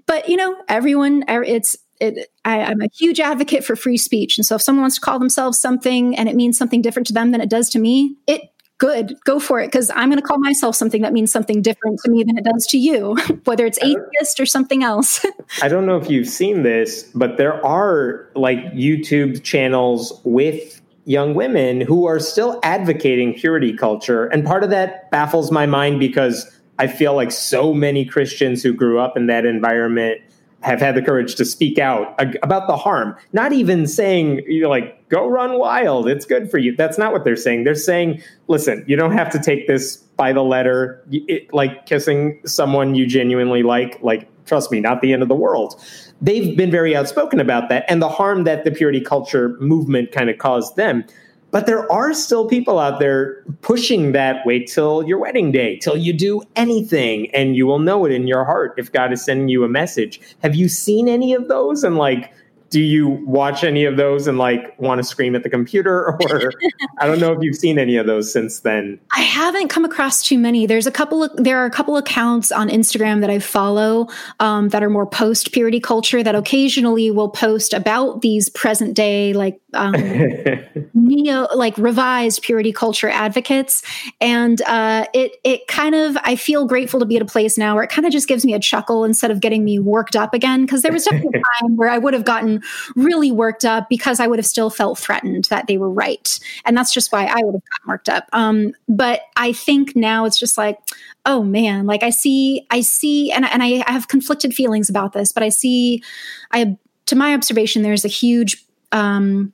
but 0.06 0.28
you 0.28 0.36
know 0.36 0.56
everyone 0.68 1.24
it's 1.28 1.78
it, 2.02 2.32
I, 2.44 2.58
am 2.58 2.82
a 2.82 2.90
huge 2.98 3.20
advocate 3.20 3.64
for 3.64 3.76
free 3.76 3.98
speech. 3.98 4.38
And 4.38 4.46
so 4.46 4.56
if 4.56 4.62
someone 4.62 4.82
wants 4.82 4.96
to 4.96 5.02
call 5.02 5.20
themselves 5.20 5.62
something 5.62 6.18
and 6.18 6.28
it 6.28 6.36
means 6.36 6.58
something 6.58 6.82
different 6.82 7.06
to 7.08 7.14
them 7.14 7.32
than 7.32 7.42
it 7.42 7.50
does 7.50 7.70
to 7.70 7.80
me, 7.80 8.16
it 8.26 8.42
good, 8.82 9.16
go 9.26 9.40
for 9.40 9.60
it. 9.60 9.72
Cause 9.72 9.92
I'm 9.94 10.10
going 10.10 10.20
to 10.20 10.28
call 10.28 10.40
myself 10.40 10.76
something 10.76 11.04
that 11.04 11.14
means 11.14 11.32
something 11.32 11.62
different 11.62 12.00
to 12.04 12.10
me 12.10 12.24
than 12.24 12.36
it 12.36 12.44
does 12.44 12.66
to 12.68 12.80
you, 12.80 13.16
whether 13.46 13.64
it's 13.68 13.78
atheist 13.78 14.40
or 14.40 14.48
something 14.48 14.84
else. 14.84 15.24
I 15.62 15.68
don't 15.68 15.86
know 15.86 15.98
if 15.98 16.10
you've 16.10 16.28
seen 16.28 16.64
this, 16.64 17.04
but 17.14 17.38
there 17.38 17.64
are 17.64 18.28
like 18.36 18.58
YouTube 18.74 19.44
channels 19.44 20.20
with 20.24 20.82
young 21.06 21.36
women 21.36 21.82
who 21.82 22.08
are 22.08 22.20
still 22.20 22.60
advocating 22.64 23.36
purity 23.36 23.72
culture. 23.72 24.26
And 24.26 24.44
part 24.44 24.64
of 24.64 24.72
that 24.72 25.12
baffles 25.12 25.52
my 25.52 25.68
mind 25.68 26.00
because 26.00 26.50
I 26.80 26.88
feel 26.88 27.16
like 27.16 27.32
so 27.32 27.76
many 27.76 28.04
Christians 28.04 28.64
who 28.64 28.74
grew 28.74 29.00
up 29.00 29.16
in 29.16 29.28
that 29.28 29.46
environment 29.46 30.22
have 30.62 30.80
had 30.80 30.96
the 30.96 31.02
courage 31.02 31.36
to 31.36 31.46
speak 31.46 31.80
out 31.80 32.20
about 32.44 32.68
the 32.68 32.78
harm. 32.78 33.16
Not 33.34 33.52
even 33.52 33.88
saying, 33.88 34.44
you 34.48 34.62
know, 34.62 34.70
like, 34.70 35.10
go 35.10 35.28
run 35.28 35.58
wild, 35.58 36.08
it's 36.08 36.26
good 36.26 36.50
for 36.50 36.58
you. 36.58 36.76
That's 36.76 36.98
not 36.98 37.12
what 37.12 37.24
they're 37.24 37.36
saying. 37.36 37.64
They're 37.64 37.76
saying, 37.76 38.22
listen, 38.48 38.84
you 38.88 38.96
don't 38.96 39.14
have 39.14 39.30
to 39.32 39.40
take 39.40 39.68
this 39.68 39.98
by 40.18 40.34
the 40.34 40.44
letter, 40.44 41.04
it, 41.12 41.52
like 41.52 41.88
kissing 41.88 42.40
someone 42.46 42.94
you 42.94 43.08
genuinely 43.08 43.64
like, 43.64 43.98
like, 44.04 44.28
trust 44.46 44.72
me, 44.72 44.80
not 44.80 45.02
the 45.02 45.14
end 45.14 45.24
of 45.24 45.30
the 45.30 45.36
world. 45.36 45.82
They've 46.22 46.56
been 46.56 46.70
very 46.70 46.96
outspoken 46.96 47.40
about 47.40 47.70
that 47.70 47.86
and 47.88 48.02
the 48.02 48.10
harm 48.10 48.44
that 48.44 48.64
the 48.64 48.72
purity 48.72 49.02
culture 49.02 49.58
movement 49.60 50.12
kind 50.12 50.30
of 50.30 50.38
caused 50.38 50.76
them. 50.76 51.04
But 51.52 51.66
there 51.66 51.92
are 51.92 52.14
still 52.14 52.48
people 52.48 52.80
out 52.80 53.00
there 53.00 53.44
pushing 53.62 54.14
that 54.14 54.46
wait 54.46 54.68
till 54.68 55.04
your 55.04 55.20
wedding 55.20 55.52
day, 55.52 55.78
till 55.78 55.98
you 55.98 56.14
do 56.14 56.42
anything, 56.56 57.30
and 57.36 57.56
you 57.56 57.68
will 57.68 57.80
know 57.80 58.06
it 58.06 58.14
in 58.14 58.26
your 58.26 58.46
heart 58.46 58.74
if 58.78 58.92
God 58.92 59.12
is 59.12 59.24
sending 59.24 59.50
you 59.50 59.64
a 59.64 59.70
message. 59.70 60.22
Have 60.42 60.56
you 60.56 60.70
seen 60.70 61.10
any 61.10 61.34
of 61.34 61.50
those? 61.50 61.84
And 61.84 61.98
like, 61.98 62.34
do 62.72 62.80
you 62.80 63.10
watch 63.10 63.64
any 63.66 63.84
of 63.84 63.98
those 63.98 64.28
and 64.28 64.38
like 64.38 64.80
want 64.80 64.98
to 65.00 65.04
scream 65.04 65.36
at 65.36 65.44
the 65.44 65.50
computer? 65.50 66.18
Or 66.32 66.54
i 67.00 67.08
don't 67.08 67.20
know 67.20 67.34
if 67.34 67.40
you've 67.42 67.58
seen 67.58 67.78
any 67.78 67.98
of 67.98 68.06
those 68.06 68.32
since 68.32 68.62
then. 68.62 69.00
I 69.16 69.22
haven't 69.22 69.68
come 69.68 69.84
across 69.84 70.24
too 70.24 70.38
many. 70.38 70.66
There's 70.66 70.88
a 70.88 70.92
couple 70.92 71.24
of 71.24 71.32
there 71.36 71.58
are 71.58 71.66
a 71.66 71.72
couple 71.72 71.98
accounts 71.98 72.52
on 72.52 72.70
instagram 72.70 73.22
that 73.22 73.30
i 73.30 73.40
follow 73.40 74.08
um, 74.40 74.70
that 74.70 74.82
are 74.82 74.90
more 74.90 75.06
post 75.06 75.52
purity 75.52 75.80
culture 75.80 76.24
that 76.24 76.36
occasionally 76.36 77.12
will 77.12 77.30
post 77.30 77.74
about 77.74 78.22
these 78.22 78.50
present 78.50 78.94
day 78.96 79.34
like 79.34 79.60
um, 79.74 79.94
neo 80.94 81.48
like 81.56 81.78
revised 81.78 82.42
purity 82.42 82.72
culture 82.72 83.10
advocates. 83.10 83.84
And 84.20 84.62
uh, 84.64 85.06
it 85.14 85.34
it 85.44 85.68
kind 85.68 85.96
of 85.96 86.18
i 86.24 86.36
feel 86.36 86.66
grateful 86.66 87.00
to 87.00 87.06
be 87.06 87.16
at 87.16 87.22
a 87.22 87.26
place 87.26 87.58
now 87.58 87.76
where 87.76 87.84
it 87.84 87.90
kind 87.90 88.06
of 88.06 88.12
just 88.12 88.28
gives 88.28 88.46
me 88.46 88.54
a 88.54 88.60
chuckle 88.60 89.04
instead 89.04 89.32
of 89.32 89.40
getting 89.40 89.64
me 89.64 89.80
worked 89.80 90.16
up 90.16 90.34
again 90.34 90.66
because 90.66 90.82
there 90.82 90.92
was 90.92 91.04
definitely 91.04 91.40
a 91.40 91.62
time 91.62 91.76
where 91.76 91.90
i 91.90 91.98
would 91.98 92.14
have 92.14 92.26
gotten 92.26 92.61
really 92.96 93.32
worked 93.32 93.66
up 93.66 93.90
because 93.90 94.20
I 94.20 94.28
would 94.28 94.40
have 94.40 94.46
still 94.46 94.70
felt 94.70 95.00
threatened 95.00 95.46
that 95.46 95.68
they 95.68 95.78
were 95.78 95.90
right. 95.90 96.40
And 96.66 96.76
that's 96.78 96.94
just 96.94 97.12
why 97.12 97.26
I 97.26 97.42
would 97.44 97.56
have 97.56 97.64
gotten 97.64 97.88
worked 97.88 98.10
up. 98.10 98.28
Um, 98.34 98.74
but 98.88 99.22
I 99.38 99.54
think 99.54 99.96
now 99.96 100.26
it's 100.26 100.40
just 100.40 100.58
like, 100.58 100.78
oh 101.26 101.44
man, 101.44 101.86
like 101.86 102.04
I 102.04 102.10
see, 102.10 102.66
I 102.72 102.82
see, 102.82 103.32
and, 103.32 103.46
and 103.46 103.62
I, 103.62 103.84
I 103.88 103.92
have 103.92 104.08
conflicted 104.08 104.54
feelings 104.54 104.90
about 104.90 105.14
this, 105.14 105.32
but 105.32 105.44
I 105.44 105.50
see, 105.50 106.04
I, 106.52 106.78
to 107.08 107.16
my 107.16 107.34
observation, 107.34 107.84
there's 107.84 108.06
a 108.06 108.10
huge, 108.10 108.66
um, 108.92 109.54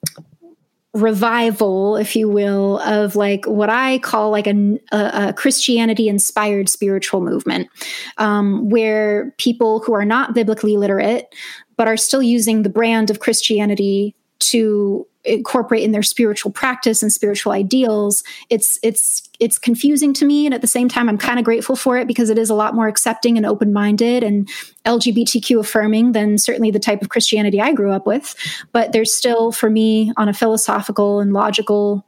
revival, 0.93 1.95
if 1.95 2.15
you 2.15 2.27
will, 2.27 2.79
of 2.79 3.15
like 3.15 3.45
what 3.45 3.69
I 3.69 3.99
call 3.99 4.31
like 4.31 4.47
a, 4.47 4.79
a, 4.91 5.27
a 5.27 5.33
Christianity 5.33 6.07
inspired 6.09 6.69
spiritual 6.69 7.21
movement, 7.21 7.69
um, 8.17 8.69
where 8.69 9.31
people 9.37 9.79
who 9.79 9.93
are 9.93 10.05
not 10.05 10.33
biblically 10.33 10.75
literate 10.75 11.33
but 11.77 11.87
are 11.87 11.97
still 11.97 12.21
using 12.21 12.63
the 12.63 12.69
brand 12.69 13.09
of 13.09 13.19
Christianity 13.19 14.15
to 14.39 15.07
incorporate 15.23 15.83
in 15.83 15.91
their 15.91 16.03
spiritual 16.03 16.51
practice 16.51 17.01
and 17.01 17.11
spiritual 17.11 17.51
ideals. 17.51 18.23
It's 18.49 18.79
it's 18.81 19.27
it's 19.39 19.57
confusing 19.57 20.13
to 20.13 20.25
me 20.25 20.45
and 20.45 20.53
at 20.53 20.61
the 20.61 20.67
same 20.67 20.89
time 20.89 21.07
i'm 21.09 21.17
kind 21.17 21.37
of 21.37 21.45
grateful 21.45 21.75
for 21.75 21.97
it 21.97 22.07
because 22.07 22.29
it 22.29 22.37
is 22.37 22.49
a 22.49 22.55
lot 22.55 22.73
more 22.73 22.87
accepting 22.87 23.37
and 23.37 23.45
open-minded 23.45 24.23
and 24.23 24.49
lgbtq 24.85 25.59
affirming 25.59 26.13
than 26.13 26.39
certainly 26.39 26.71
the 26.71 26.79
type 26.79 27.03
of 27.03 27.09
christianity 27.09 27.61
i 27.61 27.71
grew 27.71 27.91
up 27.91 28.07
with. 28.07 28.35
But 28.71 28.93
there's 28.93 29.13
still 29.13 29.51
for 29.51 29.69
me 29.69 30.11
on 30.17 30.29
a 30.29 30.33
philosophical 30.33 31.19
and 31.19 31.33
logical 31.33 32.05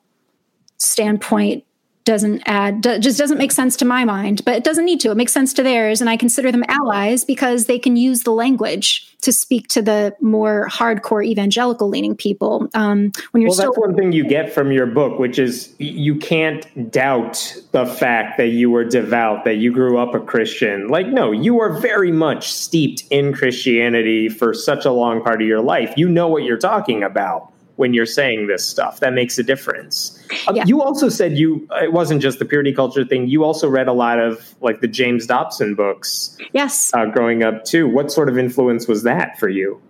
standpoint 0.78 1.64
doesn't 2.06 2.41
add 2.45 2.82
just 3.02 3.18
doesn't 3.18 3.38
make 3.38 3.52
sense 3.52 3.76
to 3.76 3.86
my 3.86 4.04
mind 4.04 4.43
but 4.45 4.56
it 4.56 4.64
doesn't 4.64 4.86
need 4.86 5.00
to 5.00 5.12
it 5.12 5.16
makes 5.16 5.32
sense 5.32 5.54
to 5.54 5.62
theirs 5.62 6.02
and 6.02 6.10
i 6.10 6.18
consider 6.18 6.52
them 6.52 6.64
allies 6.68 7.24
because 7.24 7.66
they 7.66 7.78
can 7.78 7.95
use 7.95 8.24
the 8.24 8.32
language 8.32 9.06
to 9.22 9.34
speak 9.34 9.68
to 9.68 9.82
the 9.82 10.16
more 10.22 10.68
hardcore 10.70 11.24
evangelical 11.26 11.89
leaning 11.89 12.16
people 12.16 12.68
um, 12.74 13.12
when 13.32 13.41
you're 13.41 13.50
well 13.50 13.58
still- 13.58 13.72
that's 13.72 13.80
one 13.80 13.95
thing 13.95 14.12
you 14.12 14.26
get 14.28 14.52
from 14.52 14.72
your 14.72 14.86
book 14.86 15.20
which 15.20 15.38
is 15.38 15.74
you 15.78 16.16
can't 16.16 16.91
doubt 16.91 17.56
the 17.72 17.86
fact 17.86 18.38
that 18.38 18.47
you 18.47 18.72
were 18.72 18.84
devout 18.84 19.43
that 19.43 19.56
you 19.56 19.72
grew 19.72 19.97
up 19.97 20.16
a 20.16 20.20
christian 20.20 20.88
like 20.88 21.08
no 21.08 21.32
you 21.32 21.60
are 21.60 21.80
very 21.80 22.12
much 22.12 22.52
steeped 22.52 23.04
in 23.12 23.34
christianity 23.34 24.30
for 24.30 24.54
such 24.54 24.86
a 24.86 24.91
long 24.91 25.22
part 25.22 25.41
of 25.41 25.47
your 25.47 25.62
life 25.62 25.93
you 25.95 26.10
know 26.10 26.28
what 26.28 26.43
you're 26.43 26.58
talking 26.58 27.04
about 27.04 27.52
when 27.80 27.93
you're 27.93 28.06
saying 28.06 28.47
this 28.47 28.68
stuff. 28.68 29.00
That 29.00 29.14
makes 29.14 29.39
a 29.39 29.43
difference. 29.43 30.19
Um, 30.48 30.56
yeah. 30.56 30.64
you 30.66 30.82
also 30.82 31.10
said 31.10 31.38
you 31.38 31.68
it 31.82 31.94
wasn't 31.94 32.22
just 32.22 32.40
the 32.40 32.46
purity 32.46 32.74
culture 32.74 33.04
thing. 33.04 33.28
You 33.28 33.44
also 33.44 33.68
read 33.68 33.88
a 33.88 33.94
lot 33.94 34.20
of 34.20 34.56
like 34.62 34.82
the 34.82 34.88
James 34.88 35.26
Dobson 35.26 35.76
books. 35.76 36.38
Yes. 36.54 36.92
Uh, 36.94 37.06
growing 37.06 37.44
up 37.44 37.66
too. 37.66 37.88
What 37.88 38.12
sort 38.12 38.30
of 38.30 38.38
influence 38.38 38.88
was 38.88 39.04
that 39.04 39.40
for 39.40 39.50
you? 39.50 39.82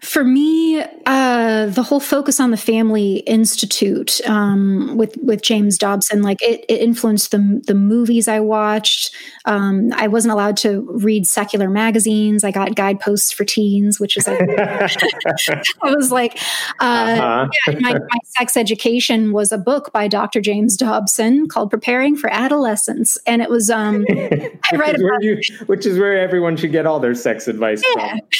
For 0.00 0.24
me, 0.24 0.82
uh, 1.04 1.66
the 1.66 1.82
whole 1.82 2.00
focus 2.00 2.40
on 2.40 2.50
the 2.50 2.56
Family 2.56 3.16
Institute 3.18 4.20
um, 4.26 4.96
with 4.96 5.16
with 5.18 5.42
James 5.42 5.76
Dobson, 5.76 6.22
like 6.22 6.40
it, 6.40 6.64
it, 6.68 6.80
influenced 6.80 7.32
the 7.32 7.62
the 7.66 7.74
movies 7.74 8.26
I 8.26 8.40
watched. 8.40 9.14
Um, 9.44 9.90
I 9.94 10.08
wasn't 10.08 10.32
allowed 10.32 10.56
to 10.58 10.88
read 10.90 11.26
secular 11.26 11.68
magazines. 11.68 12.44
I 12.44 12.50
got 12.50 12.74
guideposts 12.76 13.30
for 13.30 13.44
teens, 13.44 14.00
which 14.00 14.16
is 14.16 14.26
like 14.26 14.40
I 14.58 15.94
was 15.94 16.10
like, 16.10 16.38
uh, 16.80 16.84
uh-huh. 16.84 17.48
yeah, 17.66 17.78
my, 17.80 17.92
my, 17.92 18.18
sex 18.24 18.56
education 18.56 19.32
was 19.32 19.52
a 19.52 19.58
book 19.58 19.92
by 19.92 20.08
Dr. 20.08 20.40
James 20.40 20.78
Dobson 20.78 21.46
called 21.46 21.68
"Preparing 21.68 22.16
for 22.16 22.32
Adolescence," 22.32 23.18
and 23.26 23.42
it 23.42 23.50
was 23.50 23.68
um, 23.68 24.06
I 24.10 24.76
read 24.76 24.94
about, 24.94 25.22
you, 25.22 25.38
which 25.66 25.84
is 25.84 25.98
where 25.98 26.18
everyone 26.18 26.56
should 26.56 26.72
get 26.72 26.86
all 26.86 27.00
their 27.00 27.14
sex 27.14 27.48
advice 27.48 27.82
yeah. 27.96 28.10
from. 28.10 28.20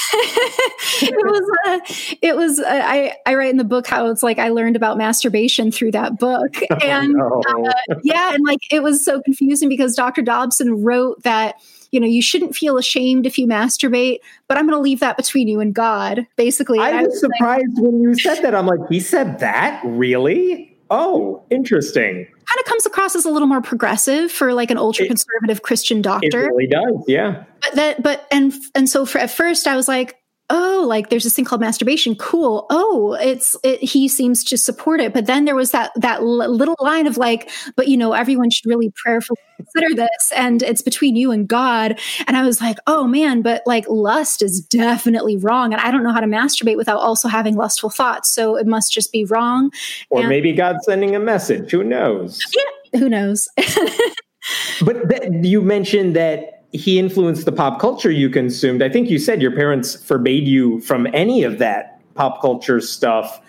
it 1.03 1.15
was 1.15 1.49
uh, 1.66 1.80
it 2.22 2.36
was 2.36 2.59
uh, 2.59 2.64
I 2.68 3.14
I 3.26 3.34
write 3.34 3.51
in 3.51 3.57
the 3.57 3.64
book 3.64 3.86
how 3.86 4.11
it's 4.11 4.22
like 4.22 4.38
I 4.38 4.48
learned 4.51 4.76
about 4.76 4.98
masturbation 4.98 5.70
through 5.70 5.92
that 5.92 6.18
book, 6.18 6.57
oh, 6.70 6.76
and 6.76 7.20
oh, 7.20 7.42
no. 7.48 7.66
uh, 7.66 7.94
yeah, 8.03 8.34
and 8.34 8.44
like 8.46 8.61
it 8.70 8.82
was 8.82 9.05
so 9.05 9.20
confusing 9.22 9.68
because 9.68 9.94
Dr. 9.94 10.22
Dobson 10.22 10.82
wrote 10.82 11.22
that 11.22 11.57
you 11.90 12.01
know 12.01 12.07
you 12.07 12.22
shouldn't 12.22 12.55
feel 12.55 12.76
ashamed 12.76 13.26
if 13.26 13.38
you 13.38 13.46
masturbate, 13.46 14.18
but 14.48 14.59
I'm 14.59 14.66
going 14.66 14.78
to 14.78 14.82
leave 14.82 15.01
that 15.01 15.16
between 15.16 15.48
you 15.48 15.61
and 15.61 15.74
God. 15.74 16.26
Basically, 16.36 16.78
I, 16.78 16.90
I 16.90 17.03
was, 17.03 17.09
was 17.09 17.20
surprised 17.20 17.74
like, 17.74 17.84
when 17.84 18.01
you 18.03 18.14
said 18.18 18.42
that. 18.42 18.55
I'm 18.55 18.66
like, 18.66 18.80
he 18.88 19.01
said 19.01 19.38
that 19.40 19.80
really? 19.84 20.70
Oh, 20.90 21.44
interesting. 21.51 22.26
Kind 22.26 22.59
of 22.59 22.64
comes 22.64 22.84
across 22.84 23.14
as 23.14 23.24
a 23.24 23.30
little 23.30 23.46
more 23.46 23.62
progressive 23.62 24.32
for 24.32 24.53
like 24.53 24.72
an 24.72 24.76
ultra 24.76 25.07
conservative 25.07 25.62
Christian 25.62 26.03
doctor. 26.03 26.46
It 26.46 26.48
really 26.48 26.66
does, 26.66 27.05
yeah. 27.07 27.44
But 27.62 27.74
that, 27.76 28.03
but 28.03 28.26
and 28.32 28.53
and 28.74 28.88
so 28.88 29.07
for 29.07 29.18
at 29.18 29.30
first 29.30 29.68
I 29.68 29.76
was 29.76 29.86
like, 29.86 30.20
oh, 30.51 30.84
like 30.86 31.09
there's 31.09 31.24
this 31.24 31.34
thing 31.34 31.44
called 31.44 31.61
masturbation. 31.61 32.14
Cool. 32.16 32.66
Oh, 32.68 33.14
it's 33.14 33.57
it, 33.62 33.82
he 33.82 34.09
seems 34.09 34.44
to 34.44 34.59
support 34.59 35.01
it. 35.01 35.14
But 35.14 35.26
then 35.26 35.44
there 35.44 35.55
was 35.55 35.70
that 35.70 35.92
that 35.96 36.22
little 36.22 36.76
line 36.80 37.07
of 37.07 37.16
like, 37.16 37.48
but 37.76 37.88
you 37.88 37.96
know, 37.96 38.12
everyone 38.12 38.51
should 38.51 38.66
really 38.66 38.92
prayerfully 38.94 39.38
consider 39.57 39.94
this, 39.94 40.32
and 40.36 40.62
it's 40.62 40.82
between 40.82 41.16
you 41.16 41.30
and 41.30 41.48
God. 41.48 41.98
And 42.26 42.36
I 42.36 42.42
was 42.42 42.61
like, 42.61 42.78
oh 42.86 43.07
man, 43.07 43.42
but 43.42 43.62
like 43.64 43.86
lust 43.88 44.42
is 44.42 44.61
definitely 44.61 45.36
wrong, 45.36 45.72
and 45.72 45.80
I 45.80 45.90
don't 45.90 46.03
know 46.03 46.12
how 46.12 46.20
to 46.20 46.26
masturbate 46.26 46.76
without 46.76 46.98
also 46.98 47.28
having 47.28 47.57
lustful 47.57 47.90
thoughts. 47.90 48.34
So 48.34 48.57
it 48.57 48.66
must 48.66 48.92
just 48.92 49.12
be 49.12 49.24
wrong. 49.24 49.70
Or 50.11 50.20
and, 50.20 50.28
maybe 50.28 50.53
God's 50.53 50.84
sending 50.84 51.14
a 51.14 51.20
message. 51.20 51.70
Who 51.70 51.84
knows? 51.84 52.40
Yeah, 52.55 52.98
who 53.01 53.09
knows? 53.09 53.48
but 54.84 55.09
th- 55.09 55.44
you 55.44 55.62
mentioned 55.62 56.16
that 56.16 56.60
he 56.73 56.99
influenced 56.99 57.45
the 57.45 57.53
pop 57.53 57.81
culture 57.81 58.11
you 58.11 58.31
consumed. 58.31 58.83
I 58.83 58.89
think 58.89 59.11
you 59.11 59.18
said 59.18 59.43
your 59.43 59.51
parents 59.51 59.97
forbade 60.05 60.47
you 60.47 60.81
from 60.81 61.07
any 61.12 61.43
of 61.43 61.59
that 61.59 62.01
pop 62.14 62.41
culture 62.41 62.81
stuff. 62.81 63.41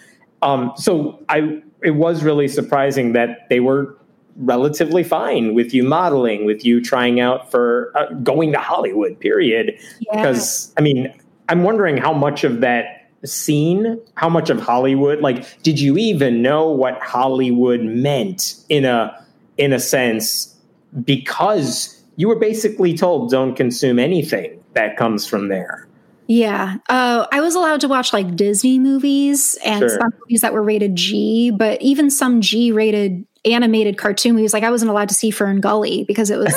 Um, 0.41 0.73
so 0.75 1.23
I, 1.29 1.61
it 1.83 1.91
was 1.91 2.23
really 2.23 2.47
surprising 2.47 3.13
that 3.13 3.47
they 3.49 3.59
were 3.59 3.95
relatively 4.37 5.03
fine 5.03 5.53
with 5.53 5.73
you 5.73 5.83
modeling, 5.83 6.45
with 6.45 6.65
you 6.65 6.81
trying 6.81 7.19
out 7.19 7.51
for 7.51 7.91
uh, 7.95 8.11
going 8.23 8.51
to 8.53 8.59
Hollywood. 8.59 9.19
Period. 9.19 9.77
Yeah. 9.99 10.15
Because 10.15 10.73
I 10.77 10.81
mean, 10.81 11.13
I'm 11.49 11.63
wondering 11.63 11.97
how 11.97 12.13
much 12.13 12.43
of 12.43 12.61
that 12.61 13.09
scene, 13.23 13.99
how 14.15 14.29
much 14.29 14.49
of 14.49 14.59
Hollywood, 14.59 15.21
like, 15.21 15.61
did 15.61 15.79
you 15.79 15.97
even 15.97 16.41
know 16.41 16.69
what 16.71 16.99
Hollywood 17.01 17.81
meant 17.81 18.55
in 18.69 18.85
a 18.85 19.15
in 19.57 19.73
a 19.73 19.79
sense 19.79 20.55
because 21.03 22.00
you 22.15 22.27
were 22.27 22.39
basically 22.39 22.93
told 22.95 23.29
don't 23.29 23.55
consume 23.55 23.99
anything 23.99 24.61
that 24.73 24.97
comes 24.97 25.25
from 25.27 25.47
there. 25.49 25.87
Yeah. 26.27 26.77
Uh, 26.87 27.27
I 27.31 27.41
was 27.41 27.55
allowed 27.55 27.81
to 27.81 27.89
watch 27.89 28.13
like 28.13 28.35
Disney 28.35 28.79
movies 28.79 29.57
and 29.65 29.79
sure. 29.79 29.89
some 29.89 30.13
movies 30.21 30.41
that 30.41 30.53
were 30.53 30.63
rated 30.63 30.95
G, 30.95 31.51
but 31.51 31.81
even 31.81 32.09
some 32.09 32.39
G 32.39 32.71
rated 32.71 33.25
animated 33.43 33.97
cartoon 33.97 34.35
movies, 34.35 34.53
like 34.53 34.63
I 34.63 34.69
wasn't 34.69 34.91
allowed 34.91 35.09
to 35.09 35.15
see 35.15 35.31
Fern 35.31 35.59
Gully 35.59 36.03
because 36.05 36.29
it 36.29 36.37
was 36.37 36.55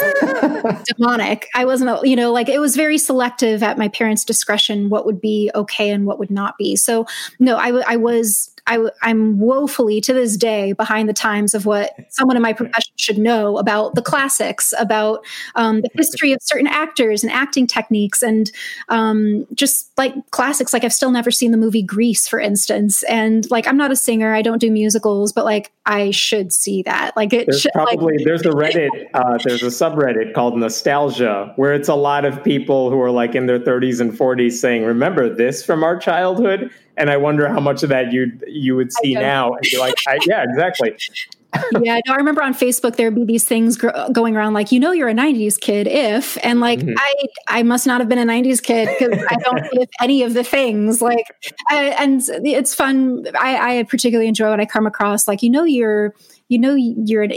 like, 0.63 0.85
demonic. 0.97 1.49
I 1.55 1.65
wasn't, 1.65 2.07
you 2.07 2.15
know, 2.15 2.31
like 2.33 2.49
it 2.49 2.61
was 2.61 2.77
very 2.77 2.99
selective 2.99 3.63
at 3.63 3.79
my 3.79 3.89
parents' 3.89 4.25
discretion 4.25 4.91
what 4.91 5.07
would 5.07 5.21
be 5.21 5.51
okay 5.55 5.91
and 5.91 6.07
what 6.07 6.19
would 6.19 6.31
not 6.31 6.57
be. 6.59 6.77
So, 6.77 7.07
no, 7.41 7.57
I, 7.57 7.71
I 7.87 7.97
was 7.97 8.54
I, 8.67 8.89
am 9.03 9.39
woefully 9.39 10.01
to 10.01 10.13
this 10.13 10.37
day 10.37 10.73
behind 10.73 11.09
the 11.09 11.13
times 11.13 11.55
of 11.55 11.67
what 11.67 11.93
someone 12.09 12.37
in 12.37 12.43
my 12.43 12.53
profession 12.53 12.93
should 12.97 13.19
know 13.19 13.59
about 13.59 13.95
the 13.95 14.03
classics, 14.03 14.73
about 14.79 15.25
um, 15.55 15.83
the 15.83 15.91
history 15.95 16.33
of 16.33 16.41
certain 16.43 16.67
actors 16.67 17.23
and 17.23 17.33
acting 17.33 17.67
techniques, 17.67 18.23
and 18.23 18.51
um, 18.89 19.47
just 19.55 19.91
like 19.99 20.15
classics. 20.31 20.73
Like 20.73 20.85
I've 20.85 20.93
still 20.93 21.11
never 21.11 21.31
seen 21.31 21.51
the 21.51 21.59
movie 21.59 21.83
Grease, 21.83 22.27
for 22.27 22.41
instance, 22.41 23.03
and 23.05 23.51
like 23.51 23.67
I'm 23.67 23.77
not 23.77 23.91
a 23.91 23.97
singer, 23.97 24.35
I 24.35 24.43
don't 24.43 24.61
do 24.61 24.71
musicals, 24.71 25.33
but 25.33 25.45
like 25.45 25.71
I 25.87 26.11
should 26.11 26.53
see 26.53 26.83
that. 26.85 27.17
Like 27.17 27.33
it 27.33 27.47
there's 27.47 27.61
should, 27.61 27.73
probably 27.73 28.17
like, 28.17 28.25
there's 28.25 28.43
a 28.43 28.51
Reddit, 28.51 28.89
uh, 29.13 29.39
there's 29.45 29.63
a 29.63 29.67
subreddit 29.67 30.33
called 30.35 30.59
Nostalgia 30.59 31.53
where 31.57 31.75
it's 31.75 31.89
a 31.89 31.95
lot 31.95 32.25
of 32.25 32.43
people 32.43 32.91
who 32.91 33.01
are 33.01 33.11
like 33.11 33.35
in 33.35 33.47
their 33.47 33.61
30s 33.61 34.01
and 34.01 34.13
40s 34.13 34.53
saying, 34.53 34.85
"Remember 34.85 35.29
this 35.29 35.65
from 35.65 35.85
our 35.85 35.99
childhood." 35.99 36.71
And 36.97 37.11
I 37.11 37.17
wonder 37.17 37.49
how 37.49 37.61
much 37.61 37.83
of 37.83 37.89
that 37.89 38.13
you 38.13 38.33
you 38.47 38.77
would 38.77 38.93
see 38.93 39.15
now 39.15 39.53
and 39.53 39.63
be 39.63 39.79
like, 39.79 39.95
I, 40.07 40.19
yeah, 40.27 40.45
exactly. 40.49 40.97
yeah, 41.83 42.01
no, 42.07 42.15
I 42.15 42.17
remember 42.17 42.43
on 42.43 42.55
Facebook 42.55 42.97
there'd 42.97 43.15
be 43.15 43.25
these 43.25 43.45
things 43.45 43.77
gr- 43.77 43.91
going 44.13 44.37
around 44.37 44.55
like, 44.55 44.73
you 44.73 44.81
know, 44.81 44.93
you're 44.93 45.09
a 45.09 45.15
'90s 45.15 45.61
kid 45.61 45.87
if, 45.87 46.37
and 46.45 46.61
like, 46.61 46.81
mm-hmm. 46.81 46.95
I 46.97 47.15
I 47.49 47.63
must 47.63 47.87
not 47.87 48.01
have 48.01 48.09
been 48.09 48.19
a 48.19 48.25
'90s 48.25 48.63
kid 48.63 48.89
because 48.99 49.25
I 49.29 49.37
don't 49.37 49.59
if 49.73 49.89
any 50.01 50.23
of 50.23 50.35
the 50.35 50.45
things 50.45 51.01
like, 51.01 51.27
I, 51.71 51.87
and 51.99 52.23
it's 52.29 52.75
fun. 52.75 53.27
I, 53.39 53.79
I 53.79 53.83
particularly 53.85 54.29
enjoy 54.29 54.51
when 54.51 54.61
I 54.61 54.67
come 54.67 54.87
across 54.87 55.29
like, 55.29 55.43
you 55.43 55.51
know, 55.51 55.65
you're 55.65 56.15
you 56.49 56.59
know 56.59 56.75
you're 56.75 57.23
an 57.23 57.35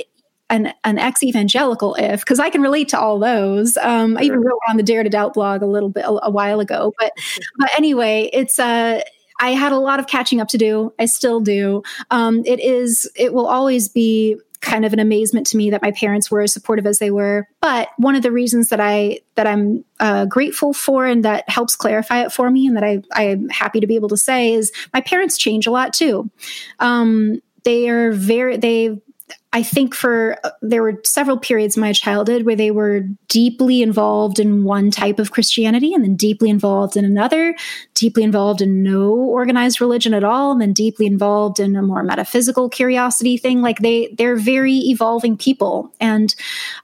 an, 0.49 0.73
an 0.83 0.97
ex 0.97 1.23
evangelical 1.23 1.95
if 1.95 2.21
because 2.21 2.39
I 2.39 2.49
can 2.49 2.61
relate 2.61 2.89
to 2.89 2.99
all 2.99 3.19
those. 3.19 3.77
Um, 3.77 4.17
I 4.17 4.21
even 4.21 4.41
wrote 4.41 4.59
on 4.69 4.77
the 4.77 4.83
Dare 4.83 5.03
to 5.03 5.09
Doubt 5.09 5.33
blog 5.33 5.61
a 5.61 5.65
little 5.67 5.89
bit 5.89 6.05
a, 6.05 6.25
a 6.25 6.31
while 6.31 6.59
ago, 6.59 6.93
but 6.99 7.11
but 7.57 7.69
anyway, 7.77 8.29
it's 8.33 8.57
uh 8.57 9.01
I 9.39 9.51
had 9.51 9.71
a 9.71 9.79
lot 9.79 9.99
of 9.99 10.07
catching 10.07 10.41
up 10.41 10.47
to 10.49 10.57
do. 10.57 10.93
I 10.99 11.05
still 11.05 11.39
do. 11.39 11.83
Um, 12.11 12.43
it 12.45 12.59
is, 12.59 13.09
it 13.15 13.33
will 13.33 13.47
always 13.47 13.89
be 13.89 14.37
kind 14.61 14.85
of 14.85 14.93
an 14.93 14.99
amazement 14.99 15.45
to 15.47 15.57
me 15.57 15.69
that 15.69 15.81
my 15.81 15.91
parents 15.91 16.31
were 16.31 16.41
as 16.41 16.53
supportive 16.53 16.85
as 16.85 16.99
they 16.99 17.11
were. 17.11 17.47
But 17.61 17.89
one 17.97 18.15
of 18.15 18.23
the 18.23 18.31
reasons 18.31 18.69
that 18.69 18.79
I 18.79 19.19
that 19.35 19.47
I'm 19.47 19.85
uh, 19.99 20.25
grateful 20.25 20.73
for 20.73 21.05
and 21.05 21.23
that 21.23 21.47
helps 21.49 21.75
clarify 21.75 22.23
it 22.23 22.31
for 22.31 22.49
me, 22.49 22.67
and 22.67 22.75
that 22.75 22.83
I 22.83 23.01
I'm 23.13 23.49
happy 23.49 23.79
to 23.79 23.87
be 23.87 23.95
able 23.95 24.09
to 24.09 24.17
say 24.17 24.53
is 24.53 24.71
my 24.93 25.01
parents 25.01 25.37
change 25.37 25.67
a 25.67 25.71
lot 25.71 25.93
too. 25.93 26.29
Um, 26.79 27.41
they 27.63 27.89
are 27.89 28.11
very 28.11 28.57
they 28.57 28.99
I 29.57 29.63
think 29.63 29.95
for 29.95 30.37
uh, 30.43 30.51
there 30.61 30.83
were 30.83 31.01
several 31.03 31.35
periods 31.35 31.75
in 31.75 31.81
my 31.81 31.91
childhood 31.91 32.43
where 32.43 32.55
they 32.55 32.69
were 32.69 33.01
deeply 33.27 33.81
involved 33.81 34.37
in 34.37 34.63
one 34.63 34.91
type 34.91 35.17
of 35.17 35.31
Christianity 35.31 35.95
and 35.95 36.03
then 36.03 36.15
deeply 36.15 36.51
involved 36.51 36.95
in 36.95 37.03
another, 37.03 37.55
deeply 37.95 38.21
involved 38.21 38.61
in 38.61 38.83
no 38.83 39.09
organized 39.09 39.81
religion 39.81 40.13
at 40.13 40.23
all, 40.23 40.51
and 40.51 40.61
then 40.61 40.73
deeply 40.73 41.07
involved 41.07 41.59
in 41.59 41.75
a 41.75 41.81
more 41.81 42.03
metaphysical 42.03 42.69
curiosity 42.69 43.35
thing. 43.35 43.63
Like 43.63 43.79
they 43.79 44.13
they're 44.15 44.35
very 44.35 44.75
evolving 44.75 45.35
people, 45.35 45.91
and 45.99 46.35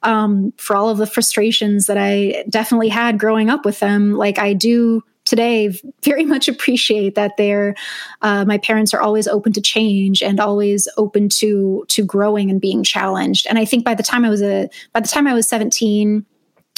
um, 0.02 0.52
for 0.58 0.76
all 0.76 0.90
of 0.90 0.98
the 0.98 1.06
frustrations 1.06 1.86
that 1.86 2.00
I 2.00 2.44
definitely 2.50 2.90
had 2.90 3.20
growing 3.20 3.52
up 3.52 3.66
with 3.66 3.82
them, 3.82 4.14
like 4.14 4.40
I 4.40 4.54
do 4.54 5.04
today 5.26 5.74
very 6.04 6.26
much 6.34 6.48
appreciate 6.48 7.16
that 7.16 7.38
they're 7.38 7.76
uh, 8.22 8.46
my 8.46 8.58
parents 8.58 8.94
are 8.94 9.02
always 9.02 9.28
open 9.28 9.54
to 9.54 9.62
change 9.62 10.22
and 10.22 10.40
always 10.40 10.88
open 10.98 11.30
to 11.30 11.86
to 11.88 12.04
growing 12.04 12.50
and 12.50 12.62
being 12.62 12.84
challenged. 12.84 13.48
And 13.50 13.58
i 13.58 13.66
think 13.66 13.84
by 13.84 13.96
the 13.96 14.04
time 14.04 14.26
i 14.26 14.30
was 14.30 14.42
a 14.42 14.70
by 14.94 15.00
the 15.00 15.08
time 15.08 15.28
i 15.28 15.34
was 15.34 15.48
17 15.48 16.26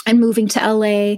and 0.08 0.20
moving 0.20 0.48
to 0.50 0.74
la 0.74 1.16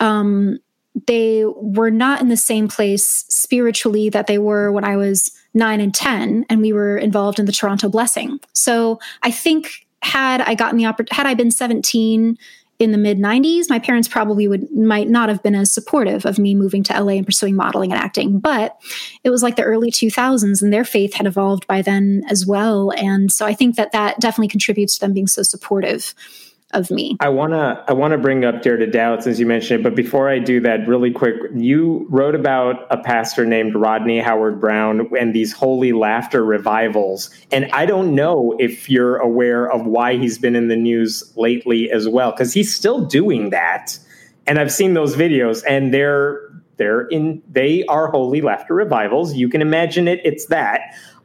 um, 0.00 0.58
they 1.06 1.44
were 1.44 1.90
not 1.90 2.20
in 2.20 2.28
the 2.28 2.36
same 2.36 2.68
place 2.68 3.24
spiritually 3.28 4.08
that 4.08 4.26
they 4.26 4.38
were 4.38 4.70
when 4.72 4.84
i 4.84 4.96
was 4.96 5.30
9 5.54 5.80
and 5.80 5.94
10 5.94 6.46
and 6.48 6.60
we 6.60 6.72
were 6.72 6.98
involved 6.98 7.38
in 7.38 7.46
the 7.46 7.52
toronto 7.52 7.88
blessing. 7.88 8.40
So 8.52 8.98
i 9.22 9.30
think 9.30 9.86
had 10.02 10.42
i 10.42 10.54
gotten 10.54 10.76
the 10.76 10.86
opportunity 10.86 11.16
had 11.16 11.26
i 11.26 11.34
been 11.34 11.50
17 11.50 12.36
in 12.78 12.92
the 12.92 12.98
mid 12.98 13.18
90s 13.18 13.68
my 13.68 13.78
parents 13.78 14.08
probably 14.08 14.48
would 14.48 14.70
might 14.72 15.08
not 15.08 15.28
have 15.28 15.42
been 15.42 15.54
as 15.54 15.72
supportive 15.72 16.26
of 16.26 16.38
me 16.38 16.54
moving 16.54 16.82
to 16.82 17.00
LA 17.00 17.12
and 17.12 17.26
pursuing 17.26 17.54
modeling 17.54 17.92
and 17.92 18.00
acting 18.00 18.38
but 18.38 18.76
it 19.22 19.30
was 19.30 19.42
like 19.42 19.56
the 19.56 19.62
early 19.62 19.90
2000s 19.90 20.62
and 20.62 20.72
their 20.72 20.84
faith 20.84 21.14
had 21.14 21.26
evolved 21.26 21.66
by 21.66 21.82
then 21.82 22.22
as 22.28 22.46
well. 22.46 22.92
And 22.96 23.32
so 23.32 23.46
I 23.46 23.54
think 23.54 23.76
that 23.76 23.92
that 23.92 24.20
definitely 24.20 24.48
contributes 24.48 24.94
to 24.94 25.00
them 25.00 25.12
being 25.12 25.26
so 25.26 25.42
supportive 25.42 26.14
of 26.74 26.90
me. 26.90 27.16
I 27.20 27.28
want 27.28 27.52
to 27.52 27.84
I 27.88 27.92
want 27.92 28.12
to 28.12 28.18
bring 28.18 28.44
up 28.44 28.62
Dare 28.62 28.76
to 28.76 28.86
Doubt 28.86 29.24
since 29.24 29.38
you 29.38 29.46
mentioned 29.46 29.80
it, 29.80 29.82
but 29.82 29.94
before 29.94 30.28
I 30.28 30.38
do 30.38 30.60
that, 30.60 30.86
really 30.86 31.10
quick, 31.10 31.36
you 31.54 32.06
wrote 32.10 32.34
about 32.34 32.86
a 32.90 32.96
pastor 32.96 33.46
named 33.46 33.74
Rodney 33.74 34.18
Howard-Browne 34.18 35.10
and 35.18 35.34
these 35.34 35.52
holy 35.52 35.92
laughter 35.92 36.44
revivals, 36.44 37.30
and 37.52 37.70
I 37.72 37.86
don't 37.86 38.14
know 38.14 38.56
if 38.58 38.90
you're 38.90 39.16
aware 39.16 39.70
of 39.70 39.86
why 39.86 40.16
he's 40.16 40.38
been 40.38 40.56
in 40.56 40.68
the 40.68 40.76
news 40.76 41.32
lately 41.36 41.90
as 41.90 42.08
well, 42.08 42.32
because 42.32 42.52
he's 42.52 42.74
still 42.74 43.04
doing 43.04 43.50
that, 43.50 43.98
and 44.46 44.58
I've 44.58 44.72
seen 44.72 44.94
those 44.94 45.16
videos, 45.16 45.62
and 45.68 45.94
they're 45.94 46.40
they're 46.76 47.02
in 47.02 47.40
they 47.48 47.84
are 47.86 48.08
holy 48.08 48.40
laughter 48.40 48.74
revivals. 48.74 49.34
You 49.34 49.48
can 49.48 49.62
imagine 49.62 50.08
it. 50.08 50.20
It's 50.24 50.46
that. 50.46 50.80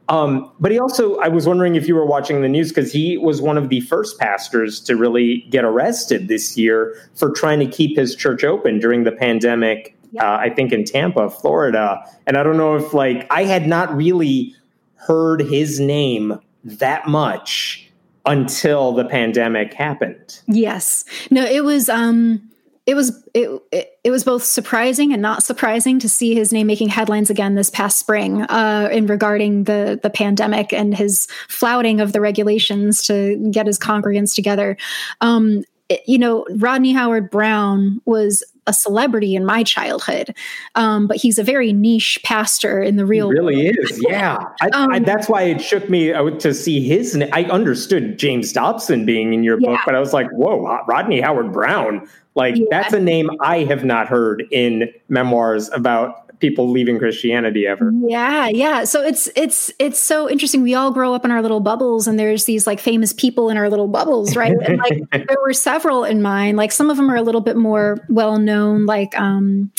Um, 0.09 0.51
but 0.59 0.71
he 0.71 0.79
also, 0.79 1.17
I 1.17 1.27
was 1.27 1.47
wondering 1.47 1.75
if 1.75 1.87
you 1.87 1.95
were 1.95 2.05
watching 2.05 2.41
the 2.41 2.49
news 2.49 2.69
because 2.69 2.91
he 2.91 3.17
was 3.17 3.41
one 3.41 3.57
of 3.57 3.69
the 3.69 3.81
first 3.81 4.19
pastors 4.19 4.79
to 4.81 4.95
really 4.95 5.45
get 5.51 5.63
arrested 5.63 6.27
this 6.27 6.57
year 6.57 6.95
for 7.13 7.31
trying 7.31 7.59
to 7.59 7.67
keep 7.67 7.95
his 7.95 8.15
church 8.15 8.43
open 8.43 8.79
during 8.79 9.03
the 9.03 9.11
pandemic. 9.11 9.95
Uh, 10.19 10.25
I 10.25 10.49
think 10.49 10.73
in 10.73 10.83
Tampa, 10.83 11.29
Florida. 11.29 12.03
And 12.25 12.35
I 12.35 12.43
don't 12.43 12.57
know 12.57 12.75
if 12.75 12.93
like 12.95 13.27
I 13.29 13.43
had 13.43 13.67
not 13.67 13.95
really 13.95 14.55
heard 14.95 15.41
his 15.41 15.79
name 15.79 16.39
that 16.63 17.07
much 17.07 17.87
until 18.25 18.93
the 18.93 19.05
pandemic 19.05 19.73
happened. 19.73 20.41
Yes. 20.47 21.05
No, 21.29 21.45
it 21.45 21.63
was 21.63 21.87
um 21.87 22.48
it 22.89 22.95
was 22.95 23.23
it, 23.35 23.47
it, 23.71 23.99
it 24.03 24.09
was 24.09 24.23
both 24.23 24.43
surprising 24.43 25.13
and 25.13 25.21
not 25.21 25.43
surprising 25.43 25.99
to 25.99 26.09
see 26.09 26.33
his 26.33 26.51
name 26.51 26.65
making 26.65 26.89
headlines 26.89 27.29
again 27.29 27.53
this 27.53 27.69
past 27.69 27.99
spring 27.99 28.41
uh, 28.41 28.89
in 28.91 29.05
regarding 29.05 29.65
the 29.65 29.99
the 30.01 30.09
pandemic 30.09 30.73
and 30.73 30.97
his 30.97 31.27
flouting 31.47 32.01
of 32.01 32.13
the 32.13 32.19
regulations 32.19 33.03
to 33.05 33.37
get 33.51 33.67
his 33.67 33.77
congregants 33.77 34.33
together. 34.33 34.75
Um, 35.21 35.63
it, 35.87 36.01
you 36.07 36.17
know, 36.17 36.47
Rodney 36.55 36.91
Howard-Browne 36.91 38.01
was 38.05 38.43
a 38.69 38.73
celebrity 38.73 39.35
in 39.35 39.43
my 39.45 39.63
childhood, 39.63 40.33
um, 40.75 41.07
but 41.07 41.17
he's 41.17 41.37
a 41.39 41.43
very 41.43 41.73
niche 41.73 42.19
pastor 42.23 42.81
in 42.81 42.95
the 42.95 43.05
real. 43.05 43.29
He 43.31 43.39
really 43.39 43.67
is, 43.67 44.05
yeah. 44.07 44.37
I, 44.61 44.69
um, 44.69 44.91
I, 44.91 44.99
that's 44.99 45.27
why 45.27 45.41
it 45.41 45.59
shook 45.59 45.89
me 45.89 46.13
uh, 46.13 46.29
to 46.29 46.53
see 46.53 46.79
his. 46.79 47.21
I 47.33 47.43
understood 47.45 48.19
James 48.19 48.53
Dobson 48.53 49.05
being 49.05 49.33
in 49.33 49.43
your 49.43 49.59
yeah. 49.59 49.71
book, 49.71 49.79
but 49.85 49.95
I 49.95 49.99
was 49.99 50.13
like, 50.13 50.29
"Whoa, 50.29 50.61
Rodney 50.87 51.19
Howard-Browne. 51.19 52.07
Like 52.35 52.55
yeah. 52.55 52.65
that's 52.69 52.93
a 52.93 52.99
name 52.99 53.29
I 53.41 53.63
have 53.63 53.83
not 53.83 54.07
heard 54.07 54.45
in 54.51 54.93
memoirs 55.09 55.69
about 55.73 56.28
people 56.39 56.69
leaving 56.69 56.97
Christianity 56.97 57.67
ever. 57.67 57.91
Yeah, 58.07 58.47
yeah. 58.47 58.83
So 58.83 59.03
it's 59.03 59.29
it's 59.35 59.71
it's 59.79 59.99
so 59.99 60.29
interesting. 60.29 60.61
We 60.61 60.73
all 60.75 60.91
grow 60.91 61.13
up 61.13 61.25
in 61.25 61.31
our 61.31 61.41
little 61.41 61.59
bubbles, 61.59 62.07
and 62.07 62.17
there's 62.17 62.45
these 62.45 62.65
like 62.65 62.79
famous 62.79 63.13
people 63.13 63.49
in 63.49 63.57
our 63.57 63.69
little 63.69 63.87
bubbles, 63.87 64.35
right? 64.35 64.55
and 64.65 64.77
like 64.77 65.01
there 65.27 65.37
were 65.41 65.53
several 65.53 66.03
in 66.03 66.21
mine. 66.21 66.55
Like 66.55 66.71
some 66.71 66.89
of 66.89 66.97
them 66.97 67.09
are 67.09 67.15
a 67.15 67.21
little 67.21 67.41
bit 67.41 67.57
more 67.57 68.05
well 68.09 68.37
known, 68.39 68.85
like 68.85 69.17
um 69.19 69.71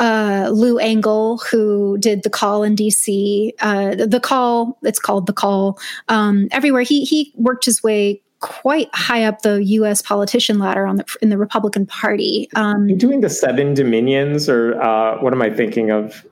uh, 0.00 0.48
Lou 0.50 0.78
Engle, 0.78 1.38
who 1.38 1.98
did 1.98 2.22
the 2.22 2.30
call 2.30 2.62
in 2.62 2.74
DC, 2.74 3.52
uh, 3.60 3.94
the 3.94 4.18
call, 4.18 4.78
it's 4.82 4.98
called 4.98 5.26
the 5.26 5.32
call, 5.34 5.78
um, 6.08 6.48
everywhere. 6.52 6.80
He, 6.80 7.04
he 7.04 7.34
worked 7.36 7.66
his 7.66 7.82
way 7.82 8.22
quite 8.40 8.88
high 8.94 9.24
up 9.24 9.42
the 9.42 9.62
U.S. 9.64 10.02
politician 10.02 10.58
ladder 10.58 10.86
on 10.86 10.96
the, 10.96 11.16
in 11.22 11.28
the 11.28 11.38
Republican 11.38 11.86
Party. 11.86 12.48
Um, 12.56 12.88
You're 12.88 12.98
doing 12.98 13.20
the 13.20 13.30
seven 13.30 13.74
dominions, 13.74 14.48
or 14.48 14.80
uh, 14.80 15.20
what 15.20 15.32
am 15.32 15.42
I 15.42 15.50
thinking 15.50 15.90
of? 15.90 16.26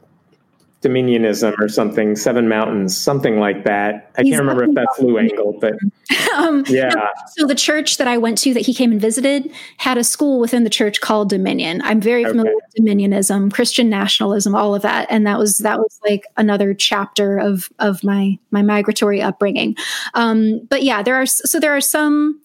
Dominionism 0.80 1.58
or 1.58 1.68
something, 1.68 2.14
Seven 2.14 2.48
Mountains, 2.48 2.96
something 2.96 3.40
like 3.40 3.64
that. 3.64 4.12
I 4.16 4.22
can't 4.22 4.38
remember 4.38 4.62
if 4.62 4.74
that's 4.74 5.00
Lou 5.00 5.18
Engle, 5.18 5.58
but 5.60 5.74
um, 6.36 6.64
yeah. 6.68 6.90
No, 6.90 7.04
so 7.36 7.46
the 7.46 7.56
church 7.56 7.96
that 7.96 8.06
I 8.06 8.16
went 8.16 8.38
to 8.38 8.54
that 8.54 8.64
he 8.64 8.72
came 8.72 8.92
and 8.92 9.00
visited 9.00 9.50
had 9.78 9.98
a 9.98 10.04
school 10.04 10.38
within 10.38 10.62
the 10.62 10.70
church 10.70 11.00
called 11.00 11.30
Dominion. 11.30 11.82
I'm 11.82 12.00
very 12.00 12.24
familiar 12.24 12.52
okay. 12.52 12.60
with 12.76 12.86
Dominionism, 12.86 13.52
Christian 13.52 13.90
nationalism, 13.90 14.54
all 14.54 14.72
of 14.72 14.82
that, 14.82 15.08
and 15.10 15.26
that 15.26 15.36
was 15.36 15.58
that 15.58 15.78
was 15.78 15.98
like 16.04 16.24
another 16.36 16.74
chapter 16.74 17.38
of 17.38 17.68
of 17.80 18.04
my 18.04 18.38
my 18.52 18.62
migratory 18.62 19.20
upbringing. 19.20 19.76
Um, 20.14 20.60
but 20.70 20.84
yeah, 20.84 21.02
there 21.02 21.16
are 21.16 21.26
so 21.26 21.58
there 21.58 21.74
are 21.74 21.80
some 21.80 22.40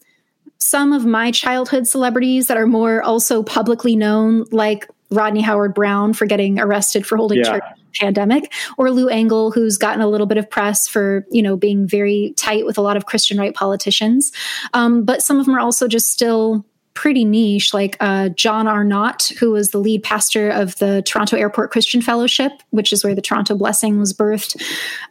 some 0.58 0.92
of 0.92 1.06
my 1.06 1.30
childhood 1.30 1.88
celebrities 1.88 2.48
that 2.48 2.58
are 2.58 2.66
more 2.66 3.04
also 3.04 3.44
publicly 3.44 3.96
known, 3.96 4.46
like 4.52 4.90
Rodney 5.16 5.42
Howard-Browne 5.42 6.14
for 6.14 6.26
getting 6.26 6.60
arrested 6.60 7.06
for 7.06 7.18
holding 7.18 7.40
yeah. 7.40 7.52
church 7.52 7.64
pandemic, 8.00 8.52
or 8.78 8.92
Lou 8.92 9.08
Engle, 9.08 9.52
who's 9.52 9.78
gotten 9.78 10.02
a 10.02 10.08
little 10.08 10.28
bit 10.28 10.38
of 10.38 10.50
press 10.50 10.88
for 10.88 11.26
you 11.32 11.42
know 11.42 11.56
being 11.56 11.88
very 11.88 12.34
tight 12.38 12.66
with 12.66 12.78
a 12.78 12.82
lot 12.82 12.98
of 12.98 13.06
Christian 13.06 13.38
right 13.38 13.54
politicians. 13.54 14.32
Um, 14.74 15.04
but 15.04 15.22
some 15.22 15.40
of 15.40 15.46
them 15.46 15.56
are 15.56 15.60
also 15.60 15.88
just 15.88 16.10
still 16.10 16.66
pretty 16.94 17.26
niche, 17.26 17.74
like 17.74 17.98
uh, 18.00 18.30
John 18.30 18.68
Arnott, 18.68 19.32
who 19.40 19.52
was 19.52 19.72
the 19.72 19.80
lead 19.80 20.04
pastor 20.04 20.50
of 20.50 20.78
the 20.78 21.02
Toronto 21.06 21.38
Airport 21.38 21.72
Christian 21.72 22.02
Fellowship, 22.02 22.52
which 22.70 22.94
is 22.94 23.04
where 23.04 23.16
the 23.16 23.22
Toronto 23.22 23.56
Blessing 23.56 24.00
was 24.00 24.14
birthed. 24.14 24.62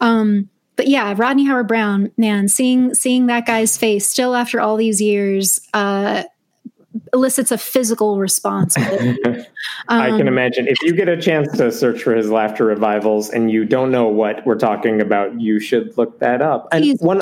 Um, 0.01 0.49
but 0.77 0.89
yeah, 0.89 1.15
Rodney 1.17 1.45
Howard-Browne, 1.45 2.13
man, 2.17 2.49
seeing 2.49 2.95
seeing 2.95 3.27
that 3.27 3.47
guy's 3.47 3.77
face 3.77 4.09
still 4.09 4.35
after 4.35 4.61
all 4.61 4.77
these 4.77 5.01
years, 5.01 5.61
uh, 5.75 6.25
elicits 7.13 7.51
a 7.51 7.59
physical 7.59 8.19
response. 8.19 8.77
um, 8.77 9.19
I 9.89 10.09
can 10.09 10.23
um, 10.23 10.29
imagine 10.29 10.67
if 10.67 10.81
you 10.83 10.95
get 10.95 11.09
a 11.09 11.21
chance 11.21 11.53
to 11.59 11.71
search 11.71 12.03
for 12.03 12.15
his 12.15 12.31
laughter 12.31 12.65
revivals 12.65 13.31
and 13.31 13.51
you 13.51 13.65
don't 13.65 13.91
know 13.91 14.09
what 14.09 14.45
we're 14.47 14.59
talking 14.59 15.01
about, 15.01 15.41
you 15.41 15.61
should 15.61 15.97
look 15.99 16.19
that 16.21 16.41
up. 16.41 16.69
And 16.73 16.99
one. 17.01 17.21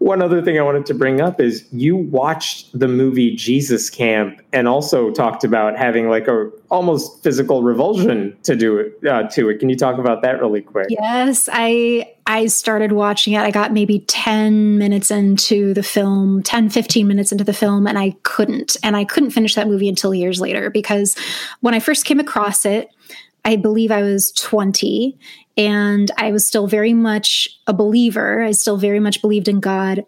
One 0.00 0.22
other 0.22 0.40
thing 0.40 0.58
I 0.58 0.62
wanted 0.62 0.86
to 0.86 0.94
bring 0.94 1.20
up 1.20 1.40
is 1.40 1.68
you 1.72 1.94
watched 1.94 2.76
the 2.76 2.88
movie 2.88 3.36
Jesus 3.36 3.90
Camp 3.90 4.40
and 4.50 4.66
also 4.66 5.10
talked 5.10 5.44
about 5.44 5.76
having 5.76 6.08
like 6.08 6.26
a 6.26 6.50
almost 6.70 7.22
physical 7.22 7.62
revulsion 7.62 8.34
to 8.44 8.56
do 8.56 8.78
it 8.78 9.06
uh, 9.06 9.24
to 9.28 9.50
it. 9.50 9.60
Can 9.60 9.68
you 9.68 9.76
talk 9.76 9.98
about 9.98 10.22
that 10.22 10.40
really 10.40 10.62
quick? 10.62 10.86
Yes, 10.88 11.50
I 11.52 12.14
I 12.26 12.46
started 12.46 12.92
watching 12.92 13.34
it. 13.34 13.40
I 13.40 13.50
got 13.50 13.74
maybe 13.74 14.00
10 14.00 14.78
minutes 14.78 15.10
into 15.10 15.74
the 15.74 15.82
film, 15.82 16.42
10 16.44 16.70
15 16.70 17.06
minutes 17.06 17.30
into 17.30 17.44
the 17.44 17.52
film 17.52 17.86
and 17.86 17.98
I 17.98 18.16
couldn't. 18.22 18.78
And 18.82 18.96
I 18.96 19.04
couldn't 19.04 19.32
finish 19.32 19.54
that 19.54 19.68
movie 19.68 19.88
until 19.88 20.14
years 20.14 20.40
later 20.40 20.70
because 20.70 21.14
when 21.60 21.74
I 21.74 21.80
first 21.80 22.06
came 22.06 22.20
across 22.20 22.64
it, 22.64 22.88
I 23.44 23.56
believe 23.56 23.90
I 23.90 24.02
was 24.02 24.32
20 24.32 25.18
and 25.56 26.10
I 26.16 26.32
was 26.32 26.46
still 26.46 26.66
very 26.66 26.94
much 26.94 27.48
a 27.66 27.72
believer. 27.72 28.42
I 28.42 28.52
still 28.52 28.76
very 28.76 29.00
much 29.00 29.20
believed 29.20 29.48
in 29.48 29.60
God. 29.60 30.04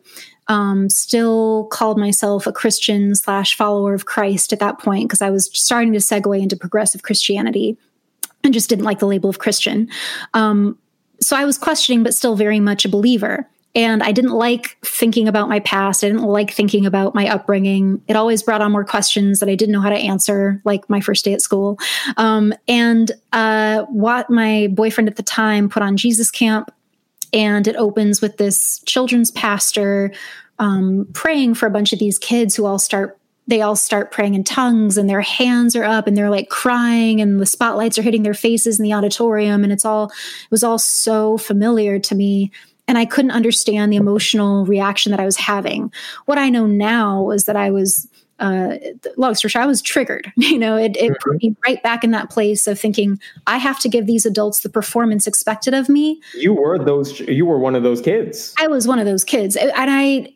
Um, 0.49 0.91
still 0.91 1.67
called 1.71 1.99
myself 1.99 2.47
a 2.47 2.53
Christian 2.53 3.15
slash 3.15 3.55
follower 3.55 3.95
of 3.95 4.07
Christ 4.07 4.53
at 4.53 4.59
that 4.59 4.79
point 4.79 5.09
because 5.09 5.23
I 5.23 5.31
was 5.31 5.51
starting 5.53 5.93
to 5.93 5.99
segue 5.99 6.41
into 6.41 6.57
progressive 6.57 7.03
Christianity 7.03 7.77
and 8.45 8.53
just 8.53 8.69
didn't 8.69 8.85
like 8.85 8.99
the 8.99 9.07
label 9.07 9.31
of 9.31 9.39
Christian. 9.39 9.89
Um, 10.35 10.79
so 11.21 11.37
I 11.37 11.45
was 11.45 11.59
questioning, 11.59 12.03
but 12.03 12.15
still 12.15 12.35
very 12.35 12.61
much 12.61 12.85
a 12.85 12.89
believer. 12.89 13.49
And 13.75 14.03
I 14.03 14.13
didn't 14.13 14.33
like 14.33 14.77
thinking 14.85 15.29
about 15.29 15.49
my 15.49 15.61
past. 15.61 16.05
I 16.05 16.09
didn't 16.09 16.25
like 16.25 16.51
thinking 16.51 16.85
about 16.85 17.15
my 17.15 17.27
upbringing. 17.29 18.03
It 18.07 18.17
always 18.17 18.43
brought 18.43 18.61
on 18.61 18.73
more 18.73 18.85
questions 18.85 19.41
that 19.41 19.49
I 19.49 19.55
didn't 19.55 19.73
know 19.73 19.81
how 19.81 19.89
to 19.89 19.97
answer, 19.97 20.61
like 20.65 20.89
my 20.91 21.01
first 21.01 21.25
day 21.25 21.33
at 21.33 21.41
school. 21.41 21.79
Um, 22.19 22.53
and 22.69 23.11
uh, 23.33 23.83
what 23.85 24.29
my 24.29 24.69
boyfriend 24.73 25.09
at 25.09 25.17
the 25.17 25.23
time 25.23 25.71
put 25.71 25.83
on 25.83 25.97
Jesus 25.97 26.31
Camp, 26.31 26.71
and 27.33 27.67
it 27.67 27.77
opens 27.77 28.21
with 28.21 28.37
this 28.37 28.83
children's 28.85 29.31
pastor 29.31 30.13
um, 30.59 31.09
praying 31.15 31.55
for 31.55 31.67
a 31.67 31.71
bunch 31.71 31.95
of 31.95 31.99
these 31.99 32.19
kids 32.19 32.55
who 32.55 32.67
all 32.67 32.79
start 32.79 33.19
they 33.49 33.61
all 33.61 33.75
start 33.75 34.13
praying 34.13 34.35
in 34.35 34.45
tongues 34.45 34.97
and 34.97 35.11
their 35.11 35.21
hands 35.21 35.75
are 35.75 35.83
up 35.83 36.07
and 36.07 36.17
they're 36.17 36.31
like 36.31 36.49
crying 36.49 37.21
and 37.21 37.41
the 37.41 37.47
spotlights 37.47 37.99
are 37.99 38.03
hitting 38.03 38.23
their 38.23 38.35
faces 38.35 38.79
in 38.79 38.85
the 38.85 38.93
auditorium 38.93 39.65
and 39.65 39.73
it's 39.73 39.85
all 39.85 40.07
it 40.07 40.51
was 40.51 40.63
all 40.63 40.79
so 40.79 41.37
familiar 41.39 41.99
to 41.99 42.15
me 42.15 42.53
and 42.89 42.99
I 42.99 43.05
couldn't 43.05 43.31
understand 43.31 43.93
the 43.93 43.97
emotional 43.97 44.67
reaction 44.67 45.11
that 45.11 45.21
I 45.21 45.25
was 45.25 45.37
having. 45.37 45.93
What 46.27 46.39
I 46.39 46.49
know 46.49 46.67
now 46.67 47.31
is 47.31 47.45
that 47.45 47.57
I 47.57 47.71
was 47.71 48.09
uh, 48.43 48.77
long 49.17 49.35
story 49.37 49.51
short, 49.51 49.63
I 49.63 49.67
was 49.67 49.81
triggered. 49.81 50.33
You 50.43 50.59
know, 50.59 50.77
it, 50.77 50.97
it 50.97 51.13
mm-hmm. 51.13 51.31
put 51.31 51.43
me 51.43 51.57
right 51.65 51.83
back 51.83 52.05
in 52.05 52.11
that 52.11 52.29
place 52.29 52.67
of 52.67 52.79
thinking 52.79 53.19
I 53.47 53.57
have 53.57 53.79
to 53.79 53.89
give 53.89 54.07
these 54.07 54.27
adults 54.27 54.61
the 54.61 54.69
performance 54.69 55.27
expected 55.27 55.73
of 55.73 55.89
me. 55.89 56.21
You 56.35 56.53
were 56.53 56.79
those. 56.79 57.21
You 57.21 57.47
were 57.47 57.59
one 57.59 57.75
of 57.75 57.85
those 57.85 58.03
kids. 58.03 58.53
I 58.59 58.67
was 58.67 58.87
one 58.87 58.99
of 58.99 59.07
those 59.07 59.25
kids, 59.25 59.57
and 59.57 59.73
I. 59.77 60.35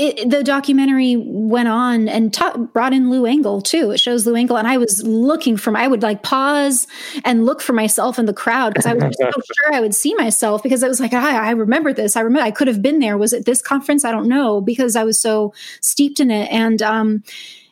It, 0.00 0.30
the 0.30 0.44
documentary 0.44 1.16
went 1.16 1.66
on 1.66 2.08
and 2.08 2.30
brought 2.72 2.92
in 2.92 3.10
Lou 3.10 3.26
Engle 3.26 3.60
too. 3.60 3.90
It 3.90 3.98
shows 3.98 4.28
Lou 4.28 4.36
Engle, 4.36 4.56
and 4.56 4.68
I 4.68 4.76
was 4.76 5.02
looking 5.02 5.56
for. 5.56 5.76
I 5.76 5.88
would 5.88 6.04
like 6.04 6.22
pause 6.22 6.86
and 7.24 7.44
look 7.44 7.60
for 7.60 7.72
myself 7.72 8.16
in 8.16 8.26
the 8.26 8.32
crowd 8.32 8.74
because 8.74 8.86
I 8.86 8.94
was 8.94 9.16
so 9.18 9.30
sure 9.30 9.74
I 9.74 9.80
would 9.80 9.96
see 9.96 10.14
myself 10.14 10.62
because 10.62 10.84
it 10.84 10.88
was 10.88 11.00
like 11.00 11.12
I, 11.12 11.48
I 11.48 11.50
remember 11.50 11.92
this. 11.92 12.14
I 12.14 12.20
remember 12.20 12.46
I 12.46 12.52
could 12.52 12.68
have 12.68 12.80
been 12.80 13.00
there. 13.00 13.18
Was 13.18 13.32
it 13.32 13.44
this 13.44 13.60
conference? 13.60 14.04
I 14.04 14.12
don't 14.12 14.28
know 14.28 14.60
because 14.60 14.94
I 14.94 15.02
was 15.02 15.20
so 15.20 15.52
steeped 15.80 16.20
in 16.20 16.30
it, 16.30 16.48
and 16.52 16.80
um, 16.80 17.24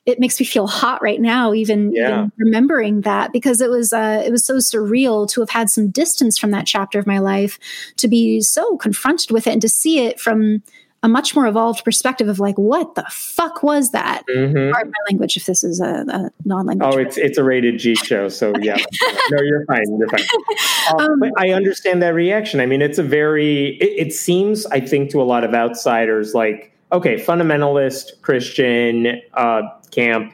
it 0.07 0.19
makes 0.19 0.39
me 0.41 0.47
feel 0.47 0.67
hot 0.67 1.03
right 1.03 1.21
now, 1.21 1.53
even, 1.53 1.93
yeah. 1.93 2.09
even 2.09 2.33
remembering 2.39 3.01
that 3.03 3.33
because 3.33 3.61
it 3.61 3.71
was 3.71 3.93
uh, 3.93 4.23
it 4.27 4.33
was 4.33 4.45
so 4.45 4.57
surreal 4.57 5.29
to 5.31 5.41
have 5.41 5.51
had 5.51 5.71
some 5.71 5.91
distance 5.91 6.39
from 6.39 6.53
that 6.53 6.67
chapter 6.67 6.99
of 6.99 7.07
my 7.07 7.19
life, 7.19 7.59
to 7.99 8.09
be 8.09 8.41
so 8.41 8.77
confronted 8.79 9.31
with 9.31 9.47
it, 9.47 9.53
and 9.53 9.63
to 9.63 9.69
see 9.69 10.07
it 10.07 10.19
from 10.19 10.63
a 11.03 11.09
much 11.09 11.37
more 11.37 11.47
evolved 11.47 11.85
perspective 11.85 12.29
of 12.29 12.41
like, 12.41 12.57
what 12.57 12.95
the 12.95 13.05
fuck 13.11 13.63
was 13.63 13.91
that? 13.91 14.25
Mm-hmm. 14.29 14.73
Pardon 14.73 14.91
my 14.91 15.11
language 15.11 15.37
if 15.37 15.47
this 15.47 15.63
is 15.63 15.81
a, 15.81 16.05
a 16.09 16.31
non-language. 16.45 16.95
Oh, 16.95 16.99
it's 16.99 17.17
it's 17.17 17.39
a 17.39 17.45
rated 17.45 17.79
G 17.79 17.95
show, 17.95 18.29
so 18.29 18.53
yeah. 18.61 18.77
no, 19.31 19.43
you're 19.43 19.65
fine. 19.67 19.85
You're 19.99 20.09
fine. 20.09 20.25
Um, 20.89 21.01
um, 21.01 21.19
but 21.19 21.33
I 21.37 21.51
understand 21.51 22.01
that 22.03 22.15
reaction. 22.15 22.61
I 22.61 22.67
mean, 22.67 22.81
it's 22.81 22.99
a 22.99 23.03
very. 23.03 23.77
It, 23.79 24.07
it 24.07 24.13
seems, 24.13 24.65
I 24.67 24.79
think, 24.79 25.11
to 25.11 25.21
a 25.21 25.25
lot 25.25 25.43
of 25.43 25.53
outsiders, 25.53 26.33
like 26.33 26.73
okay, 26.93 27.17
fundamentalist 27.17 28.21
Christian 28.23 29.21
uh, 29.35 29.63
camp. 29.91 30.33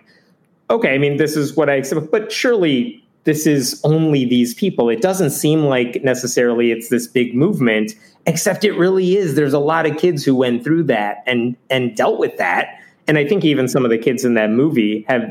Okay, 0.69 0.95
I 0.95 0.99
mean, 0.99 1.17
this 1.17 1.37
is 1.37 1.57
what 1.57 1.71
I 1.71 1.75
expect, 1.75 2.11
but 2.11 2.31
surely 2.31 3.02
this 3.25 3.47
is 3.47 3.81
only 3.85 4.25
these 4.25 4.55
people. 4.55 4.89
It 4.89 5.01
doesn't 5.01 5.31
seem 5.31 5.65
like 5.65 6.03
necessarily 6.03 6.73
it's 6.73 6.89
this 6.89 7.07
big 7.07 7.35
movement 7.35 7.95
except 8.27 8.65
it 8.65 8.73
really 8.73 9.17
is. 9.17 9.35
There's 9.35 9.53
a 9.53 9.59
lot 9.59 9.87
of 9.87 9.97
kids 9.97 10.25
who 10.25 10.35
went 10.35 10.65
through 10.65 10.85
that 10.85 11.23
and 11.27 11.57
and 11.71 11.97
dealt 11.97 12.19
with 12.19 12.37
that. 12.39 12.79
And 13.09 13.19
i 13.19 13.27
think 13.27 13.45
even 13.45 13.69
some 13.69 13.85
of 13.85 13.91
the 13.91 13.99
kids 13.99 14.25
in 14.25 14.35
that 14.35 14.51
movie 14.51 15.05
have 15.09 15.23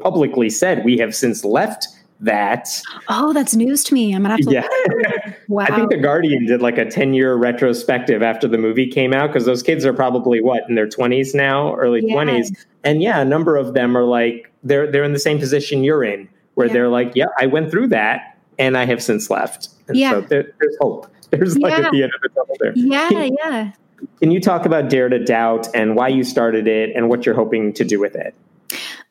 publicly 0.00 0.48
said 0.48 0.84
we 0.84 0.96
have 0.98 1.14
since 1.14 1.44
left 1.44 1.86
that. 2.20 2.68
Oh 3.08 3.32
that's 3.32 3.54
news 3.54 3.84
to 3.84 3.94
me. 3.94 4.14
I'm 4.14 4.22
gonna 4.22 4.36
have 4.36 4.46
to 4.46 4.52
yeah. 4.52 5.34
wow. 5.48 5.64
i 5.68 5.76
think 5.76 5.90
the 5.90 5.98
guardian 5.98 6.46
did 6.46 6.62
like 6.62 6.78
a 6.78 6.88
10 6.88 7.14
year 7.14 7.34
retrospective 7.34 8.22
after 8.22 8.48
the 8.48 8.58
movie 8.58 8.86
came 8.86 9.12
out 9.12 9.26
because 9.26 9.44
those 9.44 9.62
kids 9.62 9.84
are 9.84 9.92
probably 9.92 10.40
what 10.40 10.62
in 10.68 10.74
their 10.74 10.86
20s 10.86 11.34
now 11.34 11.74
early 11.76 12.00
yeah. 12.04 12.14
20s 12.14 12.64
and 12.84 13.02
yeah 13.02 13.20
a 13.20 13.24
number 13.24 13.56
of 13.56 13.74
them 13.74 13.96
are 13.96 14.04
like 14.04 14.50
they're 14.62 14.90
they're 14.90 15.04
in 15.04 15.12
the 15.12 15.18
same 15.18 15.38
position 15.38 15.84
you're 15.84 16.04
in 16.04 16.28
where 16.54 16.66
yeah. 16.66 16.72
they're 16.72 16.88
like 16.88 17.12
yeah 17.14 17.26
i 17.38 17.46
went 17.46 17.70
through 17.70 17.86
that 17.86 18.38
and 18.58 18.76
i 18.76 18.84
have 18.84 19.02
since 19.02 19.30
left 19.30 19.68
and 19.88 19.96
yeah. 19.96 20.10
so 20.10 20.20
there, 20.22 20.52
there's 20.60 20.76
hope 20.80 21.12
there's 21.32 21.56
like 21.58 21.76
yeah. 21.78 21.86
at 21.86 21.92
the 21.92 22.02
end 22.02 22.12
of 22.14 22.20
the 22.20 22.28
tunnel 22.28 22.56
there. 22.60 22.72
Yeah, 22.76 23.08
can, 23.08 23.36
yeah. 23.38 23.72
Can 24.20 24.30
you 24.30 24.40
talk 24.40 24.66
about 24.66 24.90
Dare 24.90 25.08
to 25.08 25.18
Doubt 25.18 25.68
and 25.74 25.96
why 25.96 26.08
you 26.08 26.24
started 26.24 26.68
it 26.68 26.90
and 26.94 27.08
what 27.08 27.24
you're 27.24 27.34
hoping 27.34 27.72
to 27.72 27.84
do 27.84 27.98
with 27.98 28.14
it? 28.14 28.34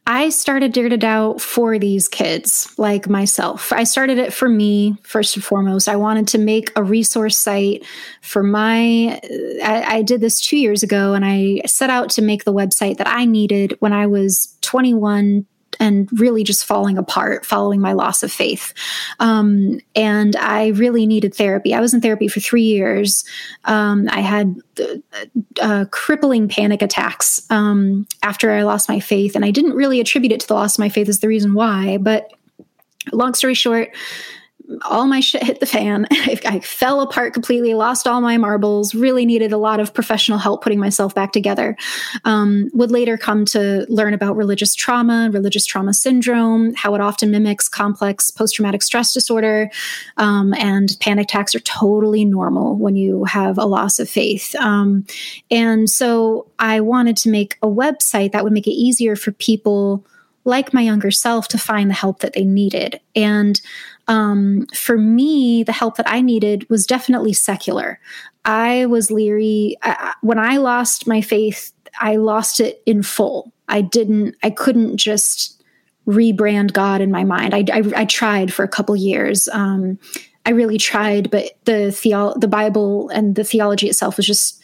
I 0.05 0.29
started 0.29 0.71
Dare 0.73 0.89
to 0.89 0.97
Doubt 0.97 1.41
for 1.41 1.79
these 1.79 2.07
kids 2.07 2.73
like 2.77 3.09
myself. 3.09 3.71
I 3.73 3.85
started 3.85 4.19
it 4.19 4.33
for 4.33 4.49
me 4.49 4.97
first 5.03 5.35
and 5.35 5.43
foremost. 5.43 5.89
I 5.89 5.95
wanted 5.95 6.27
to 6.29 6.37
make 6.37 6.71
a 6.75 6.83
resource 6.83 7.37
site 7.37 7.85
for 8.21 8.43
my. 8.43 9.19
I, 9.63 9.83
I, 9.87 10.01
did 10.03 10.21
this 10.21 10.41
two 10.41 10.57
years 10.57 10.83
ago, 10.83 11.13
and 11.13 11.25
I 11.25 11.61
set 11.65 11.89
out 11.89 12.09
to 12.11 12.21
make 12.21 12.43
the 12.43 12.53
website 12.53 12.97
that 12.97 13.07
I 13.07 13.25
needed 13.25 13.75
when 13.79 13.93
I 13.93 14.05
was 14.05 14.57
21 14.61 15.45
and 15.79 16.09
really 16.19 16.43
just 16.43 16.65
falling 16.65 16.97
apart 16.97 17.45
following 17.45 17.81
my 17.81 17.93
loss 17.93 18.23
of 18.23 18.31
faith. 18.31 18.73
Um, 19.19 19.79
and 19.95 20.35
I 20.35 20.67
really 20.69 21.05
needed 21.05 21.33
therapy. 21.33 21.73
I 21.73 21.79
was 21.79 21.93
in 21.93 22.01
therapy 22.01 22.27
for 22.27 22.39
three 22.39 22.63
years. 22.63 23.23
Um, 23.65 24.07
I 24.11 24.21
had 24.21 24.55
uh, 24.79 25.25
uh, 25.61 25.85
crippling 25.91 26.47
panic 26.47 26.81
attacks 26.81 27.45
um, 27.49 28.07
after 28.23 28.51
I 28.51 28.63
lost 28.63 28.89
my 28.89 28.99
faith, 28.99 29.35
and 29.35 29.45
I 29.45 29.51
didn't 29.51 29.73
really 29.73 29.99
attribute 29.99 30.33
it 30.33 30.39
to 30.41 30.47
the 30.47 30.53
loss 30.53 30.75
of 30.75 30.79
my 30.79 30.89
faith 30.89 31.09
as 31.09 31.19
the 31.19 31.27
reason 31.27 31.53
why. 31.53 31.97
But 31.97 32.31
long 33.11 33.33
story 33.33 33.53
short, 33.53 33.89
all 34.83 35.07
my 35.07 35.19
shit 35.19 35.43
hit 35.43 35.59
the 35.59 35.65
fan. 35.65 36.07
I, 36.11 36.39
I, 36.45 36.59
fell 36.59 37.01
apart 37.01 37.33
completely, 37.33 37.73
lost 37.73 38.07
all 38.07 38.21
my 38.21 38.37
marbles, 38.37 38.93
really 38.93 39.25
needed 39.25 39.51
a 39.51 39.57
lot 39.57 39.79
of 39.79 39.93
professional 39.93 40.37
help 40.37 40.63
putting 40.63 40.79
myself 40.79 41.15
back 41.15 41.31
together. 41.31 41.75
Um, 42.25 42.69
would 42.73 42.91
later 42.91 43.17
come 43.17 43.45
to 43.45 43.85
learn 43.89 44.13
about 44.13 44.35
religious 44.35 44.75
trauma, 44.75 45.29
religious 45.31 45.65
trauma 45.65 45.93
syndrome, 45.93 46.73
how 46.75 46.95
it 46.95 47.01
often 47.01 47.31
mimics 47.31 47.67
complex 47.67 48.31
post 48.31 48.55
traumatic 48.55 48.81
stress 48.81 49.13
disorder. 49.13 49.69
Um, 50.17 50.53
and 50.55 50.95
panic 50.99 51.25
attacks 51.25 51.55
are 51.55 51.59
totally 51.59 52.25
normal 52.25 52.75
when 52.75 52.95
you 52.95 53.23
have 53.25 53.57
a 53.57 53.65
loss 53.65 53.99
of 53.99 54.09
faith. 54.09 54.55
Um, 54.55 55.05
and 55.49 55.89
so 55.89 56.47
I 56.59 56.81
wanted 56.81 57.17
to 57.17 57.29
make 57.29 57.57
a 57.61 57.67
website 57.67 58.33
that 58.33 58.43
would 58.43 58.53
make 58.53 58.67
it 58.67 58.71
easier 58.71 59.15
for 59.15 59.31
people 59.31 60.05
like 60.43 60.73
my 60.73 60.81
younger 60.81 61.11
self 61.11 61.47
to 61.49 61.57
find 61.57 61.89
the 61.89 61.93
help 61.93 62.19
that 62.19 62.33
they 62.33 62.43
needed. 62.43 62.99
And 63.15 63.61
um, 64.11 64.67
for 64.75 64.97
me, 64.97 65.63
the 65.63 65.71
help 65.71 65.95
that 65.95 66.09
I 66.09 66.19
needed 66.19 66.69
was 66.69 66.85
definitely 66.85 67.31
secular. 67.31 67.97
I 68.43 68.85
was 68.87 69.09
leery. 69.09 69.77
I, 69.83 70.15
when 70.19 70.37
I 70.37 70.57
lost 70.57 71.07
my 71.07 71.21
faith, 71.21 71.71
I 72.01 72.17
lost 72.17 72.59
it 72.59 72.83
in 72.85 73.03
full. 73.03 73.53
I 73.69 73.79
didn't, 73.79 74.35
I 74.43 74.49
couldn't 74.49 74.97
just 74.97 75.63
rebrand 76.05 76.73
God 76.73 76.99
in 76.99 77.09
my 77.09 77.23
mind. 77.23 77.53
I, 77.53 77.63
I, 77.71 77.83
I 77.95 78.05
tried 78.05 78.53
for 78.53 78.63
a 78.63 78.67
couple 78.67 78.97
years. 78.97 79.47
Um, 79.53 79.97
I 80.45 80.49
really 80.49 80.77
tried, 80.77 81.31
but 81.31 81.51
the 81.63 81.93
theo- 81.93 82.37
the 82.37 82.49
Bible 82.49 83.07
and 83.09 83.35
the 83.35 83.45
theology 83.45 83.87
itself 83.87 84.17
was 84.17 84.25
just 84.25 84.60